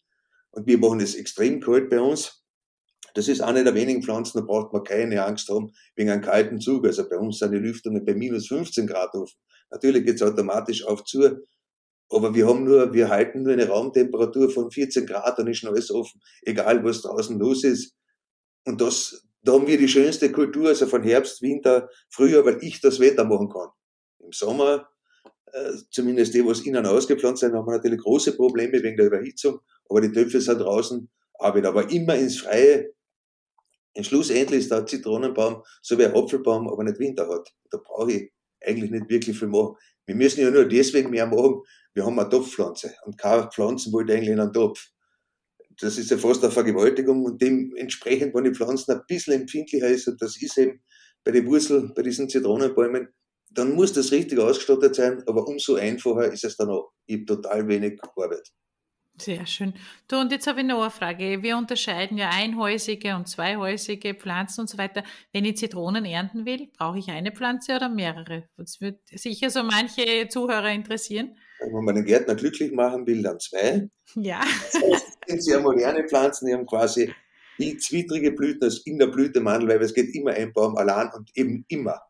und 0.56 0.68
wir 0.68 0.78
machen 0.78 1.00
das 1.00 1.16
extrem 1.16 1.60
kalt 1.60 1.90
bei 1.90 2.00
uns. 2.00 2.44
Das 3.14 3.28
ist 3.28 3.42
eine 3.42 3.64
der 3.64 3.76
wenigen 3.76 4.04
Pflanzen, 4.04 4.40
da 4.40 4.46
braucht 4.46 4.74
man 4.74 4.84
keine 4.84 5.24
Angst 5.24 5.48
haben 5.50 5.72
wegen 5.96 6.10
einem 6.10 6.22
kalten 6.22 6.60
Zug. 6.60 6.86
Also 6.86 7.08
bei 7.08 7.18
uns 7.18 7.40
sind 7.40 7.52
die 7.52 7.60
Lüftungen 7.60 8.04
bei 8.04 8.14
minus 8.14 8.48
15 8.48 8.88
Grad 8.88 9.14
offen. 9.14 9.38
Natürlich 9.70 10.06
geht 10.06 10.16
es 10.16 10.22
automatisch 10.22 10.86
auf 10.86 11.04
zu, 11.06 11.38
aber 12.10 12.36
wir 12.36 12.48
haben 12.48 12.66
nur, 12.66 12.94
wir 12.94 13.10
halten 13.10 13.44
nur 13.44 13.54
eine 13.54 13.68
Raumtemperatur 13.68 14.50
von 14.50 14.70
14 14.70 15.06
Grad, 15.06 15.40
dann 15.40 15.48
ist 15.48 15.60
schon 15.60 15.70
alles 15.70 15.92
offen, 15.92 16.22
egal 16.42 16.84
was 16.84 17.02
draußen 17.02 17.40
los 17.40 17.64
ist. 17.64 17.96
Und 18.66 18.82
das 18.82 19.26
da 19.46 19.54
haben 19.54 19.68
wir 19.68 19.78
die 19.78 19.88
schönste 19.88 20.32
Kultur, 20.32 20.70
also 20.70 20.88
von 20.88 21.04
Herbst, 21.04 21.44
Winter, 21.44 21.88
Frühjahr, 22.10 22.46
weil 22.46 22.64
ich 22.64 22.82
das 22.82 23.00
Wetter 23.00 23.26
machen 23.26 23.50
kann. 23.50 23.70
Im 24.20 24.32
Sommer, 24.32 24.90
zumindest 25.90 26.34
die, 26.34 26.46
was 26.46 26.62
innen 26.62 26.86
ausgepflanzt 26.86 27.42
sind, 27.42 27.54
haben 27.54 27.68
wir 27.68 27.74
natürlich 27.74 28.02
große 28.02 28.34
Probleme 28.34 28.82
wegen 28.84 28.98
der 28.98 29.08
Überhitzung, 29.08 29.60
aber 29.90 30.02
die 30.02 30.12
Töpfe 30.12 30.42
sind 30.42 30.60
draußen 30.60 31.10
auch 31.40 31.56
wieder. 31.56 31.70
Aber 31.70 31.90
immer 31.90 32.16
ins 32.16 32.40
Freie. 32.40 32.94
Und 33.96 34.06
schlussendlich 34.06 34.62
ist 34.62 34.72
der 34.72 34.86
Zitronenbaum 34.86 35.64
so 35.82 35.98
wie 35.98 36.06
ein 36.06 36.14
Apfelbaum, 36.14 36.68
aber 36.68 36.84
nicht 36.84 37.00
Winter 37.00 37.30
hat. 37.30 37.50
Da 37.72 37.78
brauche 37.78 38.12
ich 38.12 38.32
eigentlich 38.62 38.92
nicht 38.92 39.10
wirklich 39.10 39.38
viel 39.38 39.48
machen. 39.48 39.76
Wir 40.06 40.16
müssen 40.16 40.42
ja 40.42 40.52
nur 40.52 40.66
deswegen 40.66 41.10
mehr 41.10 41.28
machen, 41.28 41.62
wir 41.94 42.06
haben 42.06 42.20
eine 42.20 42.30
Topfpflanze 42.30 42.94
und 43.06 43.18
keine 43.18 43.50
Pflanzen 43.50 43.94
wollte 43.94 44.14
eigentlich 44.14 44.30
in 44.30 44.40
einen 44.40 44.54
Topf. 44.54 44.90
Das 45.80 45.98
ist 45.98 46.12
ja 46.12 46.18
fast 46.18 46.44
eine 46.44 46.52
Vergewaltigung 46.52 47.24
und 47.24 47.42
dementsprechend, 47.42 48.34
wenn 48.36 48.44
die 48.44 48.54
Pflanzen 48.54 48.92
ein 48.92 49.02
bisschen 49.08 49.42
empfindlicher 49.42 49.88
ist, 49.88 50.08
und 50.08 50.22
das 50.22 50.42
ist 50.42 50.58
eben 50.58 50.82
bei 51.24 51.32
den 51.32 51.46
Wurzeln, 51.48 51.94
bei 51.96 52.02
diesen 52.02 52.30
Zitronenbäumen, 52.30 53.08
dann 53.58 53.74
muss 53.74 53.94
das 53.94 54.12
richtig 54.12 54.40
ausgestattet 54.40 54.96
sein, 54.96 55.24
aber 55.28 55.48
umso 55.48 55.76
einfacher 55.76 56.32
ist 56.32 56.44
es 56.44 56.58
dann 56.58 56.70
auch. 56.70 56.92
Ich 57.06 57.16
habe 57.16 57.26
total 57.26 57.68
wenig 57.68 58.00
Arbeit. 58.04 58.52
Sehr 59.18 59.46
schön. 59.46 59.74
Du, 60.10 60.18
und 60.18 60.32
jetzt 60.34 60.46
habe 60.46 60.60
ich 60.60 60.66
noch 60.66 60.82
eine 60.82 60.92
Frage. 60.92 61.42
Wir 61.42 61.58
unterscheiden 61.58 62.18
ja 62.18 62.30
einhäusige 62.32 63.16
und 63.16 63.30
zweihäusige 63.30 64.14
Pflanzen 64.14 64.62
und 64.62 64.70
so 64.70 64.78
weiter. 64.78 65.04
Wenn 65.32 65.46
ich 65.46 65.56
Zitronen 65.56 66.04
ernten 66.04 66.46
will, 66.46 66.68
brauche 66.78 67.00
ich 67.00 67.08
eine 67.10 67.32
Pflanze 67.32 67.78
oder 67.78 67.88
mehrere? 67.88 68.50
Das 68.58 68.82
wird 68.82 69.00
sicher 69.08 69.50
so 69.50 69.64
manche 69.64 70.28
Zuhörer 70.28 70.70
interessieren. 70.70 71.38
Wenn 71.62 71.86
man 71.86 71.96
den 71.96 72.04
Gärtner 72.04 72.36
glücklich 72.36 72.74
machen 72.74 73.08
will, 73.08 73.24
dann 73.24 73.40
zwei. 73.40 73.90
Ja. 74.16 74.42
Das 74.74 75.02
sind 75.28 75.44
sehr 75.44 75.62
moderne 75.62 76.06
Pflanzen, 76.08 76.48
die 76.48 76.54
haben 76.54 76.66
quasi 76.66 77.14
die 77.58 77.78
zwittrige 77.78 78.34
Blüten 78.34 78.66
als 78.66 78.80
in 78.86 79.00
der 79.00 79.08
Blüte 79.08 79.40
Mandel, 79.40 79.70
weil 79.70 79.82
es 79.82 79.94
geht 79.94 80.14
immer 80.14 80.32
ein 80.32 80.52
Baum 80.52 80.76
allein 80.76 81.10
und 81.16 81.32
eben 81.36 81.64
immer. 81.70 82.02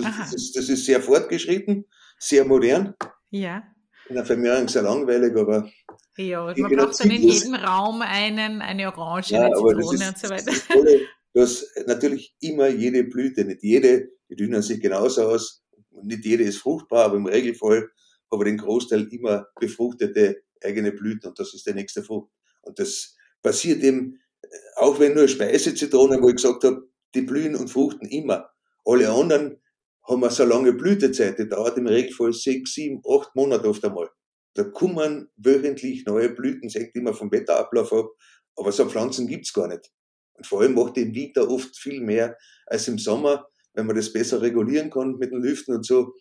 Das, 0.00 0.32
ist, 0.34 0.56
das 0.56 0.68
ist 0.68 0.84
sehr 0.84 1.00
fortgeschritten, 1.00 1.84
sehr 2.18 2.44
modern. 2.44 2.94
Ja. 3.30 3.62
In 4.08 4.16
der 4.16 4.24
Vermehrung 4.24 4.68
sehr 4.68 4.82
langweilig, 4.82 5.36
aber. 5.36 5.70
Ja, 6.16 6.54
man 6.56 6.76
braucht 6.76 7.00
dann 7.00 7.10
in 7.10 7.22
jedem 7.22 7.54
Raum 7.54 8.02
einen, 8.02 8.60
eine 8.60 8.86
Orange, 8.88 9.30
ja, 9.30 9.42
eine 9.42 9.54
Zitrone 9.54 10.08
und 10.08 10.18
so 10.18 10.28
weiter. 10.28 10.44
Das 10.44 10.68
Tolle, 10.68 11.00
dass 11.34 11.66
natürlich 11.86 12.36
immer 12.40 12.68
jede 12.68 13.04
Blüte, 13.04 13.44
nicht 13.44 13.62
jede, 13.62 14.10
die 14.28 14.36
dünnen 14.36 14.60
sich 14.62 14.80
genauso 14.80 15.22
aus, 15.22 15.64
nicht 16.02 16.24
jede 16.24 16.44
ist 16.44 16.58
fruchtbar, 16.58 17.06
aber 17.06 17.16
im 17.16 17.26
Regelfall 17.26 17.88
aber 18.32 18.46
den 18.46 18.56
Großteil 18.56 19.08
immer 19.12 19.46
befruchtete 19.60 20.42
eigene 20.64 20.92
Blüten 20.92 21.28
und 21.28 21.38
das 21.38 21.54
ist 21.54 21.66
der 21.66 21.74
nächste 21.74 22.02
Frucht. 22.02 22.30
Und 22.62 22.78
das 22.78 23.14
passiert 23.42 23.82
eben, 23.82 24.20
äh, 24.42 24.48
auch 24.76 24.98
wenn 24.98 25.14
nur 25.14 25.28
Speisezitronen, 25.28 26.22
wo 26.22 26.28
ich 26.28 26.36
gesagt 26.36 26.64
habe, 26.64 26.88
die 27.14 27.22
blühen 27.22 27.54
und 27.54 27.68
fruchten 27.68 28.08
immer. 28.08 28.50
Alle 28.84 29.10
anderen 29.10 29.60
haben 30.08 30.24
eine 30.24 30.32
so 30.32 30.44
lange 30.44 30.72
Blütezeit, 30.72 31.38
die 31.38 31.48
dauert 31.48 31.78
im 31.78 31.86
Regelfall 31.86 32.32
sechs, 32.32 32.74
sieben, 32.74 33.00
acht 33.08 33.34
Monate 33.34 33.68
oft 33.68 33.84
einmal. 33.84 34.10
Da 34.54 34.64
kommen 34.64 35.30
wöchentlich 35.36 36.04
neue 36.04 36.30
Blüten, 36.30 36.68
das 36.68 36.74
hängt 36.74 36.94
immer 36.94 37.14
vom 37.14 37.30
Wetterablauf 37.30 37.92
ab, 37.92 38.10
aber 38.56 38.72
so 38.72 38.88
Pflanzen 38.88 39.26
gibt's 39.26 39.52
gar 39.52 39.68
nicht. 39.68 39.90
Und 40.34 40.46
vor 40.46 40.60
allem 40.60 40.74
macht 40.74 40.96
die 40.96 41.02
im 41.02 41.14
Winter 41.14 41.48
oft 41.48 41.76
viel 41.76 42.00
mehr 42.00 42.36
als 42.66 42.88
im 42.88 42.98
Sommer, 42.98 43.46
wenn 43.74 43.86
man 43.86 43.96
das 43.96 44.12
besser 44.12 44.42
regulieren 44.42 44.90
kann 44.90 45.16
mit 45.18 45.30
den 45.30 45.42
Lüften 45.42 45.74
und 45.74 45.86
so. 45.86 46.14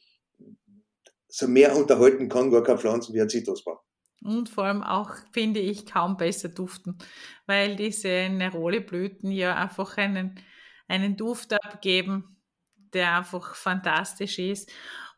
So 1.28 1.48
mehr 1.48 1.76
unterhalten 1.76 2.30
kann 2.30 2.52
gar 2.52 2.64
keine 2.64 2.78
Pflanzen 2.78 3.14
wie 3.14 3.22
ein 3.22 3.30
Zitrusbaum. 3.30 3.78
Und 4.24 4.50
vor 4.50 4.66
allem 4.66 4.84
auch, 4.84 5.16
finde 5.34 5.60
ich, 5.60 5.86
kaum 5.86 6.16
besser 6.16 6.50
duften, 6.50 6.98
weil 7.48 7.76
diese 7.76 8.30
Nerole-Blüten 8.30 9.32
ja 9.32 9.56
einfach 9.56 9.98
einen, 9.98 10.40
einen 10.88 11.18
Duft 11.18 11.54
abgeben, 11.54 12.41
der 12.94 13.18
einfach 13.18 13.56
fantastisch 13.56 14.40
ist. 14.40 14.72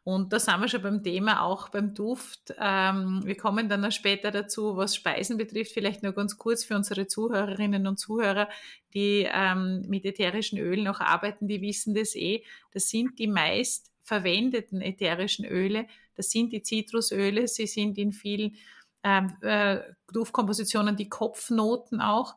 Und 0.05 0.33
da 0.33 0.39
sind 0.39 0.59
wir 0.59 0.67
schon 0.67 0.81
beim 0.81 1.01
Thema, 1.01 1.43
auch 1.43 1.69
beim 1.69 1.93
Duft. 1.93 2.53
Ähm, 2.59 3.21
wir 3.23 3.37
kommen 3.37 3.69
dann 3.69 3.81
noch 3.81 3.91
später 3.91 4.31
dazu, 4.31 4.75
was 4.75 4.95
Speisen 4.95 5.37
betrifft. 5.37 5.71
Vielleicht 5.71 6.03
nur 6.03 6.11
ganz 6.11 6.37
kurz 6.37 6.65
für 6.65 6.75
unsere 6.75 7.07
Zuhörerinnen 7.07 7.87
und 7.87 7.97
Zuhörer, 7.97 8.49
die 8.93 9.25
ähm, 9.33 9.85
mit 9.87 10.03
ätherischen 10.03 10.59
Ölen 10.59 10.89
auch 10.89 10.99
arbeiten, 10.99 11.47
die 11.47 11.61
wissen 11.61 11.95
das 11.95 12.15
eh. 12.15 12.43
Das 12.73 12.89
sind 12.89 13.17
die 13.17 13.27
meist 13.27 13.91
verwendeten 14.01 14.81
ätherischen 14.81 15.45
Öle. 15.45 15.87
Das 16.15 16.29
sind 16.31 16.51
die 16.51 16.61
Zitrusöle. 16.61 17.47
Sie 17.47 17.67
sind 17.67 17.97
in 17.97 18.11
vielen 18.11 18.57
ähm, 19.05 19.37
äh, 19.41 19.79
Duftkompositionen 20.11 20.97
die 20.97 21.07
Kopfnoten 21.07 22.01
auch. 22.01 22.35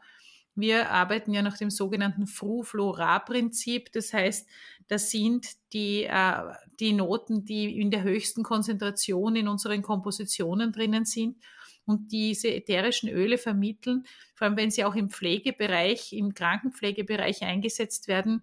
Wir 0.56 0.90
arbeiten 0.90 1.32
ja 1.32 1.42
nach 1.42 1.58
dem 1.58 1.70
sogenannten 1.70 2.26
Fru-Flora-Prinzip. 2.26 3.92
Das 3.92 4.12
heißt, 4.12 4.48
das 4.88 5.10
sind 5.10 5.46
die, 5.72 6.04
äh, 6.04 6.42
die 6.80 6.94
Noten, 6.94 7.44
die 7.44 7.78
in 7.78 7.90
der 7.90 8.02
höchsten 8.02 8.42
Konzentration 8.42 9.36
in 9.36 9.48
unseren 9.48 9.82
Kompositionen 9.82 10.72
drinnen 10.72 11.04
sind 11.04 11.36
und 11.84 12.10
diese 12.10 12.48
ätherischen 12.48 13.08
Öle 13.08 13.38
vermitteln, 13.38 14.04
vor 14.34 14.46
allem 14.46 14.56
wenn 14.56 14.70
sie 14.70 14.84
auch 14.84 14.94
im 14.94 15.10
Pflegebereich, 15.10 16.12
im 16.14 16.34
Krankenpflegebereich 16.34 17.42
eingesetzt 17.42 18.08
werden 18.08 18.42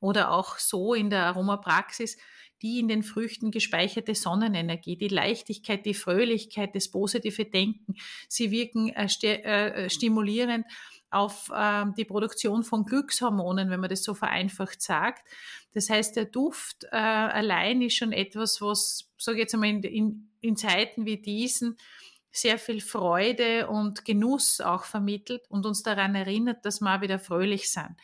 oder 0.00 0.30
auch 0.30 0.58
so 0.58 0.94
in 0.94 1.10
der 1.10 1.24
Aromapraxis, 1.24 2.18
die 2.62 2.78
in 2.78 2.88
den 2.88 3.02
Früchten 3.02 3.50
gespeicherte 3.50 4.14
Sonnenenergie, 4.14 4.96
die 4.96 5.08
Leichtigkeit, 5.08 5.84
die 5.84 5.94
Fröhlichkeit, 5.94 6.74
das 6.74 6.90
positive 6.90 7.44
Denken. 7.44 7.94
Sie 8.28 8.50
wirken 8.50 8.88
äh, 8.88 9.06
äh, 9.06 9.90
stimulierend 9.90 10.64
auf 11.14 11.50
äh, 11.54 11.84
die 11.96 12.04
Produktion 12.04 12.64
von 12.64 12.84
Glückshormonen, 12.84 13.70
wenn 13.70 13.80
man 13.80 13.90
das 13.90 14.02
so 14.02 14.14
vereinfacht 14.14 14.82
sagt. 14.82 15.26
Das 15.72 15.90
heißt, 15.90 16.16
der 16.16 16.26
Duft 16.26 16.84
äh, 16.92 16.96
allein 16.96 17.82
ist 17.82 17.96
schon 17.96 18.12
etwas, 18.12 18.60
was, 18.60 19.10
sage 19.18 19.38
ich 19.38 19.42
jetzt 19.42 19.54
einmal, 19.54 19.70
in, 19.70 19.82
in, 19.82 20.28
in 20.40 20.56
Zeiten 20.56 21.04
wie 21.06 21.16
diesen 21.16 21.76
sehr 22.30 22.58
viel 22.58 22.80
Freude 22.80 23.68
und 23.68 24.04
Genuss 24.04 24.60
auch 24.60 24.84
vermittelt 24.84 25.42
und 25.48 25.66
uns 25.66 25.82
daran 25.82 26.14
erinnert, 26.14 26.64
dass 26.64 26.80
wir 26.80 27.00
wieder 27.00 27.18
fröhlich 27.18 27.70
sind. 27.70 27.96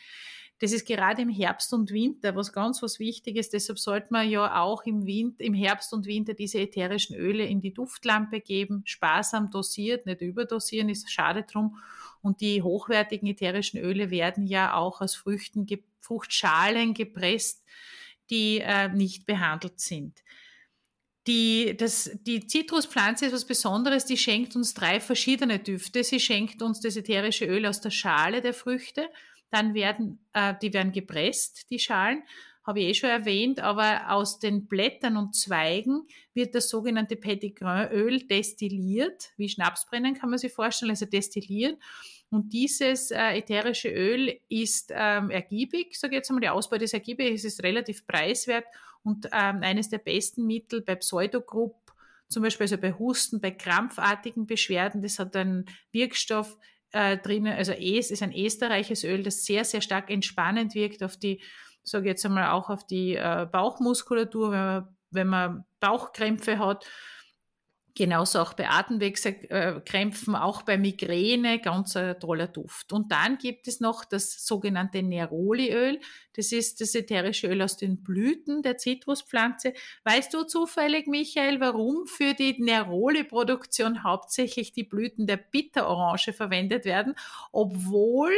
Das 0.61 0.73
ist 0.73 0.85
gerade 0.85 1.23
im 1.23 1.29
Herbst 1.29 1.73
und 1.73 1.91
Winter 1.91 2.35
was 2.35 2.53
ganz 2.53 2.83
was 2.83 2.99
Wichtiges. 2.99 3.49
Deshalb 3.49 3.79
sollte 3.79 4.07
man 4.11 4.29
ja 4.29 4.61
auch 4.61 4.83
im, 4.83 5.07
Winter, 5.07 5.43
im 5.43 5.55
Herbst 5.55 5.91
und 5.91 6.05
Winter 6.05 6.35
diese 6.35 6.59
ätherischen 6.59 7.15
Öle 7.15 7.45
in 7.45 7.61
die 7.61 7.73
Duftlampe 7.73 8.41
geben, 8.41 8.83
sparsam 8.85 9.49
dosiert, 9.49 10.05
nicht 10.05 10.21
überdosieren, 10.21 10.87
ist 10.89 11.11
schade 11.11 11.43
drum. 11.43 11.77
Und 12.21 12.41
die 12.41 12.61
hochwertigen 12.61 13.27
ätherischen 13.27 13.79
Öle 13.79 14.11
werden 14.11 14.45
ja 14.45 14.73
auch 14.75 15.01
aus 15.01 15.15
Früchten, 15.15 15.67
Fruchtschalen 15.99 16.93
gepresst, 16.93 17.63
die 18.29 18.59
äh, 18.59 18.89
nicht 18.89 19.25
behandelt 19.25 19.79
sind. 19.79 20.23
Die, 21.27 21.77
das, 21.77 22.09
die 22.23 22.47
Zitruspflanze 22.47 23.27
ist 23.27 23.33
was 23.33 23.45
Besonderes, 23.45 24.05
die 24.05 24.17
schenkt 24.17 24.55
uns 24.55 24.73
drei 24.73 24.99
verschiedene 24.99 25.59
Düfte. 25.59 26.03
Sie 26.03 26.19
schenkt 26.19 26.61
uns 26.63 26.79
das 26.79 26.95
ätherische 26.95 27.45
Öl 27.45 27.65
aus 27.67 27.79
der 27.79 27.91
Schale 27.91 28.41
der 28.41 28.55
Früchte, 28.55 29.07
dann 29.51 29.73
werden, 29.73 30.25
äh, 30.33 30.55
die 30.61 30.73
werden 30.73 30.91
gepresst, 30.91 31.69
die 31.69 31.79
Schalen, 31.79 32.23
habe 32.63 32.79
ich 32.79 32.87
eh 32.87 32.93
schon 32.93 33.09
erwähnt, 33.09 33.59
aber 33.59 34.11
aus 34.11 34.39
den 34.39 34.67
Blättern 34.67 35.17
und 35.17 35.35
Zweigen 35.35 36.07
wird 36.33 36.53
das 36.53 36.69
sogenannte 36.69 37.15
Petit 37.15 37.59
Öl 37.61 38.27
destilliert, 38.27 39.31
wie 39.37 39.49
Schnapsbrennen 39.49 40.13
kann 40.13 40.29
man 40.29 40.39
sich 40.39 40.53
vorstellen, 40.53 40.91
also 40.91 41.05
destilliert. 41.05 41.77
Und 42.29 42.53
dieses 42.53 43.11
äh, 43.11 43.37
ätherische 43.37 43.89
Öl 43.89 44.39
ist 44.47 44.91
ähm, 44.95 45.31
ergiebig, 45.31 45.99
sage 45.99 46.13
ich 46.13 46.19
jetzt 46.19 46.29
einmal, 46.29 46.41
die 46.41 46.49
Ausbeute 46.49 46.85
des 46.85 46.93
ergiebig, 46.93 47.33
es 47.33 47.43
ist 47.43 47.61
relativ 47.63 48.07
preiswert 48.07 48.65
und 49.03 49.25
ähm, 49.33 49.61
eines 49.63 49.89
der 49.89 49.97
besten 49.97 50.45
Mittel 50.45 50.81
bei 50.81 50.95
Pseudogrupp, 50.95 51.75
zum 52.29 52.43
Beispiel 52.43 52.63
also 52.65 52.77
bei 52.77 52.93
Husten, 52.93 53.41
bei 53.41 53.51
krampfartigen 53.51 54.45
Beschwerden, 54.45 55.01
das 55.01 55.19
hat 55.19 55.35
einen 55.35 55.65
Wirkstoff, 55.91 56.57
äh, 56.93 57.17
drinnen, 57.17 57.53
also 57.53 57.73
es 57.73 58.11
ist 58.11 58.23
ein 58.23 58.33
österreichisches 58.33 59.03
Öl, 59.03 59.23
das 59.23 59.45
sehr, 59.45 59.65
sehr 59.65 59.81
stark 59.81 60.09
entspannend 60.09 60.75
wirkt 60.75 61.03
auf 61.03 61.17
die, 61.17 61.41
sage 61.83 62.07
jetzt 62.07 62.25
einmal 62.25 62.51
auch 62.51 62.69
auf 62.69 62.85
die 62.85 63.15
äh, 63.15 63.47
Bauchmuskulatur, 63.51 64.51
wenn 64.51 64.65
man, 64.65 64.95
wenn 65.11 65.27
man 65.27 65.65
Bauchkrämpfe 65.79 66.59
hat 66.59 66.85
Genauso 67.93 68.39
auch 68.39 68.53
bei 68.53 68.69
Atemwegskrämpfen, 68.69 70.35
auch 70.35 70.61
bei 70.61 70.77
Migräne, 70.77 71.59
ganz 71.59 71.97
ein 71.97 72.17
toller 72.21 72.47
Duft. 72.47 72.93
Und 72.93 73.11
dann 73.11 73.37
gibt 73.37 73.67
es 73.67 73.81
noch 73.81 74.05
das 74.05 74.45
sogenannte 74.45 75.03
Neroliöl. 75.03 75.99
Das 76.33 76.53
ist 76.53 76.79
das 76.79 76.95
ätherische 76.95 77.47
Öl 77.47 77.61
aus 77.61 77.75
den 77.75 78.01
Blüten 78.01 78.61
der 78.61 78.77
Zitruspflanze. 78.77 79.73
Weißt 80.05 80.33
du 80.33 80.43
zufällig, 80.43 81.07
Michael, 81.07 81.59
warum 81.59 82.07
für 82.07 82.33
die 82.33 82.61
Neroli-Produktion 82.63 84.03
hauptsächlich 84.03 84.71
die 84.71 84.85
Blüten 84.85 85.27
der 85.27 85.37
Bitterorange 85.37 86.31
verwendet 86.31 86.85
werden, 86.85 87.15
obwohl 87.51 88.31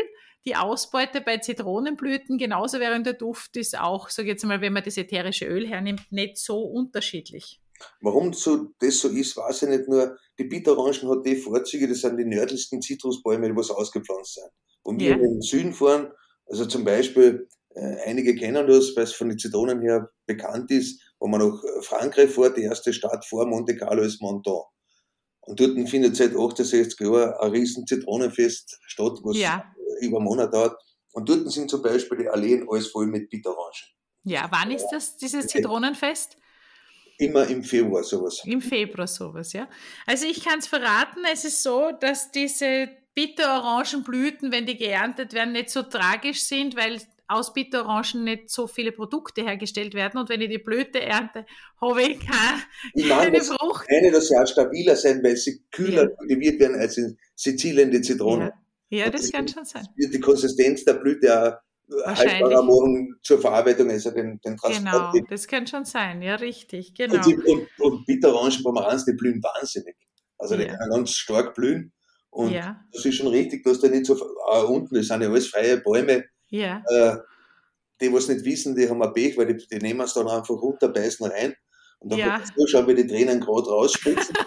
die 0.46 0.56
Ausbeute 0.56 1.22
bei 1.22 1.38
Zitronenblüten 1.38 2.38
genauso 2.38 2.80
während 2.80 3.06
der 3.06 3.14
Duft 3.14 3.56
ist 3.56 3.80
auch, 3.80 4.10
ich 4.10 4.18
jetzt 4.18 4.44
mal, 4.46 4.62
wenn 4.62 4.74
man 4.74 4.84
das 4.84 4.98
ätherische 4.98 5.46
Öl 5.46 5.68
hernimmt, 5.68 6.12
nicht 6.12 6.38
so 6.38 6.62
unterschiedlich. 6.64 7.63
Warum 8.02 8.34
so, 8.34 8.70
das 8.80 9.00
so 9.00 9.10
ist, 9.10 9.38
weiß 9.38 9.64
ich 9.64 9.70
nicht 9.70 9.88
nur. 9.88 10.18
Die 10.40 10.46
Bitterorangen 10.46 11.10
hat 11.10 11.26
die 11.26 11.36
Vorzüge, 11.36 11.88
das 11.88 12.02
sind 12.02 12.18
die 12.18 12.26
nördlichsten 12.26 12.82
Zitrusbäume, 12.82 13.50
die 13.50 13.56
was 13.56 13.72
ausgepflanzt 13.72 14.36
sind. 14.36 14.50
Und 14.84 15.00
wir 15.00 15.10
yeah. 15.10 15.18
in 15.18 15.24
den 15.24 15.42
Süden 15.42 15.74
fahren, 15.74 16.12
Also 16.46 16.66
zum 16.66 16.84
Beispiel, 16.84 17.48
äh, 17.76 17.96
einige 18.06 18.36
kennen 18.36 18.68
das, 18.68 18.96
weil 18.96 19.04
es 19.04 19.14
von 19.14 19.30
den 19.30 19.38
Zitronen 19.38 19.82
her 19.82 20.10
bekannt 20.26 20.72
ist, 20.72 21.02
wo 21.20 21.28
man 21.28 21.42
nach 21.42 21.62
Frankreich 21.82 22.32
fährt, 22.32 22.58
die 22.58 22.64
erste 22.64 22.94
Stadt 22.94 23.26
vor 23.26 23.46
Monte 23.48 23.76
Carlo 23.76 24.04
ist 24.04 24.22
Monton. 24.22 24.64
Und 25.46 25.60
dort 25.60 25.90
findet 25.90 26.16
seit 26.16 26.36
68 26.36 27.00
Jahren 27.00 27.34
ein 27.34 27.52
riesen 27.52 27.86
Zitronenfest 27.86 28.80
statt, 28.88 29.20
was 29.24 29.38
ja. 29.38 29.64
über 30.00 30.18
einen 30.18 30.26
Monat 30.26 30.54
dauert. 30.54 30.78
Und 31.12 31.30
dort 31.30 31.52
sind 31.52 31.70
zum 31.70 31.82
Beispiel 31.82 32.18
die 32.18 32.30
Alleen 32.30 32.68
alles 32.70 32.88
voll 32.88 33.08
mit 33.08 33.30
Bitterorangen. 33.30 33.90
Ja, 34.24 34.48
wann 34.52 34.72
ist 34.72 34.88
das, 34.90 35.18
dieses 35.18 35.48
Zitronenfest? 35.48 36.38
Immer 37.18 37.48
im 37.48 37.64
Februar 37.64 38.04
sowas. 38.04 38.42
Im 38.46 38.62
Februar 38.62 39.08
sowas, 39.08 39.54
ja. 39.54 39.70
Also 40.06 40.26
ich 40.26 40.44
kann 40.44 40.60
es 40.60 40.68
verraten, 40.68 41.20
es 41.32 41.46
ist 41.46 41.62
so, 41.64 41.92
dass 42.00 42.32
diese 42.32 42.90
Bitterorangenblüten, 43.16 44.52
wenn 44.52 44.66
die 44.66 44.78
geerntet 44.78 45.34
werden, 45.34 45.54
nicht 45.54 45.70
so 45.70 45.84
tragisch 45.84 46.44
sind, 46.44 46.76
weil 46.76 47.00
aus 47.28 47.54
Bitterorangen 47.54 48.24
nicht 48.24 48.50
so 48.50 48.68
viele 48.68 48.92
Produkte 48.92 49.44
hergestellt 49.44 49.94
werden. 49.94 50.20
Und 50.20 50.30
wenn 50.30 50.42
ich 50.42 50.50
die 50.50 50.58
Blüte 50.58 51.02
ernte, 51.02 51.46
habe 51.80 52.02
ich 52.02 52.20
keine, 52.20 52.62
ich 52.94 53.08
meine, 53.08 53.32
keine 53.32 53.44
Frucht. 53.44 53.88
Eine, 53.90 54.12
dass 54.12 54.28
sie 54.28 54.38
auch 54.38 54.48
stabiler 54.48 54.96
sein, 54.96 55.24
weil 55.24 55.38
sie 55.38 55.64
kühler 55.72 56.04
ja. 56.04 56.08
kultiviert 56.10 56.60
werden 56.60 56.80
als 56.80 56.98
in 56.98 57.18
Sizilien 57.36 57.92
die 57.92 58.02
Zitronen. 58.02 58.52
Ja, 58.90 59.06
ja 59.06 59.10
das 59.10 59.32
kann 59.32 59.48
schon 59.48 59.66
sein. 59.66 59.86
Die 59.98 60.20
Konsistenz 60.20 60.84
der 60.86 60.96
Blüte 60.96 61.42
auch 61.42 61.54
haltbarer 62.06 62.64
machen 62.64 63.16
zur 63.22 63.40
Verarbeitung, 63.40 63.90
also 63.90 64.12
den, 64.12 64.40
den 64.42 64.58
Transport. 64.58 65.14
Genau, 65.14 65.26
das 65.30 65.48
kann 65.48 65.68
schon 65.68 65.86
sein, 65.86 66.22
ja, 66.22 66.36
richtig, 66.36 66.96
genau. 66.96 67.24
Und, 67.26 67.46
und, 67.46 67.68
und 67.80 68.06
Bitterorangen, 68.06 68.64
Pomeranz, 68.64 69.06
die 69.06 69.14
blühen 69.14 69.42
wahnsinnig. 69.44 69.96
Also 70.38 70.58
die 70.58 70.66
können 70.66 70.90
ganz 70.90 71.12
stark 71.12 71.54
blühen. 71.56 71.94
Und 72.30 72.52
ja. 72.52 72.84
das 72.92 73.06
ist 73.06 73.16
schon 73.16 73.28
richtig, 73.28 73.64
dass 73.64 73.80
da 73.80 73.88
nicht 73.88 74.06
so 74.06 74.16
äh, 74.16 74.64
unten, 74.64 74.96
das 74.96 75.08
sind 75.08 75.22
ja 75.22 75.30
alles 75.30 75.48
freie 75.48 75.78
Bäume. 75.78 76.26
Ja. 76.50 76.84
Äh, 76.90 77.18
die, 78.02 78.12
was 78.12 78.28
nicht 78.28 78.44
wissen, 78.44 78.76
die 78.76 78.90
haben 78.90 79.02
ein 79.04 79.14
Pech, 79.14 79.38
weil 79.38 79.54
die, 79.54 79.68
die 79.68 79.78
nehmen 79.78 80.02
es 80.02 80.14
dann 80.14 80.28
einfach 80.28 80.56
runter, 80.56 80.90
beißen 80.90 81.28
rein. 81.28 81.54
Und 82.00 82.12
dann 82.12 82.20
ja. 82.20 82.44
zuschauen, 82.58 82.88
wie 82.88 82.96
die 82.96 83.08
Tränen 83.08 83.40
gerade 83.40 83.70
rausspritzen. 83.70 84.36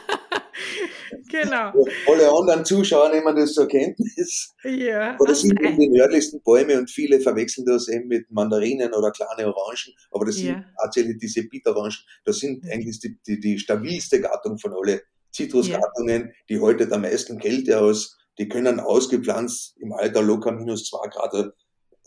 genau. 1.31 1.73
Alle 2.07 2.31
anderen 2.31 2.65
Zuschauer 2.65 3.11
nehmen 3.11 3.35
das 3.37 3.55
zur 3.55 3.67
Kenntnis. 3.69 4.55
Ja. 4.65 5.15
Aber 5.15 5.27
das 5.27 5.43
sind 5.43 5.61
eben 5.61 5.79
die 5.79 5.89
nördlichsten 5.89 6.41
Bäume 6.43 6.79
und 6.79 6.91
viele 6.91 7.21
verwechseln 7.21 7.67
das 7.67 7.89
eben 7.89 8.09
mit 8.09 8.31
Mandarinen 8.31 8.93
oder 8.93 9.11
kleine 9.11 9.47
Orangen. 9.47 9.95
Aber 10.11 10.25
das 10.25 10.37
sind 10.37 10.49
ja. 10.49 10.65
tatsächlich 10.81 11.19
diese 11.19 11.43
Bitterorangen. 11.45 11.97
Das 12.25 12.39
sind 12.39 12.65
eigentlich 12.71 13.01
die, 13.01 13.19
die, 13.27 13.41
die 13.41 13.59
stabilste 13.59 14.21
Gattung 14.21 14.59
von 14.59 14.73
alle 14.73 15.03
Zitrusgattungen. 15.31 16.23
Ja. 16.27 16.33
Die 16.49 16.61
halten 16.61 16.93
am 16.93 17.03
meisten 17.03 17.39
Kälte 17.39 17.81
aus. 17.81 18.17
Die 18.39 18.49
können 18.49 18.81
ausgepflanzt 18.81 19.77
im 19.79 19.93
Alter 19.93 20.23
locker 20.23 20.53
minus 20.53 20.85
zwei 20.85 21.09
Grad. 21.09 21.53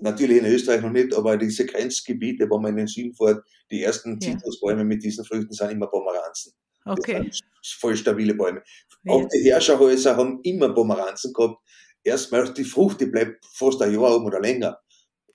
Natürlich 0.02 0.38
in 0.38 0.46
Österreich 0.46 0.82
noch 0.82 0.92
nicht, 0.92 1.14
aber 1.14 1.38
diese 1.38 1.66
Grenzgebiete, 1.66 2.50
wo 2.50 2.60
man 2.60 2.72
in 2.72 2.78
den 2.78 2.88
Süden 2.88 3.14
fährt, 3.14 3.44
die 3.70 3.84
ersten 3.84 4.20
Zitrusbäume 4.22 4.84
mit 4.86 5.04
diesen 5.04 5.26
Früchten 5.26 5.52
sind 5.52 5.72
immer 5.72 5.88
Pomeranzen. 5.88 6.54
Okay. 6.92 7.32
voll 7.80 7.96
stabile 7.96 8.34
Bäume. 8.34 8.64
Ja. 9.04 9.14
Auch 9.14 9.28
die 9.28 9.50
Herrscherhäuser 9.50 10.18
haben 10.18 10.40
immer 10.44 10.74
Pomeranzen 10.74 11.34
gehabt. 11.34 11.60
Erstmal 12.04 12.54
die 12.54 12.64
Frucht, 12.64 13.02
die 13.02 13.08
bleibt 13.08 13.46
fast 13.46 13.82
ein 13.82 13.94
Jahr 13.94 14.16
um 14.16 14.26
oder 14.26 14.40
länger. 14.40 14.80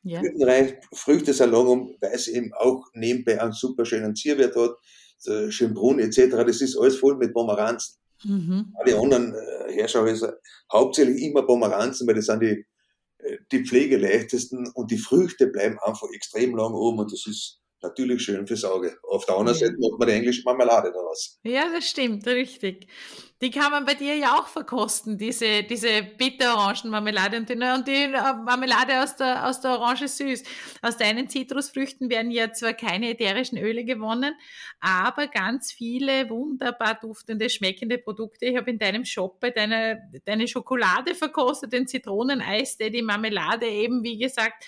Ja. 0.03 0.23
Früchte 0.93 1.33
sind 1.33 1.53
lang 1.53 1.67
um, 1.67 1.97
weil 2.01 2.13
es 2.13 2.29
eben 2.29 2.53
auch 2.55 2.85
nebenbei 2.93 3.41
einen 3.41 3.53
super 3.53 3.87
schönen 3.87 4.15
Zierwert 4.15 4.55
hat, 4.55 4.77
Schönbrunn 5.51 5.99
etc. 5.99 6.45
Das 6.47 6.61
ist 6.61 6.77
alles 6.77 6.97
voll 6.97 7.17
mit 7.17 7.33
Pomeranzen. 7.33 7.97
Mhm. 8.25 8.75
Alle 8.79 8.99
anderen 8.99 9.35
äh, 9.35 9.73
Herrscherhäuser 9.73 10.39
hauptsächlich 10.73 11.23
immer 11.23 11.43
Pomeranzen, 11.43 12.07
weil 12.07 12.15
das 12.15 12.27
sind 12.27 12.43
die, 12.43 12.67
äh, 13.19 13.39
die 13.53 13.65
pflegeleichtesten 13.65 14.69
und 14.75 14.91
die 14.91 14.99
Früchte 14.99 15.47
bleiben 15.47 15.79
einfach 15.85 16.09
extrem 16.15 16.57
lang 16.57 16.73
oben 16.73 17.01
und 17.01 17.13
das 17.13 17.27
ist 17.27 17.61
natürlich 17.85 18.23
schön 18.23 18.47
fürs 18.47 18.65
Auge. 18.65 18.97
Auf 19.03 19.27
der 19.27 19.37
anderen 19.37 19.59
ja. 19.59 19.67
Seite 19.67 19.79
macht 19.79 19.99
man 19.99 20.09
die 20.09 20.15
englische 20.15 20.43
Marmelade 20.45 20.91
daraus. 20.93 21.39
Ja, 21.45 21.69
das 21.73 21.89
stimmt, 21.89 22.27
richtig. 22.27 22.89
Die 23.43 23.51
kann 23.51 23.73
man 23.73 23.85
bei 23.85 23.95
dir 23.95 24.17
ja 24.17 24.39
auch 24.39 24.47
verkosten, 24.47 25.19
diese, 25.19 25.65
diese 25.65 26.03
Bitterorangenmarmelade 26.17 27.37
und 27.37 27.49
die, 27.49 27.55
und 27.55 27.87
die 27.87 28.05
äh, 28.05 28.11
Marmelade 28.11 29.03
aus 29.03 29.17
der, 29.17 29.47
aus 29.47 29.61
der 29.61 29.73
Orange 29.73 30.09
süß. 30.09 30.45
Aus 30.81 30.97
deinen 30.97 31.29
Zitrusfrüchten 31.29 32.09
werden 32.09 32.31
ja 32.31 32.53
zwar 32.53 32.73
keine 32.73 33.11
ätherischen 33.11 33.59
Öle 33.59 33.85
gewonnen, 33.85 34.35
aber 34.81 35.27
ganz 35.27 35.73
viele 35.73 36.31
wunderbar 36.31 36.99
duftende, 37.01 37.51
schmeckende 37.51 37.99
Produkte. 37.99 38.47
Ich 38.47 38.57
habe 38.57 38.71
in 38.71 38.79
deinem 38.79 39.05
Shop 39.05 39.41
bei 39.41 39.51
deiner, 39.51 39.97
deine 40.25 40.49
Schokolade 40.49 41.15
verkostet, 41.15 41.73
den 41.73 41.87
Zitroneneis, 41.87 42.79
die 42.79 43.03
Marmelade 43.03 43.67
eben, 43.67 44.03
wie 44.05 44.17
gesagt, 44.17 44.65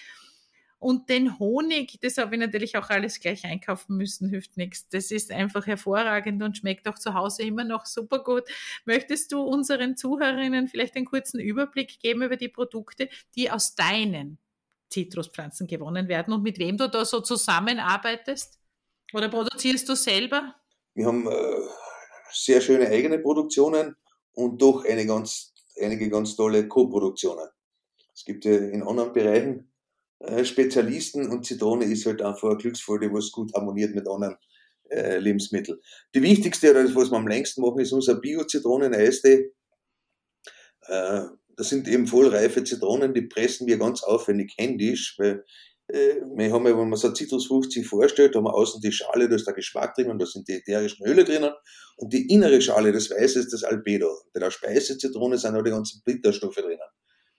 und 0.78 1.08
den 1.08 1.38
Honig, 1.38 1.98
das 2.02 2.18
habe 2.18 2.34
ich 2.34 2.40
natürlich 2.40 2.76
auch 2.76 2.90
alles 2.90 3.18
gleich 3.18 3.44
einkaufen 3.44 3.96
müssen, 3.96 4.28
hilft 4.28 4.56
nichts. 4.56 4.88
Das 4.90 5.10
ist 5.10 5.30
einfach 5.32 5.66
hervorragend 5.66 6.42
und 6.42 6.58
schmeckt 6.58 6.86
auch 6.86 6.98
zu 6.98 7.14
Hause 7.14 7.44
immer 7.44 7.64
noch 7.64 7.86
super 7.86 8.22
gut. 8.22 8.44
Möchtest 8.84 9.32
du 9.32 9.42
unseren 9.42 9.96
Zuhörerinnen 9.96 10.68
vielleicht 10.68 10.96
einen 10.96 11.06
kurzen 11.06 11.40
Überblick 11.40 11.98
geben 12.00 12.22
über 12.22 12.36
die 12.36 12.48
Produkte, 12.48 13.08
die 13.34 13.50
aus 13.50 13.74
deinen 13.74 14.38
Zitruspflanzen 14.90 15.66
gewonnen 15.66 16.08
werden 16.08 16.34
und 16.34 16.42
mit 16.42 16.58
wem 16.58 16.76
du 16.76 16.88
da 16.88 17.04
so 17.04 17.20
zusammenarbeitest? 17.20 18.58
Oder 19.14 19.28
produzierst 19.28 19.88
du 19.88 19.96
selber? 19.96 20.54
Wir 20.94 21.06
haben 21.06 21.26
äh, 21.26 21.60
sehr 22.32 22.60
schöne 22.60 22.88
eigene 22.88 23.18
Produktionen 23.18 23.96
und 24.32 24.60
doch 24.60 24.84
eine 24.84 25.06
ganz, 25.06 25.54
einige 25.80 26.10
ganz 26.10 26.36
tolle 26.36 26.68
Co-Produktionen. 26.68 27.48
Es 28.14 28.24
gibt 28.24 28.44
ja 28.44 28.56
in 28.56 28.82
anderen 28.82 29.12
Bereichen 29.12 29.70
Spezialisten 30.44 31.28
und 31.28 31.44
Zitrone 31.44 31.84
ist 31.84 32.06
halt 32.06 32.22
einfach 32.22 32.48
eine 32.48 32.56
Glücksfolie, 32.56 33.12
was 33.12 33.30
gut 33.32 33.52
harmoniert 33.54 33.94
mit 33.94 34.08
anderen 34.08 34.36
äh, 34.90 35.18
Lebensmitteln. 35.18 35.78
Die 36.14 36.22
wichtigste, 36.22 36.70
oder 36.70 36.84
das, 36.84 36.94
was 36.94 37.10
wir 37.10 37.16
am 37.16 37.28
längsten 37.28 37.60
machen, 37.60 37.80
ist 37.80 37.92
unser 37.92 38.14
Bio-Zitronen-Eistee. 38.20 39.52
Äh, 40.88 41.22
das 41.56 41.68
sind 41.68 41.88
eben 41.88 42.06
vollreife 42.06 42.64
Zitronen, 42.64 43.14
die 43.14 43.22
pressen 43.22 43.66
wir 43.66 43.78
ganz 43.78 44.02
aufwendig 44.02 44.54
händisch, 44.58 45.16
weil 45.18 45.44
äh, 45.88 46.16
wir 46.34 46.52
haben 46.52 46.66
ja, 46.66 46.78
wenn 46.78 46.88
man 46.88 46.98
so 46.98 47.12
Zitrusfrucht 47.12 47.72
sich 47.72 47.86
vorstellt, 47.86 48.34
haben 48.36 48.44
wir 48.44 48.54
außen 48.54 48.80
die 48.80 48.92
Schale, 48.92 49.28
da 49.28 49.36
ist 49.36 49.46
der 49.46 49.54
Geschmack 49.54 49.94
drin 49.94 50.10
und 50.10 50.18
da 50.18 50.26
sind 50.26 50.48
die 50.48 50.54
ätherischen 50.54 51.06
Öle 51.06 51.24
drinnen 51.24 51.52
und 51.96 52.12
die 52.12 52.28
innere 52.28 52.60
Schale, 52.60 52.92
das 52.92 53.10
Weiße 53.10 53.38
ist 53.40 53.52
das 53.52 53.64
Albedo. 53.64 54.10
Bei 54.34 54.40
der 54.40 54.50
Speisezitrone 54.50 55.38
sind 55.38 55.56
auch 55.56 55.62
die 55.62 55.70
ganzen 55.70 56.02
Bitterstoffe 56.04 56.56
drinnen. 56.56 56.78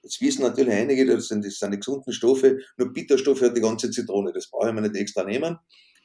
Jetzt 0.08 0.22
wissen 0.22 0.44
natürlich 0.44 0.74
einige, 0.74 1.06
das 1.06 1.28
sind, 1.28 1.44
das 1.44 1.60
sind 1.60 1.72
die 1.72 1.80
gesunden 1.80 2.14
Stoffe, 2.14 2.60
nur 2.78 2.94
Bitterstoffe 2.94 3.42
hat 3.42 3.58
die 3.58 3.62
ganze 3.62 3.92
Zitrone. 3.92 4.32
Das 4.32 4.50
brauche 4.50 4.70
ich 4.70 4.74
mir 4.74 4.82
nicht 4.82 4.96
extra 4.96 5.26
nehmen. 5.26 5.58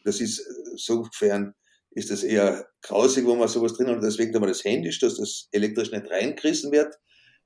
Das 0.05 0.21
ist, 0.21 0.41
äh, 0.41 0.43
sofern 0.75 1.55
ist 1.93 2.11
das 2.11 2.25
eher 2.25 2.67
grausig, 2.81 3.25
wo 3.25 3.37
man 3.37 3.47
sowas 3.47 3.75
drin 3.75 3.87
hat. 3.87 4.03
Deswegen 4.03 4.35
haben 4.35 4.43
wir 4.43 4.49
das 4.49 4.65
händisch, 4.65 4.99
dass 4.99 5.19
das 5.19 5.47
elektrisch 5.53 5.93
nicht 5.93 6.11
reingerissen 6.11 6.73
wird, 6.73 6.93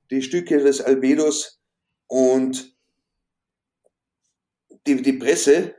die 0.09 0.23
Stücke 0.23 0.57
des 0.57 0.81
Albedos. 0.81 1.59
Und 2.07 2.75
die, 4.87 4.99
die 4.99 5.13
Presse 5.13 5.75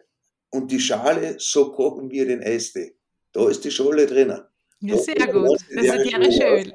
und 0.51 0.70
die 0.70 0.79
Schale, 0.79 1.35
so 1.41 1.72
kochen 1.72 2.09
wir 2.09 2.24
den 2.24 2.45
Eistee. 2.45 2.95
Da 3.33 3.49
ist 3.49 3.64
die 3.64 3.72
Schale 3.72 4.07
drinnen. 4.07 4.43
Ja, 4.79 4.97
sehr 4.97 5.26
gut. 5.26 5.59
Das 5.74 5.85
ist 5.85 6.12
ja 6.12 6.31
schön. 6.31 6.72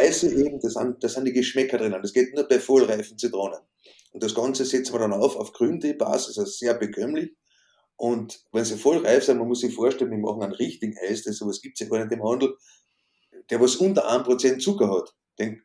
Eise 0.00 0.32
eben, 0.34 0.60
das 0.60 0.74
sind, 0.74 1.02
das 1.02 1.14
sind 1.14 1.24
die 1.26 1.32
Geschmäcker 1.32 1.78
drinnen. 1.78 2.02
Das 2.02 2.12
geht 2.12 2.34
nur 2.34 2.48
bei 2.48 2.58
vollreifen 2.58 3.18
Zitronen. 3.18 3.60
Und 4.12 4.22
das 4.22 4.34
Ganze 4.34 4.64
setzen 4.64 4.92
wir 4.92 4.98
dann 4.98 5.12
auf 5.12 5.36
auf 5.36 5.52
Grüntee-Basis, 5.52 6.38
also 6.38 6.50
sehr 6.50 6.74
bekömmlich. 6.74 7.30
Und 7.96 8.40
wenn 8.52 8.64
sie 8.64 8.78
voll 8.78 8.98
reif 8.98 9.24
sind, 9.24 9.38
man 9.38 9.48
muss 9.48 9.60
sich 9.60 9.74
vorstellen, 9.74 10.10
wir 10.10 10.18
machen 10.18 10.42
einen 10.42 10.54
richtigen 10.54 10.96
Eis, 11.06 11.22
das 11.22 11.36
sowas 11.36 11.60
gibt 11.60 11.78
es 11.78 11.86
ja 11.86 11.90
gar 11.90 12.02
nicht 12.02 12.12
im 12.12 12.24
Handel, 12.24 12.56
der 13.50 13.60
was 13.60 13.76
unter 13.76 14.10
1% 14.10 14.58
Zucker 14.58 14.90
hat. 14.90 15.14
Den, 15.38 15.62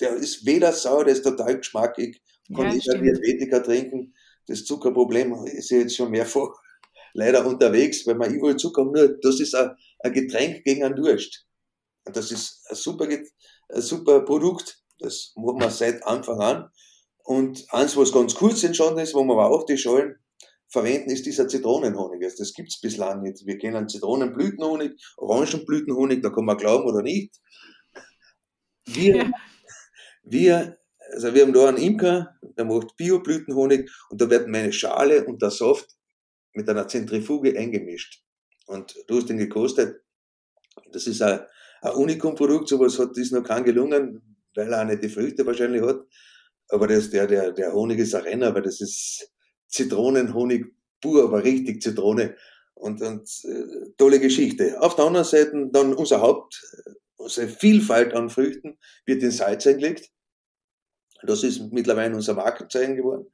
der 0.00 0.16
ist 0.16 0.44
weder 0.44 0.72
sauer, 0.72 1.04
der 1.04 1.14
ist 1.14 1.22
total 1.22 1.58
geschmackig, 1.58 2.20
kann 2.54 2.66
ja, 2.66 2.74
jeder 2.74 2.98
Diabetiker 2.98 3.62
trinken. 3.62 4.14
Das 4.46 4.64
Zuckerproblem 4.64 5.32
ist 5.46 5.70
ja 5.70 5.78
jetzt 5.78 5.96
schon 5.96 6.10
mehrfach 6.10 6.50
leider 7.14 7.46
unterwegs, 7.46 8.06
weil 8.06 8.16
man 8.16 8.34
überall 8.34 8.56
Zucker. 8.56 8.84
Nur, 8.84 9.18
das 9.20 9.40
ist 9.40 9.54
ein, 9.54 9.70
ein 10.00 10.12
Getränk 10.12 10.64
gegen 10.64 10.84
einen 10.84 10.96
Durst. 10.96 11.46
Und 12.04 12.16
das 12.16 12.30
ist 12.30 12.64
ein 12.68 12.76
super, 12.76 13.08
ein 13.68 13.82
super 13.82 14.20
Produkt. 14.20 14.82
Das 14.98 15.32
machen 15.36 15.60
wir 15.60 15.70
seit 15.70 16.06
Anfang 16.06 16.40
an. 16.40 16.70
Und 17.24 17.66
eins, 17.70 17.96
was 17.96 18.12
ganz 18.12 18.34
kurz 18.34 18.62
entstanden 18.62 19.00
ist, 19.00 19.14
wo 19.14 19.24
wir 19.24 19.32
aber 19.32 19.50
auch 19.50 19.66
die 19.66 19.76
Schalen 19.76 20.16
verwenden, 20.68 21.10
ist 21.10 21.26
dieser 21.26 21.48
Zitronenhonig. 21.48 22.22
Also 22.22 22.36
das 22.38 22.52
gibt's 22.52 22.80
bislang 22.80 23.22
nicht. 23.22 23.44
Wir 23.46 23.58
kennen 23.58 23.88
Zitronenblütenhonig, 23.88 24.92
Orangenblütenhonig, 25.16 26.22
da 26.22 26.30
kann 26.30 26.44
man 26.44 26.56
glauben 26.56 26.88
oder 26.88 27.02
nicht. 27.02 27.34
Wir, 28.86 29.16
ja. 29.16 29.30
wir, 30.22 30.78
also 31.12 31.34
wir 31.34 31.42
haben 31.42 31.52
da 31.52 31.68
einen 31.68 31.78
Imker, 31.78 32.36
der 32.42 32.64
macht 32.64 32.96
Bioblütenhonig 32.96 33.90
und 34.10 34.20
da 34.20 34.30
wird 34.30 34.48
meine 34.48 34.72
Schale 34.72 35.24
und 35.24 35.42
der 35.42 35.50
Saft 35.50 35.96
mit 36.52 36.68
einer 36.68 36.88
Zentrifuge 36.88 37.58
eingemischt. 37.58 38.22
Und 38.66 38.96
du 39.08 39.16
hast 39.16 39.28
den 39.28 39.38
gekostet. 39.38 40.02
Das 40.92 41.06
ist 41.06 41.22
ein, 41.22 41.40
ein 41.82 41.92
Unikum-Produkt, 41.92 42.68
sowas 42.68 42.98
hat 42.98 43.16
ist 43.16 43.32
noch 43.32 43.44
kein 43.44 43.64
gelungen, 43.64 44.36
weil 44.54 44.72
er 44.72 44.82
auch 44.82 44.86
nicht 44.86 45.02
die 45.02 45.08
Früchte 45.08 45.46
wahrscheinlich 45.46 45.82
hat. 45.82 46.00
Aber 46.68 46.86
das, 46.86 47.10
der, 47.10 47.26
der, 47.26 47.52
der 47.52 47.72
Honig 47.72 47.98
ist 47.98 48.14
ein 48.14 48.22
Renner, 48.22 48.54
weil 48.54 48.62
das 48.62 48.80
ist, 48.80 49.30
Zitronenhonig 49.68 50.66
pur, 51.00 51.24
aber 51.24 51.44
richtig 51.44 51.82
Zitrone. 51.82 52.36
Und, 52.74 53.00
und 53.02 53.28
äh, 53.44 53.90
tolle 53.96 54.20
Geschichte. 54.20 54.80
Auf 54.80 54.96
der 54.96 55.06
anderen 55.06 55.24
Seite 55.24 55.68
dann 55.72 55.94
unser 55.94 56.20
Haupt, 56.20 56.62
unsere 57.16 57.48
Vielfalt 57.48 58.14
an 58.14 58.28
Früchten 58.28 58.78
wird 59.06 59.22
in 59.22 59.30
Salz 59.30 59.66
eingelegt. 59.66 60.10
Das 61.22 61.42
ist 61.42 61.72
mittlerweile 61.72 62.14
unser 62.14 62.34
Markenzeichen 62.34 62.96
geworden, 62.96 63.26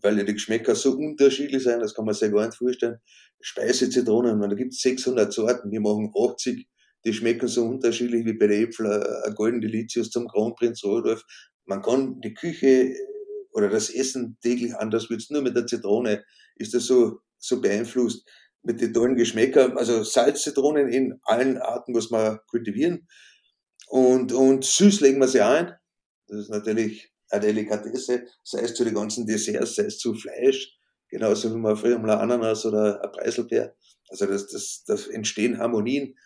weil 0.00 0.24
die 0.24 0.32
Geschmäcker 0.32 0.74
so 0.74 0.92
unterschiedlich 0.92 1.62
sind, 1.62 1.80
das 1.80 1.94
kann 1.94 2.06
man 2.06 2.14
sich 2.14 2.32
gar 2.32 2.46
nicht 2.46 2.56
vorstellen. 2.56 2.98
Speisezitronen, 3.40 4.40
da 4.40 4.56
gibt 4.56 4.72
es 4.72 4.80
600 4.80 5.30
Sorten, 5.30 5.70
wir 5.70 5.80
machen 5.80 6.12
80, 6.16 6.66
die 7.06 7.12
schmecken 7.12 7.46
so 7.46 7.64
unterschiedlich 7.64 8.26
wie 8.26 8.32
bei 8.32 8.48
der 8.48 8.62
Äpfel, 8.62 8.86
ein 9.24 9.34
Golden 9.34 9.60
Delicious 9.60 10.10
zum 10.10 10.26
Kronprinz 10.26 10.82
Rudolf. 10.84 11.22
Man 11.64 11.80
kann 11.80 12.20
die 12.20 12.34
Küche 12.34 12.94
oder 13.52 13.70
das 13.70 13.90
Essen 13.90 14.36
täglich 14.42 14.74
anders 14.74 15.08
wird 15.08 15.24
nur 15.30 15.42
mit 15.42 15.56
der 15.56 15.66
Zitrone 15.66 16.24
ist 16.56 16.74
das 16.74 16.84
so, 16.84 17.20
so 17.38 17.60
beeinflusst 17.60 18.28
mit 18.62 18.80
den 18.80 18.92
tollen 18.92 19.14
Geschmäckern, 19.14 19.78
also 19.78 20.02
Salzzitronen 20.02 20.88
in 20.88 21.20
allen 21.22 21.58
Arten, 21.58 21.94
was 21.94 22.10
wir 22.10 22.42
kultivieren. 22.48 23.06
Und, 23.88 24.32
und 24.32 24.64
süß 24.64 25.00
legen 25.00 25.20
wir 25.20 25.28
sie 25.28 25.42
ein. 25.42 25.72
Das 26.26 26.40
ist 26.40 26.50
natürlich 26.50 27.12
eine 27.30 27.46
Delikatesse, 27.46 28.26
sei 28.42 28.62
es 28.62 28.74
zu 28.74 28.84
den 28.84 28.94
ganzen 28.94 29.26
Desserts, 29.26 29.76
sei 29.76 29.84
es 29.84 29.98
zu 29.98 30.14
Fleisch, 30.14 30.76
genauso 31.08 31.54
wie 31.54 31.58
man 31.58 31.76
früher 31.76 31.98
mal 32.00 32.10
Ananas 32.10 32.66
oder 32.66 33.02
ein 33.04 33.12
Preiselbeer. 33.12 33.76
Also 34.08 34.26
das, 34.26 34.48
das, 34.48 34.82
das 34.84 35.06
entstehen 35.06 35.58
Harmonien 35.58 36.16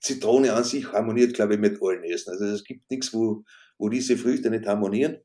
Zitrone 0.00 0.52
an 0.52 0.64
sich 0.64 0.92
harmoniert, 0.92 1.34
glaube 1.34 1.54
ich, 1.54 1.60
mit 1.60 1.82
allen 1.82 2.04
Essen. 2.04 2.30
Also 2.30 2.44
es 2.46 2.64
gibt 2.64 2.90
nichts, 2.90 3.12
wo, 3.12 3.44
wo 3.78 3.88
diese 3.88 4.16
Früchte 4.16 4.50
nicht 4.50 4.66
harmonieren 4.66 5.18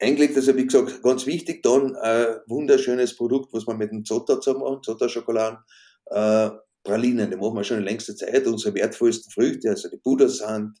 eingelegt, 0.00 0.36
also 0.36 0.56
wie 0.56 0.66
gesagt, 0.66 1.02
ganz 1.02 1.26
wichtig, 1.26 1.62
dann 1.62 1.94
ein 1.96 2.36
wunderschönes 2.46 3.16
Produkt, 3.16 3.52
was 3.52 3.66
wir 3.66 3.74
mit 3.74 3.92
dem 3.92 4.04
Zotter 4.04 4.40
zusammen 4.40 4.64
machen, 4.64 4.82
Zotter-Schokoladen, 4.82 5.58
äh, 6.06 6.50
Pralinen, 6.82 7.30
die 7.30 7.36
machen 7.36 7.56
wir 7.56 7.64
schon 7.64 7.78
in 7.78 7.84
längster 7.84 8.16
Zeit, 8.16 8.46
unsere 8.46 8.74
wertvollsten 8.74 9.30
Früchte, 9.30 9.68
also 9.68 9.90
die 9.90 9.98
Budersand, 9.98 10.78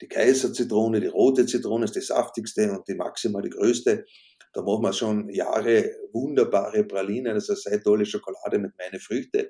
die 0.00 0.06
Kaiserzitrone, 0.06 1.00
die 1.00 1.08
rote 1.08 1.44
Zitrone 1.44 1.84
ist 1.84 1.96
die 1.96 2.00
saftigste 2.00 2.70
und 2.70 2.86
die 2.88 2.94
maximal 2.94 3.42
die 3.42 3.50
größte. 3.50 4.06
Da 4.52 4.62
machen 4.62 4.82
wir 4.82 4.92
schon 4.92 5.28
Jahre 5.28 5.90
wunderbare 6.12 6.84
Pralinen, 6.84 7.34
also 7.34 7.54
sehr 7.54 7.82
tolle 7.82 8.06
Schokolade 8.06 8.58
mit 8.58 8.72
meinen 8.78 9.00
Früchten. 9.00 9.48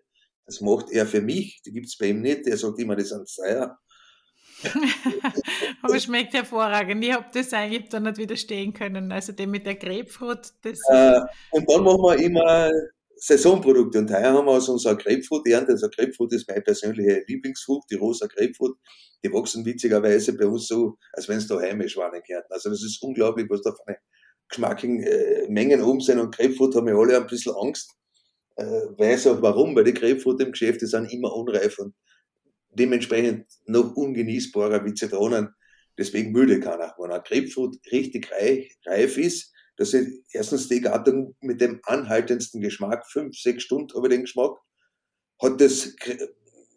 Das 0.51 0.61
macht 0.61 0.91
er 0.91 1.07
für 1.07 1.21
mich, 1.21 1.63
die 1.65 1.71
gibt's 1.71 1.97
bei 1.97 2.07
ihm 2.07 2.23
nicht, 2.23 2.45
der 2.45 2.57
sagt 2.57 2.81
immer, 2.81 2.97
das 2.97 3.11
sind 3.11 3.29
Seier. 3.29 3.79
Aber 5.83 6.01
schmeckt 6.01 6.35
hervorragend. 6.35 7.05
Ich 7.05 7.13
habe 7.13 7.27
das 7.33 7.53
eigentlich 7.53 7.89
dann 7.89 8.03
nicht 8.03 8.19
widerstehen 8.19 8.73
können. 8.73 9.13
Also 9.13 9.33
dem 9.33 9.53
mit 9.53 9.65
der 9.65 9.77
Grapefruit. 9.77 10.53
Das 10.63 10.81
äh, 10.89 11.21
und 11.53 11.71
dann 11.71 11.85
machen 11.85 12.03
wir 12.03 12.19
immer 12.19 12.69
Saisonprodukte. 13.15 14.01
Und 14.01 14.11
heuer 14.11 14.33
haben 14.33 14.45
wir 14.45 14.51
aus 14.51 14.69
unserer 14.69 14.97
Grapefruit-Ernte, 14.97 15.71
also 15.71 15.89
Grapefruit 15.89 16.33
ist 16.33 16.49
meine 16.49 16.63
persönliche 16.63 17.23
Lieblingsfrucht, 17.29 17.89
die 17.93 17.95
rosa 17.95 18.27
Grapefruit. 18.27 18.77
Die 19.25 19.33
wachsen 19.33 19.65
witzigerweise 19.65 20.37
bei 20.37 20.47
uns 20.47 20.67
so, 20.67 20.97
als 21.13 21.29
wenn 21.29 21.39
es 21.39 21.47
da 21.47 21.61
heimisch 21.61 21.97
waren 21.97 22.15
in 22.17 22.23
Kärnten. 22.25 22.53
Also 22.53 22.71
das 22.71 22.83
ist 22.83 23.01
unglaublich, 23.05 23.47
was 23.49 23.63
da 23.63 23.71
für 23.71 23.87
eine 23.87 23.99
geschmackigen 24.49 25.05
äh, 25.05 25.47
Mengen 25.49 25.81
oben 25.81 26.01
sind. 26.01 26.19
Und 26.19 26.35
Grapefruit 26.35 26.75
haben 26.75 26.89
wir 26.89 26.97
alle 26.97 27.19
ein 27.19 27.27
bisschen 27.29 27.55
Angst. 27.55 27.95
Äh, 28.61 28.99
weiß 28.99 29.29
auch 29.29 29.41
warum, 29.41 29.75
weil 29.75 29.85
die 29.85 29.95
Grapefruit 29.95 30.39
im 30.43 30.53
Geschäft, 30.53 30.83
die 30.83 30.87
sind 30.87 31.11
immer 31.11 31.35
unreif 31.35 31.79
und 31.79 31.95
dementsprechend 32.69 33.47
noch 33.65 33.97
ungenießbarer 33.97 34.85
wie 34.85 34.93
Zitronen. 34.93 35.55
Deswegen 35.97 36.33
müde 36.33 36.61
keiner. 36.61 36.95
Wenn 36.99 37.11
ein 37.11 37.23
Grapefruit 37.25 37.79
richtig 37.91 38.31
reich, 38.31 38.77
reif 38.85 39.17
ist, 39.17 39.51
das 39.79 39.95
ist 39.95 40.23
erstens 40.35 40.69
die 40.69 40.83
Gattung 40.83 41.35
mit 41.41 41.63
dem 41.63 41.81
anhaltendsten 41.85 42.61
Geschmack, 42.61 43.07
fünf, 43.11 43.35
sechs 43.35 43.63
Stunden 43.63 43.95
habe 43.97 44.09
ich 44.09 44.13
den 44.13 44.23
Geschmack, 44.25 44.53
hat 45.41 45.59
das, 45.59 45.97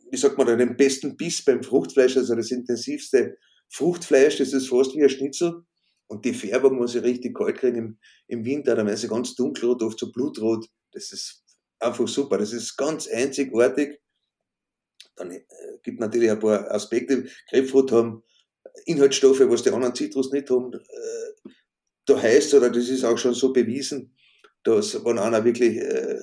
wie 0.09 0.17
sagt 0.17 0.37
man, 0.37 0.57
den 0.57 0.77
besten 0.77 1.17
Biss 1.17 1.43
beim 1.43 1.63
Fruchtfleisch, 1.63 2.15
also 2.15 2.33
das 2.33 2.51
intensivste 2.51 3.37
Fruchtfleisch, 3.69 4.37
das 4.37 4.53
ist 4.53 4.69
fast 4.69 4.95
wie 4.95 5.03
ein 5.03 5.09
Schnitzel. 5.09 5.63
Und 6.07 6.23
die 6.23 6.33
Färbung 6.33 6.77
muss 6.77 6.95
ich 6.95 7.03
richtig 7.03 7.35
kalt 7.35 7.57
kriegen 7.57 7.77
im, 7.77 7.97
im 8.27 8.45
Winter, 8.45 8.73
dann 8.75 8.87
werden 8.87 8.97
sie 8.97 9.09
ganz 9.09 9.35
dunkelrot, 9.35 9.83
oft 9.83 9.99
so 9.99 10.09
blutrot. 10.09 10.65
Das 10.93 11.11
ist 11.11 11.42
einfach 11.83 12.07
super. 12.07 12.37
Das 12.37 12.53
ist 12.53 12.75
ganz 12.77 13.07
einzigartig 13.07 13.99
dann 15.15 15.31
äh, 15.31 15.43
gibt 15.83 15.99
natürlich 15.99 16.31
ein 16.31 16.39
paar 16.39 16.69
Aspekte. 16.71 17.25
Grapefruit 17.49 17.91
haben 17.91 18.23
Inhaltsstoffe, 18.85 19.41
was 19.41 19.63
die 19.63 19.71
anderen 19.71 19.95
Zitrus 19.95 20.31
nicht 20.31 20.49
haben. 20.49 20.73
Äh, 20.73 21.49
da 22.05 22.21
heißt 22.21 22.53
oder 22.53 22.69
das 22.69 22.89
ist 22.89 23.03
auch 23.03 23.17
schon 23.17 23.33
so 23.33 23.53
bewiesen, 23.53 24.15
dass 24.63 25.03
wenn 25.05 25.19
einer 25.19 25.43
wirklich 25.45 25.77
äh, 25.77 26.19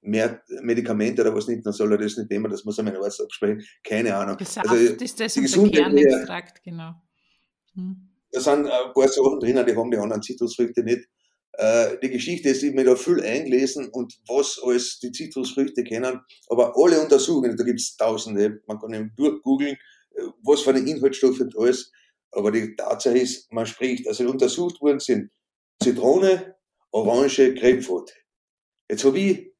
mehr 0.00 0.42
Medikamente 0.62 1.22
oder 1.22 1.34
was 1.34 1.48
nicht, 1.48 1.64
dann 1.64 1.72
soll 1.72 1.92
er 1.92 1.98
das 1.98 2.16
nicht 2.16 2.30
nehmen, 2.30 2.50
das 2.50 2.64
muss 2.64 2.78
er 2.78 2.84
meinen 2.84 3.02
Arzt 3.02 3.20
absprechen. 3.20 3.64
Keine 3.82 4.14
Ahnung. 4.14 4.36
Besaft 4.36 4.68
also, 4.68 4.94
ist 4.94 5.20
das 5.20 5.36
unser 5.36 5.68
Kernextrakt, 5.68 6.62
genau. 6.62 6.94
Hm. 7.74 8.10
Da 8.30 8.40
sind 8.40 8.66
ein 8.66 8.92
paar 8.92 9.08
Sachen 9.08 9.40
drinnen, 9.40 9.64
die 9.64 9.76
haben 9.76 9.90
die 9.90 9.96
anderen 9.96 10.22
Zitrusfrüchte 10.22 10.82
nicht. 10.82 11.08
Äh, 11.56 11.98
die 12.02 12.10
Geschichte 12.10 12.48
ist, 12.48 12.62
ich 12.62 12.74
mir 12.74 12.84
da 12.84 12.96
viel 12.96 13.22
eingelesen 13.22 13.88
und 13.88 14.14
was 14.26 14.60
alles 14.62 14.98
die 14.98 15.12
Zitrusfrüchte 15.12 15.84
kennen, 15.84 16.20
aber 16.48 16.74
alle 16.76 17.00
Untersuchungen, 17.00 17.56
da 17.56 17.64
gibt 17.64 17.80
es 17.80 17.96
tausende, 17.96 18.60
man 18.66 18.80
kann 18.80 18.92
eben 18.92 19.12
durchgoogeln, 19.16 19.76
äh, 20.16 20.22
was 20.42 20.62
für 20.62 20.70
eine 20.70 20.80
Inhaltsstoffe 20.80 21.40
und 21.40 21.56
alles, 21.56 21.92
aber 22.32 22.50
die 22.50 22.74
Tatsache 22.74 23.18
ist, 23.18 23.52
man 23.52 23.66
spricht, 23.66 24.08
also 24.08 24.28
untersucht 24.28 24.80
worden 24.80 24.98
sind 24.98 25.30
Zitrone, 25.82 26.56
Orange, 26.90 27.54
Grapefruit. 27.54 28.12
Jetzt 28.88 29.04
habe 29.04 29.18
ich 29.18 29.52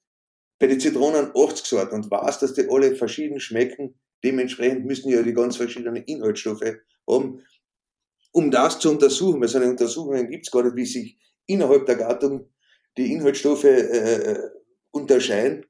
bei 0.58 0.66
den 0.66 0.80
Zitronen 0.80 1.30
80 1.36 1.66
Sorten 1.66 1.94
und 1.94 2.10
weiß, 2.10 2.38
dass 2.40 2.54
die 2.54 2.68
alle 2.68 2.96
verschieden 2.96 3.40
schmecken. 3.40 3.98
Dementsprechend 4.24 4.86
müssen 4.86 5.10
ja 5.10 5.22
die 5.22 5.34
ganz 5.34 5.56
verschiedenen 5.56 6.02
Inhaltsstoffe 6.04 6.64
haben. 7.08 7.44
Um 8.32 8.50
das 8.50 8.80
zu 8.80 8.90
untersuchen, 8.90 9.40
weil 9.40 9.48
so 9.48 9.58
eine 9.58 9.70
Untersuchungen 9.70 10.28
gibt 10.28 10.46
es 10.46 10.50
gar 10.50 10.62
nicht, 10.64 10.76
wie 10.76 10.86
sich 10.86 11.18
innerhalb 11.46 11.86
der 11.86 11.96
Gattung 11.96 12.50
die 12.96 13.12
Inhaltsstoffe 13.12 13.64
äh, 13.64 14.38
unterscheiden, 14.90 15.66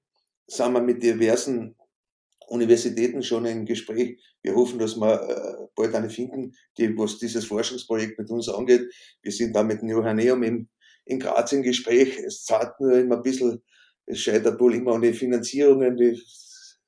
sind 0.47 0.72
wir 0.72 0.81
mit 0.81 1.03
diversen 1.03 1.77
Universitäten 2.49 3.22
schon 3.22 3.47
im 3.47 3.64
Gespräch. 3.64 4.20
Wir 4.43 4.55
hoffen, 4.55 4.79
dass 4.79 4.97
wir 4.97 5.22
äh, 5.22 5.66
bald 5.75 5.95
eine 5.95 6.11
finden, 6.11 6.55
die, 6.77 6.97
was 6.99 7.18
dieses 7.18 7.47
Forschungsprojekt 7.47 8.18
mit 8.18 8.31
uns 8.31 8.49
angeht. 8.49 8.93
Wir 9.22 9.33
sind 9.33 9.57
da 9.57 9.62
mit 9.62 9.81
dem 9.81 9.89
Johanneum 9.89 10.43
in, 10.43 10.68
in 11.07 11.18
Graz 11.18 11.53
im 11.53 11.62
Gespräch. 11.62 12.18
Es 12.18 12.45
zahlt 12.45 12.79
nur 12.81 12.93
immer 12.93 13.16
ein 13.16 13.22
bisschen, 13.22 13.62
es 14.07 14.20
scheitert 14.20 14.61
wohl 14.61 14.75
immer 14.75 14.95
an 14.95 15.03
den 15.03 15.14
Finanzierungen, 15.14 15.97
die 15.97 16.20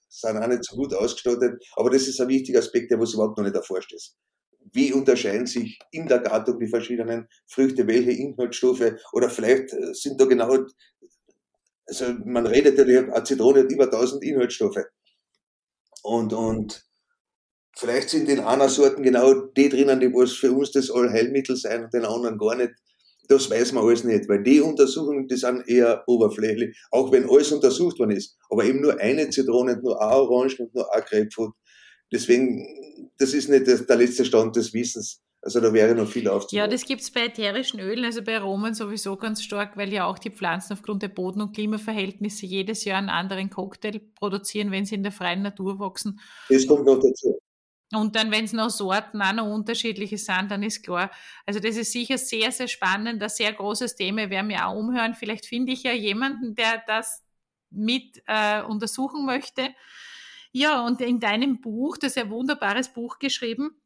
sind 0.08 0.36
auch 0.36 0.46
nicht 0.46 0.64
so 0.64 0.76
gut 0.76 0.92
ausgestattet. 0.92 1.62
Aber 1.76 1.90
das 1.90 2.06
ist 2.06 2.20
ein 2.20 2.28
wichtiger 2.28 2.58
Aspekt, 2.58 2.90
der 2.90 3.00
was 3.00 3.14
überhaupt 3.14 3.38
noch 3.38 3.44
nicht 3.44 3.56
erforscht 3.56 3.92
ist 3.94 4.16
wie 4.72 4.92
unterscheiden 4.92 5.46
sich 5.46 5.78
in 5.90 6.06
der 6.06 6.18
Gattung 6.18 6.58
die 6.58 6.68
verschiedenen 6.68 7.28
Früchte, 7.46 7.86
welche 7.86 8.12
Inhaltsstoffe 8.12 8.92
oder 9.12 9.30
vielleicht 9.30 9.72
äh, 9.72 9.92
sind 9.92 10.20
da 10.20 10.24
genau, 10.24 10.64
also 11.86 12.04
man 12.24 12.46
redet 12.46 12.78
ja, 12.78 13.00
eine 13.00 13.24
Zitrone 13.24 13.60
hat 13.60 13.72
über 13.72 13.84
1000 13.84 14.24
Inhaltsstoffe 14.24 14.84
und, 16.02 16.32
und 16.32 16.84
vielleicht 17.76 18.10
sind 18.10 18.28
in 18.28 18.40
einer 18.40 18.68
Sorten 18.68 19.02
genau 19.02 19.34
die 19.34 19.68
drinnen, 19.68 20.00
die 20.00 20.12
was 20.12 20.32
für 20.32 20.52
uns 20.52 20.70
das 20.70 20.90
Allheilmittel 20.90 21.56
sein 21.56 21.84
und 21.84 21.94
den 21.94 22.04
anderen 22.04 22.38
gar 22.38 22.54
nicht. 22.56 22.72
Das 23.28 23.50
weiß 23.50 23.72
man 23.72 23.84
alles 23.84 24.04
nicht, 24.04 24.28
weil 24.28 24.44
die 24.44 24.60
Untersuchungen, 24.60 25.26
die 25.26 25.36
sind 25.36 25.68
eher 25.68 26.04
oberflächlich, 26.06 26.78
auch 26.92 27.10
wenn 27.10 27.28
alles 27.28 27.50
untersucht 27.50 27.98
worden 27.98 28.12
ist. 28.12 28.38
Aber 28.50 28.64
eben 28.64 28.80
nur 28.80 29.00
eine 29.00 29.28
Zitrone, 29.30 29.76
nur 29.82 30.00
eine 30.00 30.12
Orange 30.12 30.60
und 30.60 30.72
nur 30.76 30.94
ein 30.94 31.02
Grapefruit. 31.02 31.52
Deswegen, 32.12 32.66
das 33.18 33.34
ist 33.34 33.48
nicht 33.48 33.66
der 33.66 33.96
letzte 33.96 34.24
Stand 34.24 34.56
des 34.56 34.72
Wissens. 34.72 35.22
Also 35.42 35.60
da 35.60 35.72
wäre 35.72 35.94
noch 35.94 36.08
viel 36.08 36.28
aufzunehmen. 36.28 36.64
Ja, 36.64 36.68
das 36.68 36.84
gibt 36.84 37.02
es 37.02 37.10
bei 37.10 37.26
ätherischen 37.26 37.78
Ölen, 37.78 38.04
also 38.04 38.20
bei 38.20 38.36
Aromen 38.36 38.74
sowieso 38.74 39.16
ganz 39.16 39.44
stark, 39.44 39.76
weil 39.76 39.92
ja 39.92 40.04
auch 40.06 40.18
die 40.18 40.30
Pflanzen 40.30 40.72
aufgrund 40.72 41.02
der 41.02 41.08
Boden- 41.08 41.40
und 41.40 41.54
Klimaverhältnisse 41.54 42.46
jedes 42.46 42.84
Jahr 42.84 42.98
einen 42.98 43.10
anderen 43.10 43.48
Cocktail 43.48 44.00
produzieren, 44.16 44.72
wenn 44.72 44.86
sie 44.86 44.96
in 44.96 45.04
der 45.04 45.12
freien 45.12 45.42
Natur 45.42 45.78
wachsen. 45.78 46.20
Das 46.48 46.66
kommt 46.66 46.84
noch 46.84 46.98
dazu. 46.98 47.38
Und 47.92 48.16
dann, 48.16 48.32
wenn 48.32 48.44
es 48.44 48.52
noch 48.52 48.70
Sorten 48.70 49.22
auch 49.22 49.32
noch 49.32 49.46
unterschiedliche 49.46 50.18
sind, 50.18 50.50
dann 50.50 50.64
ist 50.64 50.82
klar. 50.82 51.12
Also 51.44 51.60
das 51.60 51.76
ist 51.76 51.92
sicher 51.92 52.18
sehr, 52.18 52.50
sehr 52.50 52.66
spannend, 52.66 53.22
ein 53.22 53.28
sehr 53.28 53.52
großes 53.52 53.94
Thema. 53.94 54.24
Ich 54.24 54.30
werde 54.30 54.48
mir 54.48 54.66
auch 54.66 54.74
umhören. 54.74 55.14
Vielleicht 55.14 55.46
finde 55.46 55.72
ich 55.72 55.84
ja 55.84 55.92
jemanden, 55.92 56.56
der 56.56 56.82
das 56.88 57.22
mit 57.70 58.20
äh, 58.26 58.62
untersuchen 58.62 59.24
möchte. 59.24 59.68
Ja, 60.58 60.86
und 60.86 61.02
in 61.02 61.20
deinem 61.20 61.60
Buch, 61.60 61.98
das 61.98 62.12
ist 62.12 62.18
ein 62.18 62.30
wunderbares 62.30 62.88
Buch 62.88 63.18
geschrieben, 63.18 63.78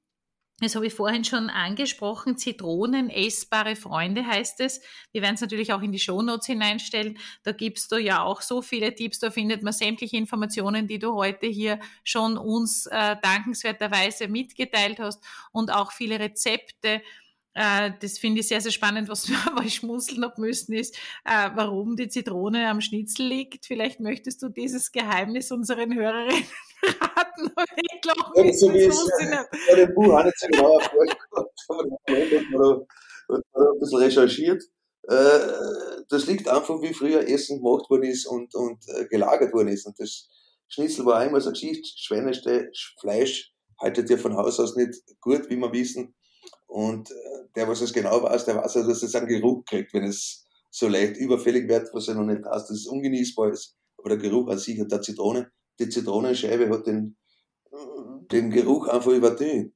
das 0.60 0.76
habe 0.76 0.86
ich 0.86 0.94
vorhin 0.94 1.24
schon 1.24 1.50
angesprochen. 1.50 2.36
Zitronen, 2.36 3.10
essbare 3.10 3.74
Freunde 3.74 4.24
heißt 4.24 4.60
es. 4.60 4.80
Wir 5.10 5.20
werden 5.20 5.34
es 5.34 5.40
natürlich 5.40 5.72
auch 5.72 5.82
in 5.82 5.90
die 5.90 5.98
Shownotes 5.98 6.46
hineinstellen. 6.46 7.18
Da 7.42 7.50
gibst 7.50 7.90
du 7.90 7.96
ja 7.96 8.22
auch 8.22 8.40
so 8.40 8.62
viele 8.62 8.94
Tipps. 8.94 9.18
Da 9.18 9.32
findet 9.32 9.64
man 9.64 9.72
sämtliche 9.72 10.16
Informationen, 10.16 10.86
die 10.86 11.00
du 11.00 11.14
heute 11.14 11.48
hier 11.48 11.80
schon 12.04 12.38
uns 12.38 12.86
äh, 12.86 13.16
dankenswerterweise 13.20 14.28
mitgeteilt 14.28 15.00
hast 15.00 15.24
und 15.50 15.72
auch 15.72 15.90
viele 15.90 16.20
Rezepte 16.20 17.02
äh, 17.54 17.90
das 18.00 18.18
finde 18.18 18.40
ich 18.40 18.48
sehr, 18.48 18.60
sehr 18.60 18.70
spannend, 18.70 19.08
was 19.08 19.28
wir 19.28 19.70
schmunzeln 19.70 20.24
ab 20.24 20.38
müssen, 20.38 20.72
ist, 20.72 20.96
äh, 21.24 21.50
warum 21.54 21.96
die 21.96 22.08
Zitrone 22.08 22.68
am 22.68 22.80
Schnitzel 22.80 23.26
liegt. 23.26 23.66
Vielleicht 23.66 24.00
möchtest 24.00 24.42
du 24.42 24.48
dieses 24.48 24.92
Geheimnis 24.92 25.50
unseren 25.50 25.94
Hörerinnen 25.94 26.44
raten. 26.82 27.50
Ich 27.76 28.00
glaube, 28.00 28.46
ja, 28.46 28.52
so 28.52 28.72
wie 28.72 28.78
es 28.78 29.10
bei 29.68 29.74
dem 29.74 29.94
Buch 29.94 30.12
auch 30.12 30.24
nicht 30.24 30.38
so 30.38 30.46
genau 30.48 30.78
erfolgt 30.78 31.16
aber 33.52 33.72
ein 33.72 33.78
bisschen 33.78 33.98
recherchiert. 33.98 34.62
Äh, 35.08 35.38
das 36.08 36.26
liegt 36.26 36.48
einfach, 36.48 36.80
wie 36.82 36.94
früher 36.94 37.26
Essen 37.26 37.62
gemacht 37.62 37.88
worden 37.90 38.04
ist 38.04 38.26
und, 38.26 38.54
und 38.54 38.78
äh, 38.88 39.06
gelagert 39.06 39.52
worden 39.52 39.68
ist. 39.68 39.86
Und 39.86 39.98
das 39.98 40.28
Schnitzel 40.68 41.04
war 41.04 41.18
einmal 41.18 41.40
so 41.40 41.50
Geschichte, 41.50 41.88
Schweineste 41.96 42.70
Fleisch 43.00 43.52
haltet 43.80 44.10
ja 44.10 44.16
von 44.18 44.36
Haus 44.36 44.60
aus 44.60 44.76
nicht 44.76 44.94
gut, 45.20 45.48
wie 45.48 45.56
wir 45.56 45.72
wissen. 45.72 46.14
Und 46.70 47.10
äh, 47.10 47.14
der, 47.56 47.66
was 47.66 47.80
es 47.80 47.92
genau 47.92 48.22
weiß, 48.22 48.44
der 48.44 48.56
weiß 48.56 48.76
auch, 48.76 48.86
dass 48.86 49.02
es 49.02 49.14
einen 49.16 49.26
Geruch 49.26 49.64
kriegt, 49.64 49.92
wenn 49.92 50.04
es 50.04 50.46
so 50.70 50.86
leicht 50.86 51.16
überfällig 51.16 51.68
wird, 51.68 51.92
was 51.92 52.06
er 52.06 52.14
noch 52.14 52.24
nicht 52.24 52.44
heißt, 52.44 52.70
dass 52.70 52.78
es 52.78 52.86
ungenießbar 52.86 53.50
ist. 53.50 53.76
Aber 53.98 54.10
der 54.10 54.18
Geruch 54.18 54.48
an 54.48 54.58
sich 54.58 54.78
hat 54.80 54.92
der 54.92 55.02
Zitrone, 55.02 55.50
die 55.80 55.88
Zitronenscheibe 55.88 56.70
hat 56.70 56.86
den, 56.86 57.16
den 58.30 58.50
Geruch 58.50 58.86
einfach 58.86 59.10
übertönt. 59.10 59.74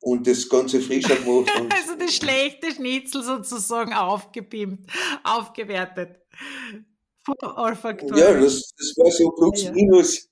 Und 0.00 0.26
das 0.26 0.48
Ganze 0.48 0.80
frischer 0.80 1.14
gemacht. 1.14 1.48
also 1.72 1.94
das 1.96 2.16
schlechte 2.16 2.72
Schnitzel 2.72 3.22
sozusagen 3.22 3.94
aufgepimpt, 3.94 4.90
aufgewertet. 5.22 6.18
Ja, 8.18 8.34
das, 8.34 8.74
das 8.76 8.94
war 8.96 9.10
so 9.12 9.30
plus 9.30 9.62
ja. 9.62 9.72
minus. 9.72 10.28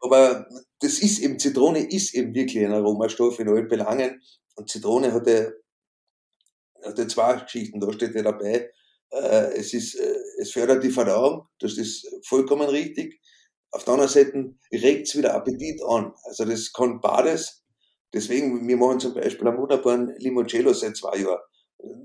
Aber 0.00 0.44
das 0.80 0.98
ist 0.98 1.20
eben, 1.20 1.38
Zitrone 1.38 1.88
ist 1.88 2.14
eben 2.14 2.34
wirklich 2.34 2.64
ein 2.64 2.72
Aromastoff 2.72 3.38
in 3.38 3.48
allen 3.48 3.68
Belangen. 3.68 4.20
Und 4.54 4.70
Zitrone 4.70 5.12
hat 5.12 5.26
ja, 5.26 5.50
hat 6.84 6.98
ja 6.98 7.08
zwei 7.08 7.34
Geschichten, 7.36 7.80
da 7.80 7.92
steht 7.92 8.14
ja 8.14 8.22
dabei, 8.22 8.70
äh, 9.10 9.54
es, 9.56 9.74
ist, 9.74 9.94
äh, 9.94 10.14
es 10.38 10.52
fördert 10.52 10.82
die 10.82 10.90
Verdauung, 10.90 11.46
das 11.58 11.76
ist 11.78 12.08
vollkommen 12.26 12.68
richtig. 12.68 13.20
Auf 13.70 13.84
der 13.84 13.94
anderen 13.94 14.10
Seite 14.10 14.54
regt 14.72 15.08
es 15.08 15.16
wieder 15.16 15.34
Appetit 15.34 15.82
an. 15.82 16.12
Also 16.24 16.44
das 16.44 16.72
kann 16.72 17.00
beides. 17.00 17.64
Deswegen, 18.12 18.68
wir 18.68 18.76
machen 18.76 19.00
zum 19.00 19.14
Beispiel 19.14 19.48
einen 19.48 19.56
wunderbaren 19.56 20.14
Limoncello 20.18 20.74
seit 20.74 20.96
zwei 20.96 21.18
Jahren. 21.18 21.40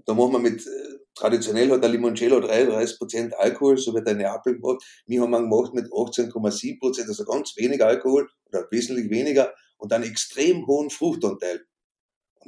Da 0.05 0.13
machen 0.13 0.31
wir 0.31 0.39
mit, 0.39 0.65
äh, 0.65 0.97
traditionell 1.13 1.69
hat 1.71 1.83
der 1.83 1.89
Limoncello 1.89 2.39
33% 2.39 3.33
Alkohol, 3.33 3.77
so 3.77 3.93
wie 3.93 4.03
der 4.03 4.15
Neapel 4.15 4.57
macht. 4.59 4.83
Wir 5.05 5.21
haben 5.21 5.33
einen 5.35 5.49
gemacht 5.49 5.73
mit 5.73 5.91
18,7%, 5.91 7.07
also 7.07 7.25
ganz 7.25 7.55
wenig 7.57 7.83
Alkohol 7.83 8.29
oder 8.45 8.67
wesentlich 8.71 9.09
weniger 9.09 9.53
und 9.77 9.91
einen 9.91 10.05
extrem 10.05 10.65
hohen 10.67 10.89
Fruchtanteil. 10.89 11.65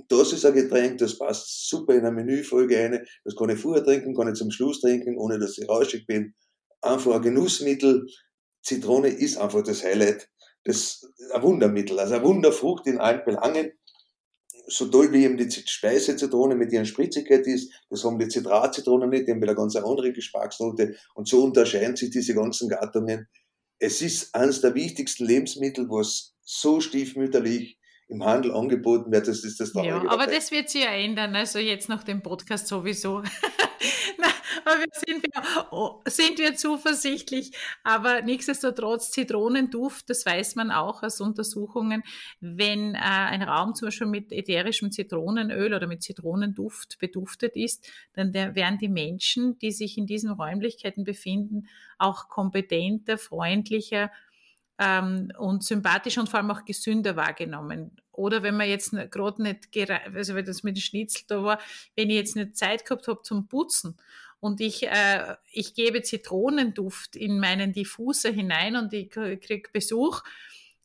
Das 0.08 0.34
ist 0.34 0.46
ein 0.46 0.54
Getränk, 0.54 0.98
das 1.00 1.18
passt 1.18 1.70
super 1.70 1.94
in 1.94 2.06
eine 2.06 2.12
Menüfolge 2.12 2.78
rein. 2.78 3.06
Das 3.24 3.36
kann 3.36 3.50
ich 3.50 3.60
vorher 3.60 3.84
trinken, 3.84 4.16
kann 4.16 4.30
ich 4.30 4.36
zum 4.36 4.52
Schluss 4.52 4.82
trinken, 4.82 5.18
ohne 5.18 5.40
dass 5.40 5.58
ich 5.58 5.68
rauschig 5.68 6.06
bin. 6.08 6.34
Einfach 6.82 7.16
ein 7.16 7.22
Genussmittel. 7.22 8.08
Zitrone 8.62 9.10
ist 9.10 9.38
einfach 9.38 9.64
das 9.64 9.84
Highlight. 9.84 10.30
Das 10.64 11.02
ein 11.34 11.42
Wundermittel, 11.42 12.00
also 12.00 12.16
eine 12.16 12.24
Wunderfrucht 12.24 12.88
in 12.88 13.00
allen 13.00 13.24
Belangen. 13.24 13.72
So 14.68 14.86
toll 14.86 15.12
wie 15.12 15.24
eben 15.24 15.38
die 15.38 15.50
Speisezitrone 15.50 16.56
mit 16.56 16.72
ihren 16.72 16.86
Spritzigkeit 16.86 17.48
ist, 17.48 17.74
das 17.90 18.04
haben 18.04 18.20
die 18.20 18.28
Zitratzitronen 18.28 19.10
nicht, 19.10 19.28
die 19.28 19.32
haben 19.32 19.42
wieder 19.42 19.56
ganz 19.56 19.76
eine 19.76 19.86
andere 19.86 20.14
Geschmacksnote. 20.14 20.96
Und 21.16 21.28
so 21.28 21.44
unterscheiden 21.44 21.96
sich 21.96 22.12
diese 22.12 22.36
ganzen 22.36 22.70
Gattungen. 22.70 23.28
Es 23.80 24.02
ist 24.02 24.36
eines 24.36 24.62
der 24.62 24.76
wichtigsten 24.76 25.26
Lebensmittel, 25.26 25.90
was 25.90 26.36
so 26.44 26.82
stiefmütterlich 26.82 27.79
im 28.10 28.26
Handel 28.26 28.54
angeboten 28.54 29.12
wird, 29.12 29.28
das 29.28 29.44
ist 29.44 29.60
das 29.60 29.72
Traurige. 29.72 30.06
Ja, 30.06 30.12
aber 30.12 30.26
das 30.26 30.52
wird 30.52 30.70
sich 30.70 30.84
ja 30.84 30.92
ändern, 30.92 31.36
also 31.36 31.60
jetzt 31.60 31.90
nach 31.90 32.04
dem 32.04 32.22
Podcast 32.22 32.68
sowieso. 32.68 33.24
Aber 34.66 34.80
wir 34.80 34.88
sind, 34.94 35.24
wir, 35.24 35.68
oh, 35.72 36.02
sind 36.06 36.38
wir 36.38 36.56
zuversichtlich, 36.56 37.52
aber 37.84 38.22
nichtsdestotrotz 38.22 39.12
Zitronenduft, 39.12 40.10
das 40.10 40.26
weiß 40.26 40.56
man 40.56 40.70
auch 40.72 41.02
aus 41.02 41.22
Untersuchungen, 41.22 42.04
wenn 42.40 42.94
äh, 42.94 43.00
ein 43.00 43.42
Raum 43.42 43.74
zum 43.76 43.88
Beispiel 43.88 44.08
mit 44.08 44.32
ätherischem 44.32 44.92
Zitronenöl 44.92 45.74
oder 45.74 45.88
mit 45.88 46.04
Zitronenduft 46.04 47.00
beduftet 47.00 47.56
ist, 47.56 47.90
dann 48.14 48.32
der, 48.32 48.56
werden 48.56 48.80
die 48.80 48.90
Menschen, 48.90 49.58
die 49.60 49.72
sich 49.72 49.98
in 49.98 50.06
diesen 50.06 50.32
Räumlichkeiten 50.32 51.04
befinden, 51.04 51.68
auch 51.98 52.28
kompetenter, 52.28 53.18
freundlicher, 53.18 54.12
ähm, 54.80 55.32
und 55.38 55.64
sympathisch 55.64 56.18
und 56.18 56.30
vor 56.30 56.40
allem 56.40 56.52
auch 56.52 56.66
gesünder 56.66 57.16
wahrgenommen. 57.16 57.92
Oder 58.14 58.42
wenn 58.44 58.58
man 58.58 58.70
jetzt 58.70 58.92
gerade 59.12 59.44
nicht, 59.44 59.68
also 60.14 60.36
wenn 60.36 60.46
das 60.46 60.64
mit 60.64 60.78
dem 60.78 60.82
Schnitzel 60.82 61.24
da 61.28 61.44
war, 61.44 61.60
wenn 61.96 62.10
ich 62.10 62.16
jetzt 62.16 62.36
nicht 62.36 62.58
Zeit 62.58 62.86
gehabt 62.86 63.08
habe 63.08 63.22
zum 63.22 63.48
Putzen 63.48 63.98
und 64.40 64.62
ich, 64.62 64.88
äh, 64.88 65.36
ich 65.52 65.74
gebe 65.74 66.02
Zitronenduft 66.02 67.16
in 67.16 67.40
meinen 67.40 67.74
Diffuser 67.74 68.32
hinein 68.32 68.78
und 68.78 68.94
ich 68.94 69.10
kriege 69.10 69.70
Besuch, 69.72 70.24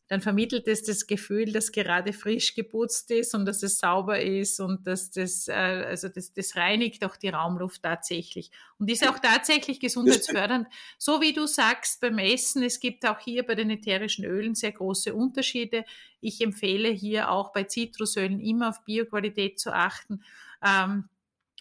dann 0.07 0.21
vermittelt 0.21 0.67
es 0.67 0.83
das 0.83 1.07
Gefühl, 1.07 1.51
dass 1.51 1.71
gerade 1.71 2.13
frisch 2.13 2.53
geputzt 2.53 3.09
ist 3.09 3.33
und 3.33 3.45
dass 3.45 3.63
es 3.63 3.79
sauber 3.79 4.21
ist 4.21 4.59
und 4.59 4.85
dass 4.85 5.09
das, 5.09 5.47
äh, 5.47 5.53
also 5.53 6.09
das, 6.09 6.31
das 6.33 6.55
reinigt 6.55 7.03
auch 7.03 7.15
die 7.15 7.29
Raumluft 7.29 7.81
tatsächlich 7.81 8.51
und 8.77 8.89
ist 8.91 9.07
auch 9.07 9.17
tatsächlich 9.19 9.79
gesundheitsfördernd. 9.79 10.67
So 10.97 11.21
wie 11.21 11.33
du 11.33 11.47
sagst 11.47 12.01
beim 12.01 12.19
Essen, 12.19 12.61
es 12.61 12.79
gibt 12.79 13.05
auch 13.05 13.19
hier 13.19 13.43
bei 13.43 13.55
den 13.55 13.69
ätherischen 13.71 14.25
Ölen 14.25 14.53
sehr 14.53 14.73
große 14.73 15.13
Unterschiede. 15.13 15.85
Ich 16.21 16.41
empfehle 16.41 16.89
hier 16.89 17.31
auch 17.31 17.51
bei 17.51 17.63
Zitrusölen 17.63 18.39
immer 18.39 18.69
auf 18.69 18.83
Bioqualität 18.83 19.59
zu 19.59 19.73
achten. 19.73 20.23
Ähm, 20.63 21.09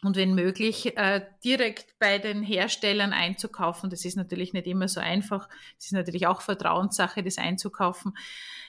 und 0.05 0.17
wenn 0.17 0.35
möglich 0.35 0.97
äh, 0.97 1.23
direkt 1.43 1.99
bei 1.99 2.19
den 2.19 2.43
Herstellern 2.43 3.13
einzukaufen. 3.13 3.91
Das 3.91 4.05
ist 4.05 4.17
natürlich 4.17 4.53
nicht 4.53 4.67
immer 4.67 4.89
so 4.89 5.01
einfach. 5.01 5.49
Es 5.79 5.87
ist 5.87 5.93
natürlich 5.93 6.27
auch 6.27 6.43
Vertrauenssache, 6.43 7.23
das 7.23 7.39
einzukaufen. 7.39 8.17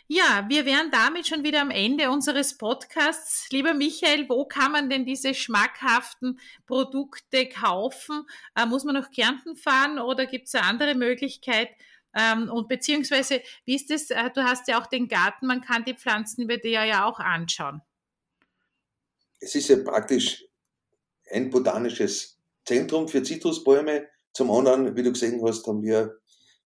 Ja, 0.08 0.46
wir 0.50 0.66
wären 0.66 0.92
damit 0.92 1.28
schon 1.28 1.44
wieder 1.44 1.62
am 1.62 1.72
Ende 1.72 2.12
unseres 2.12 2.58
Podcasts. 2.58 3.48
Lieber 3.52 3.74
Michael, 3.74 4.30
wo 4.30 4.46
kann 4.46 4.72
man 4.72 4.90
denn 4.90 5.06
diese 5.06 5.34
schmackhaften 5.34 6.40
Produkte 6.68 7.50
kaufen? 7.50 8.24
Äh, 8.56 8.66
muss 8.68 8.84
man 8.84 8.96
nach 8.96 9.12
Kärnten 9.12 9.56
fahren 9.56 10.00
oder 10.00 10.28
gibt 10.28 10.48
es 10.48 10.56
eine 10.56 10.66
andere 10.66 10.96
Möglichkeit? 10.96 11.70
Ähm, 12.14 12.50
und 12.50 12.70
beziehungsweise, 12.70 13.42
wie 13.66 13.76
ist 13.76 13.90
das? 13.90 14.10
Äh, 14.10 14.30
du 14.34 14.44
hast 14.44 14.68
ja 14.68 14.80
auch 14.80 14.86
den 14.86 15.08
Garten, 15.08 15.48
man 15.48 15.62
kann 15.62 15.84
die 15.84 15.96
Pflanzen 15.96 16.44
über 16.44 16.58
dir 16.58 16.84
ja 16.86 17.06
auch 17.06 17.20
anschauen. 17.20 17.82
Es 19.40 19.54
ist 19.56 19.68
ja 19.68 19.78
praktisch 19.78 20.46
ein 21.32 21.50
botanisches 21.50 22.40
Zentrum 22.66 23.08
für 23.08 23.24
Zitrusbäume. 23.24 24.08
Zum 24.34 24.52
anderen, 24.52 24.96
wie 24.96 25.04
du 25.04 25.12
gesehen 25.14 25.42
hast, 25.44 25.66
haben 25.68 25.82
wir 25.82 26.18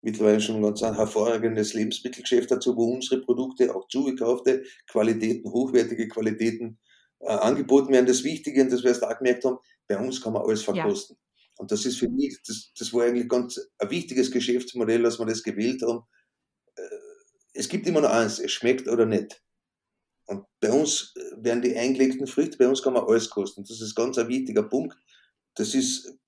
mittlerweile 0.03 0.41
schon 0.41 0.63
ganz 0.63 0.83
ein 0.83 0.95
hervorragendes 0.95 1.75
Lebensmittelgeschäft 1.75 2.51
dazu, 2.51 2.77
wo 2.77 2.93
unsere 2.93 3.21
Produkte, 3.23 3.75
auch 3.75 3.89
zugekaufte 3.89 4.63
Qualitäten, 4.87 5.51
hochwertige 5.51 6.09
Qualitäten 6.09 6.79
äh, 7.21 7.33
angeboten 7.33 7.93
werden. 7.93 8.07
Das 8.07 8.23
Wichtige, 8.23 8.63
und 8.63 8.73
das 8.73 8.83
wir 8.83 8.91
erst 8.91 9.05
auch 9.05 9.19
gemerkt 9.19 9.45
haben, 9.45 9.59
bei 9.89 9.99
uns 9.99 10.23
kann 10.23 10.33
man 10.33 10.43
alles 10.43 10.63
verkosten. 10.63 11.17
Ja. 11.19 11.53
Und 11.59 11.73
das 11.73 11.87
ist 11.87 11.99
für 11.99 12.09
mich, 12.09 12.39
das, 12.47 12.73
das 12.79 12.93
war 12.93 13.05
eigentlich 13.05 13.29
ganz 13.29 13.59
ein 13.79 13.91
wichtiges 13.91 14.31
Geschäftsmodell, 14.31 15.03
dass 15.03 15.19
wir 15.19 15.27
das 15.27 15.43
gewählt 15.43 15.83
haben. 15.83 16.03
Äh, 16.77 16.83
es 17.55 17.69
gibt 17.69 17.87
immer 17.87 18.03
noch 18.03 18.11
eins, 18.11 18.39
es 18.39 18.53
schmeckt 18.53 18.89
oder 18.89 19.07
nicht. 19.07 19.43
Und 20.27 20.45
bei 20.61 20.73
uns 20.73 21.15
äh, 21.17 21.45
werden 21.45 21.63
die 21.63 21.77
eingelegten 21.77 22.27
Früchte, 22.27 22.59
bei 22.59 22.69
uns 22.69 22.83
kann 22.83 22.93
man 22.93 23.05
alles 23.05 23.31
kosten. 23.31 23.65
Das 23.65 23.81
ist 23.81 23.95
ganz 23.95 24.19
ein 24.19 24.29
wichtiger 24.29 24.65
Punkt. 24.65 24.97
Das 25.55 25.75
ist, 25.75 26.19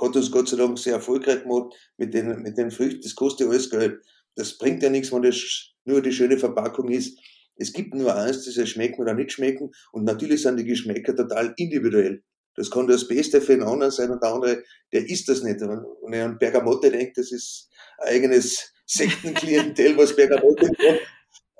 hat 0.00 0.14
uns 0.14 0.30
Gott 0.30 0.48
sei 0.48 0.56
Dank 0.56 0.78
sehr 0.78 0.94
erfolgreich 0.94 1.42
gemacht 1.42 1.74
mit 1.96 2.14
den, 2.14 2.42
mit 2.42 2.58
den 2.58 2.70
Früchten. 2.70 3.02
Das 3.02 3.14
kostet 3.14 3.48
alles 3.48 3.70
Geld. 3.70 4.00
Das 4.36 4.56
bringt 4.56 4.82
ja 4.82 4.90
nichts, 4.90 5.12
wenn 5.12 5.22
das 5.22 5.72
nur 5.84 6.02
die 6.02 6.12
schöne 6.12 6.38
Verpackung 6.38 6.90
ist. 6.90 7.18
Es 7.56 7.72
gibt 7.72 7.94
nur 7.94 8.14
eins, 8.14 8.44
das 8.44 8.56
ja 8.56 8.66
schmecken 8.66 9.00
oder 9.00 9.14
nicht 9.14 9.32
schmecken. 9.32 9.72
Und 9.92 10.04
natürlich 10.04 10.42
sind 10.42 10.58
die 10.58 10.64
Geschmäcker 10.64 11.14
total 11.14 11.54
individuell. 11.56 12.22
Das 12.54 12.70
kann 12.70 12.86
das 12.86 13.08
Beste 13.08 13.40
für 13.40 13.54
einen 13.54 13.62
anderen 13.62 13.92
sein 13.92 14.10
und 14.10 14.22
der 14.22 14.30
andere, 14.30 14.62
der 14.92 15.08
isst 15.08 15.28
das 15.28 15.42
nicht. 15.42 15.60
Wenn 15.60 16.12
er 16.12 16.26
an 16.26 16.38
Bergamotte 16.38 16.90
denkt, 16.90 17.16
das 17.16 17.32
ist 17.32 17.70
ein 17.98 18.14
eigenes 18.14 18.72
Sektenklientel, 18.86 19.96
was 19.96 20.14
Bergamotte 20.14 20.66
macht 20.78 21.00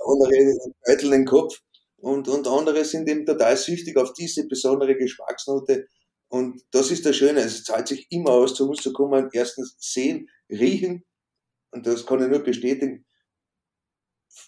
andere 0.06 0.54
Beutel 0.86 1.10
den 1.10 1.24
Kopf 1.24 1.60
und, 1.96 2.28
und 2.28 2.46
andere 2.48 2.84
sind 2.84 3.08
eben 3.08 3.24
total 3.24 3.56
süchtig 3.56 3.96
auf 3.96 4.12
diese 4.12 4.46
besondere 4.48 4.96
Geschmacksnote. 4.96 5.86
Und 6.28 6.62
das 6.70 6.90
ist 6.90 7.04
das 7.04 7.16
Schöne, 7.16 7.40
es 7.40 7.62
zahlt 7.64 7.88
sich 7.88 8.06
immer 8.10 8.30
aus, 8.30 8.54
zu 8.54 8.68
uns 8.68 8.82
zu 8.82 8.92
kommen, 8.92 9.28
erstens 9.32 9.76
sehen, 9.78 10.28
riechen, 10.50 11.04
und 11.72 11.86
das 11.86 12.06
kann 12.06 12.22
ich 12.22 12.28
nur 12.28 12.40
bestätigen, 12.40 13.04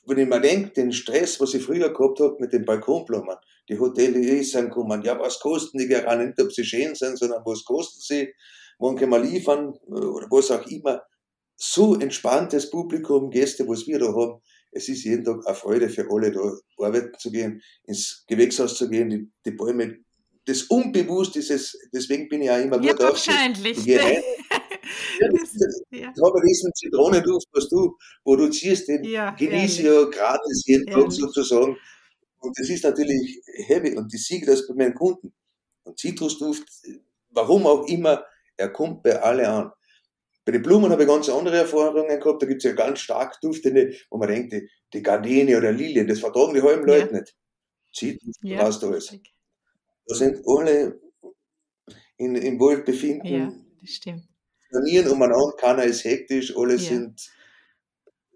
wenn 0.06 0.18
ich 0.18 0.28
mir 0.28 0.40
denke, 0.40 0.70
den 0.70 0.92
Stress, 0.92 1.40
was 1.40 1.54
ich 1.54 1.62
früher 1.62 1.92
gehabt 1.92 2.20
habe 2.20 2.36
mit 2.38 2.52
den 2.52 2.64
Balkonblumen, 2.64 3.36
die 3.68 3.78
Hoteliers 3.78 4.50
sind 4.50 4.68
gekommen, 4.68 5.02
ja, 5.02 5.18
was 5.18 5.40
kosten 5.40 5.78
die 5.78 5.88
gerade 5.88 6.26
nicht, 6.26 6.40
ob 6.40 6.52
sie 6.52 6.64
schön 6.64 6.94
sind, 6.94 7.18
sondern 7.18 7.42
was 7.44 7.64
kosten 7.64 8.00
sie, 8.00 8.34
wann 8.78 8.96
können 8.96 9.12
wir 9.12 9.18
liefern, 9.18 9.74
oder 9.86 10.26
was 10.30 10.50
auch 10.50 10.66
immer. 10.66 11.02
So 11.56 11.94
entspanntes 11.94 12.70
Publikum, 12.70 13.30
Gäste, 13.30 13.66
was 13.68 13.86
wir 13.86 13.98
da 13.98 14.06
haben, 14.06 14.42
es 14.74 14.88
ist 14.88 15.04
jeden 15.04 15.24
Tag 15.24 15.46
eine 15.46 15.54
Freude 15.54 15.88
für 15.88 16.06
alle, 16.10 16.32
da 16.32 16.40
arbeiten 16.84 17.18
zu 17.18 17.30
gehen, 17.30 17.62
ins 17.84 18.24
Gewächshaus 18.26 18.76
zu 18.76 18.88
gehen, 18.88 19.08
die, 19.08 19.30
die 19.44 19.52
Bäume 19.52 19.98
das 20.46 20.64
unbewusst 20.64 21.36
ist 21.36 21.50
es, 21.50 21.78
deswegen 21.92 22.28
bin 22.28 22.42
ich 22.42 22.50
auch 22.50 22.58
immer 22.58 22.78
gut 22.78 22.86
ja, 22.86 22.98
wahrscheinlich. 22.98 23.78
Ich 23.86 23.98
rein, 23.98 24.22
ja, 25.90 26.08
habe 26.08 26.42
diesen 26.46 26.72
Zitronenduft, 26.74 27.48
was 27.52 27.68
du 27.68 27.96
produzierst, 28.22 28.88
den 28.88 29.04
ja, 29.04 29.30
genieße 29.30 29.80
ich 29.80 29.86
ja 29.86 30.04
gratis 30.04 30.64
jeden 30.66 30.86
Tag 30.86 31.10
sozusagen. 31.10 31.76
Und 32.40 32.58
das 32.58 32.68
ist 32.68 32.84
natürlich 32.84 33.40
heavy 33.66 33.96
und 33.96 34.12
ich 34.12 34.26
sehe 34.26 34.44
das 34.44 34.66
bei 34.66 34.74
meinen 34.74 34.94
Kunden. 34.94 35.32
Und 35.84 35.98
Zitrusduft, 35.98 36.68
warum 37.30 37.66
auch 37.66 37.86
immer, 37.88 38.24
er 38.56 38.68
kommt 38.68 39.02
bei 39.02 39.20
alle 39.20 39.48
an. 39.48 39.72
Bei 40.44 40.52
den 40.52 40.62
Blumen 40.62 40.90
habe 40.90 41.02
ich 41.02 41.08
ganz 41.08 41.28
andere 41.28 41.56
Erfahrungen 41.56 42.20
gehabt. 42.20 42.42
Da 42.42 42.46
gibt 42.46 42.64
es 42.64 42.70
ja 42.70 42.72
ganz 42.72 43.00
stark 43.00 43.40
duftende, 43.40 43.94
wo 44.10 44.18
man 44.18 44.28
denkt, 44.28 44.52
die, 44.52 44.68
die 44.92 45.02
Gardenie 45.02 45.56
oder 45.56 45.72
Lilien, 45.72 46.06
das 46.06 46.20
vertragen 46.20 46.54
die 46.54 46.62
halben 46.62 46.86
ja. 46.88 46.98
Leute 46.98 47.14
nicht. 47.14 47.36
Zitrus, 47.92 48.36
ja. 48.42 48.58
passt 48.58 48.84
alles. 48.84 49.16
Da 50.06 50.14
sind 50.14 50.42
alle 50.46 51.00
in, 52.18 52.34
im 52.34 52.60
Wohlbefinden. 52.60 53.26
Ja, 53.26 53.52
das 53.80 53.90
stimmt. 53.90 54.28
Manieren 54.70 55.08
umeinander, 55.12 55.54
keiner 55.56 55.84
ist 55.84 56.04
hektisch, 56.04 56.54
alle 56.56 56.74
ja. 56.74 56.78
sind 56.78 57.30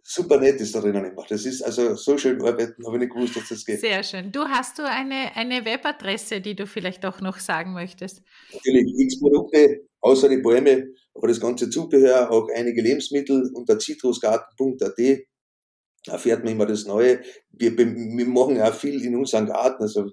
super 0.08 0.38
nett 0.38 0.58
ist 0.60 0.74
da 0.74 0.80
drinnen 0.80 1.04
immer. 1.04 1.24
Das 1.28 1.44
ist 1.44 1.60
also 1.60 1.94
so 1.94 2.16
schön 2.16 2.40
arbeiten, 2.40 2.84
habe 2.86 2.96
ich 2.96 3.00
nicht 3.00 3.12
gewusst, 3.12 3.36
dass 3.36 3.48
das 3.48 3.64
geht. 3.64 3.80
Sehr 3.80 4.02
schön. 4.02 4.32
Du 4.32 4.44
hast 4.44 4.78
du 4.78 4.88
eine, 4.88 5.36
eine 5.36 5.66
Webadresse, 5.66 6.40
die 6.40 6.56
du 6.56 6.66
vielleicht 6.66 7.04
auch 7.04 7.20
noch 7.20 7.38
sagen 7.38 7.74
möchtest? 7.74 8.22
Natürlich, 8.52 8.98
x 8.98 9.20
Produkte, 9.20 9.87
außer 10.00 10.28
die 10.28 10.38
Bäume, 10.38 10.88
aber 11.14 11.28
das 11.28 11.40
ganze 11.40 11.70
Zubehör, 11.70 12.30
auch 12.30 12.48
einige 12.54 12.82
Lebensmittel 12.82 13.50
unter 13.54 13.78
citrusgarten.at 13.78 14.98
erfährt 16.06 16.44
man 16.44 16.54
immer 16.54 16.66
das 16.66 16.86
Neue. 16.86 17.20
Wir, 17.50 17.76
wir 17.76 18.26
machen 18.26 18.60
auch 18.60 18.74
viel 18.74 19.02
in 19.04 19.16
unserem 19.16 19.46
Garten, 19.46 19.82
also 19.82 20.10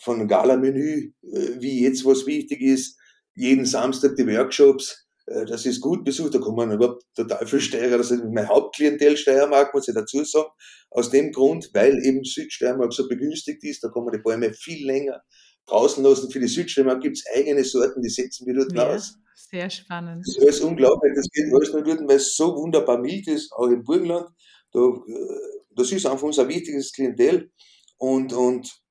von 0.00 0.26
Gala-Menü, 0.26 1.12
äh, 1.22 1.60
wie 1.60 1.82
jetzt 1.82 2.04
was 2.04 2.26
wichtig 2.26 2.60
ist, 2.60 2.98
jeden 3.34 3.64
Samstag 3.64 4.16
die 4.16 4.26
Workshops, 4.26 5.06
äh, 5.26 5.44
das 5.44 5.66
ist 5.66 5.80
gut 5.80 6.04
besucht, 6.04 6.34
da 6.34 6.38
kommen 6.38 6.72
überhaupt 6.72 7.04
total 7.14 7.46
viele 7.46 7.62
Steirer, 7.62 7.98
das 7.98 8.10
ist 8.10 8.22
mein 8.24 8.48
Hauptklientel 8.48 9.16
Steiermark, 9.16 9.72
muss 9.74 9.88
ich 9.88 9.94
dazu 9.94 10.24
sagen, 10.24 10.48
aus 10.90 11.10
dem 11.10 11.32
Grund, 11.32 11.70
weil 11.72 11.98
eben 12.04 12.24
Südsteiermark 12.24 12.92
so 12.92 13.08
begünstigt 13.08 13.64
ist, 13.64 13.82
da 13.82 13.90
man 13.94 14.12
die 14.12 14.18
Bäume 14.18 14.52
viel 14.52 14.84
länger 14.86 15.22
draußen 15.66 16.02
lassen. 16.02 16.30
Für 16.30 16.40
die 16.40 16.48
Südsteiermark 16.48 17.02
gibt 17.02 17.18
es 17.18 17.24
eigene 17.34 17.64
Sorten, 17.64 18.02
die 18.02 18.08
setzen 18.08 18.46
wir 18.46 18.54
dort 18.54 18.72
ja, 18.72 18.88
aus. 18.88 19.14
Sehr 19.34 19.70
spannend. 19.70 20.24
Das 20.26 20.36
ist 20.36 20.42
alles 20.42 20.60
unglaublich, 20.60 21.12
das 21.14 21.28
geht 21.30 21.52
alles 21.52 21.72
nur 21.72 21.82
dort, 21.82 22.08
weil 22.08 22.16
es 22.16 22.36
so 22.36 22.56
wunderbar 22.56 22.98
mild 22.98 23.26
ist, 23.28 23.52
auch 23.52 23.66
im 23.66 23.82
Burgenland. 23.82 24.28
Da, 24.72 24.80
äh, 24.80 25.62
das 25.74 25.92
ist 25.92 26.06
einfach 26.06 26.22
unser 26.22 26.48
wichtiges 26.48 26.92
Klientel 26.92 27.50
und, 27.98 28.32
und 28.32 28.82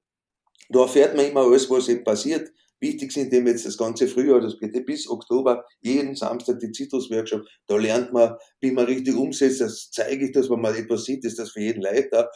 da 0.69 0.81
erfährt 0.81 1.15
man 1.15 1.25
immer 1.25 1.41
alles, 1.41 1.69
was 1.69 1.89
eben 1.89 2.03
passiert. 2.03 2.51
Wichtig 2.79 3.11
sind 3.11 3.31
eben 3.31 3.45
jetzt 3.45 3.65
das 3.65 3.77
ganze 3.77 4.07
Frühjahr, 4.07 4.41
das 4.41 4.57
geht 4.57 4.85
bis 4.87 5.07
Oktober, 5.07 5.65
jeden 5.81 6.15
Samstag 6.15 6.59
die 6.59 6.71
Citrus-Workshop. 6.71 7.45
Da 7.67 7.77
lernt 7.77 8.11
man, 8.11 8.35
wie 8.59 8.71
man 8.71 8.85
richtig 8.85 9.15
umsetzt. 9.15 9.61
Das 9.61 9.91
zeige 9.91 10.25
ich, 10.25 10.31
dass 10.31 10.49
wenn 10.49 10.61
man 10.61 10.73
etwas 10.73 11.05
sieht, 11.05 11.23
ist 11.23 11.37
das 11.37 11.51
für 11.51 11.59
jeden 11.61 11.81
leichter. 11.81 12.23
Da 12.23 12.29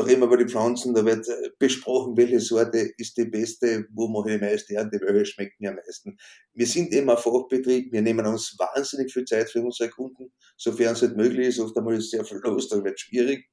reden 0.00 0.20
wir 0.20 0.26
über 0.26 0.38
die 0.38 0.48
Pflanzen, 0.48 0.94
da 0.94 1.04
wird 1.04 1.28
äh, 1.28 1.50
besprochen, 1.58 2.16
welche 2.16 2.40
Sorte 2.40 2.92
ist 2.96 3.16
die 3.16 3.26
beste, 3.26 3.86
wo 3.92 4.08
mache 4.08 4.30
ich 4.30 4.40
die 4.40 4.44
meiste 4.44 4.74
Ernte, 4.74 4.98
welche 5.02 5.26
schmeckt 5.26 5.60
mir 5.60 5.70
am 5.70 5.76
meisten. 5.76 6.16
Wir 6.54 6.66
sind 6.66 6.94
immer 6.94 7.18
Fachbetrieb, 7.18 7.92
wir 7.92 8.00
nehmen 8.00 8.24
uns 8.26 8.56
wahnsinnig 8.58 9.12
viel 9.12 9.24
Zeit 9.26 9.50
für 9.50 9.62
unsere 9.62 9.90
Kunden, 9.90 10.32
sofern 10.56 10.94
es 10.94 11.02
halt 11.02 11.16
möglich 11.16 11.48
ist. 11.48 11.60
Oft 11.60 11.76
einmal 11.76 11.94
ist 11.94 12.04
es 12.04 12.10
sehr 12.10 12.24
viel 12.24 12.38
los, 12.38 12.68
da 12.68 12.82
wird 12.82 12.94
es 12.94 13.02
schwierig. 13.02 13.46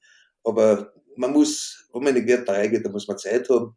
Aber 0.44 0.94
man 1.18 1.34
muss, 1.34 1.90
wenn 1.92 2.04
man 2.04 2.16
in 2.16 2.26
den 2.26 2.28
Wert 2.28 2.48
3 2.48 2.68
geht, 2.68 2.86
da 2.86 2.90
muss 2.90 3.08
man 3.08 3.18
Zeit 3.18 3.50
haben. 3.50 3.76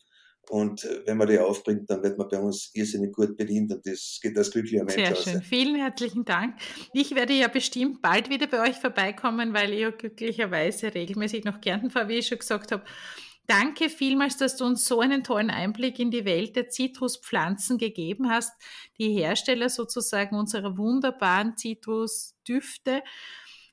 Und 0.49 0.85
äh, 0.85 1.03
wenn 1.07 1.17
man 1.17 1.29
die 1.29 1.39
aufbringt, 1.39 1.89
dann 1.89 2.03
wird 2.03 2.19
man 2.19 2.29
bei 2.29 2.39
uns 2.39 2.71
irrsinnig 2.75 3.13
gut 3.13 3.37
bedient 3.37 3.73
und 3.73 3.87
das 3.87 4.19
geht 4.21 4.37
als 4.37 4.51
glücklicher 4.51 4.85
Mensch 4.85 4.95
Sehr 4.95 5.13
aus. 5.13 5.25
schön. 5.25 5.43
Vielen 5.43 5.77
herzlichen 5.77 6.25
Dank. 6.25 6.57
Ich 6.93 7.15
werde 7.15 7.33
ja 7.33 7.49
bestimmt 7.49 8.03
bald 8.03 8.29
wieder 8.29 8.47
bei 8.47 8.69
euch 8.69 8.77
vorbeikommen, 8.77 9.55
weil 9.55 9.73
ich 9.73 9.81
ja 9.81 9.91
glücklicherweise 9.91 10.95
regelmäßig 10.95 11.45
nach 11.45 11.61
Kärnten 11.61 11.91
fahre, 11.91 12.09
wie 12.09 12.19
ich 12.19 12.27
schon 12.27 12.39
gesagt 12.39 12.73
habe. 12.73 12.85
Danke 13.47 13.89
vielmals, 13.89 14.37
dass 14.37 14.57
du 14.57 14.65
uns 14.65 14.87
so 14.87 15.01
einen 15.01 15.25
tollen 15.25 15.51
Einblick 15.51 15.99
in 15.99 16.11
die 16.11 16.25
Welt 16.25 16.55
der 16.55 16.69
Zitruspflanzen 16.69 17.77
gegeben 17.77 18.31
hast, 18.31 18.53
die 18.99 19.11
Hersteller 19.13 19.69
sozusagen 19.69 20.37
unserer 20.37 20.79
wunderbaren 20.79 21.57
Zitrusdüfte. 21.57 23.03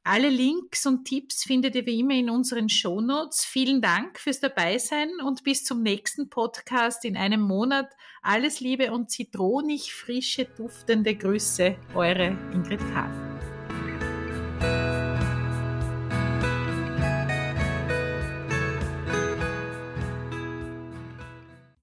Alle 0.03 0.29
Links 0.29 0.85
und 0.85 1.05
Tipps 1.05 1.43
findet 1.43 1.75
ihr 1.75 1.85
wie 1.85 1.99
immer 1.99 2.15
in 2.15 2.29
unseren 2.29 2.69
Shownotes. 2.69 3.45
Vielen 3.45 3.81
Dank 3.81 4.19
fürs 4.19 4.39
Dabeisein 4.39 5.09
und 5.25 5.43
bis 5.43 5.63
zum 5.65 5.83
nächsten 5.83 6.29
Podcast 6.29 7.05
in 7.05 7.17
einem 7.17 7.41
Monat. 7.41 7.89
Alles 8.21 8.59
Liebe 8.59 8.91
und 8.91 9.11
zitronig 9.11 9.93
frische, 9.93 10.45
duftende 10.45 11.15
Grüße, 11.15 11.75
eure 11.93 12.37
Ingrid 12.53 12.79
Kahn. 12.93 13.28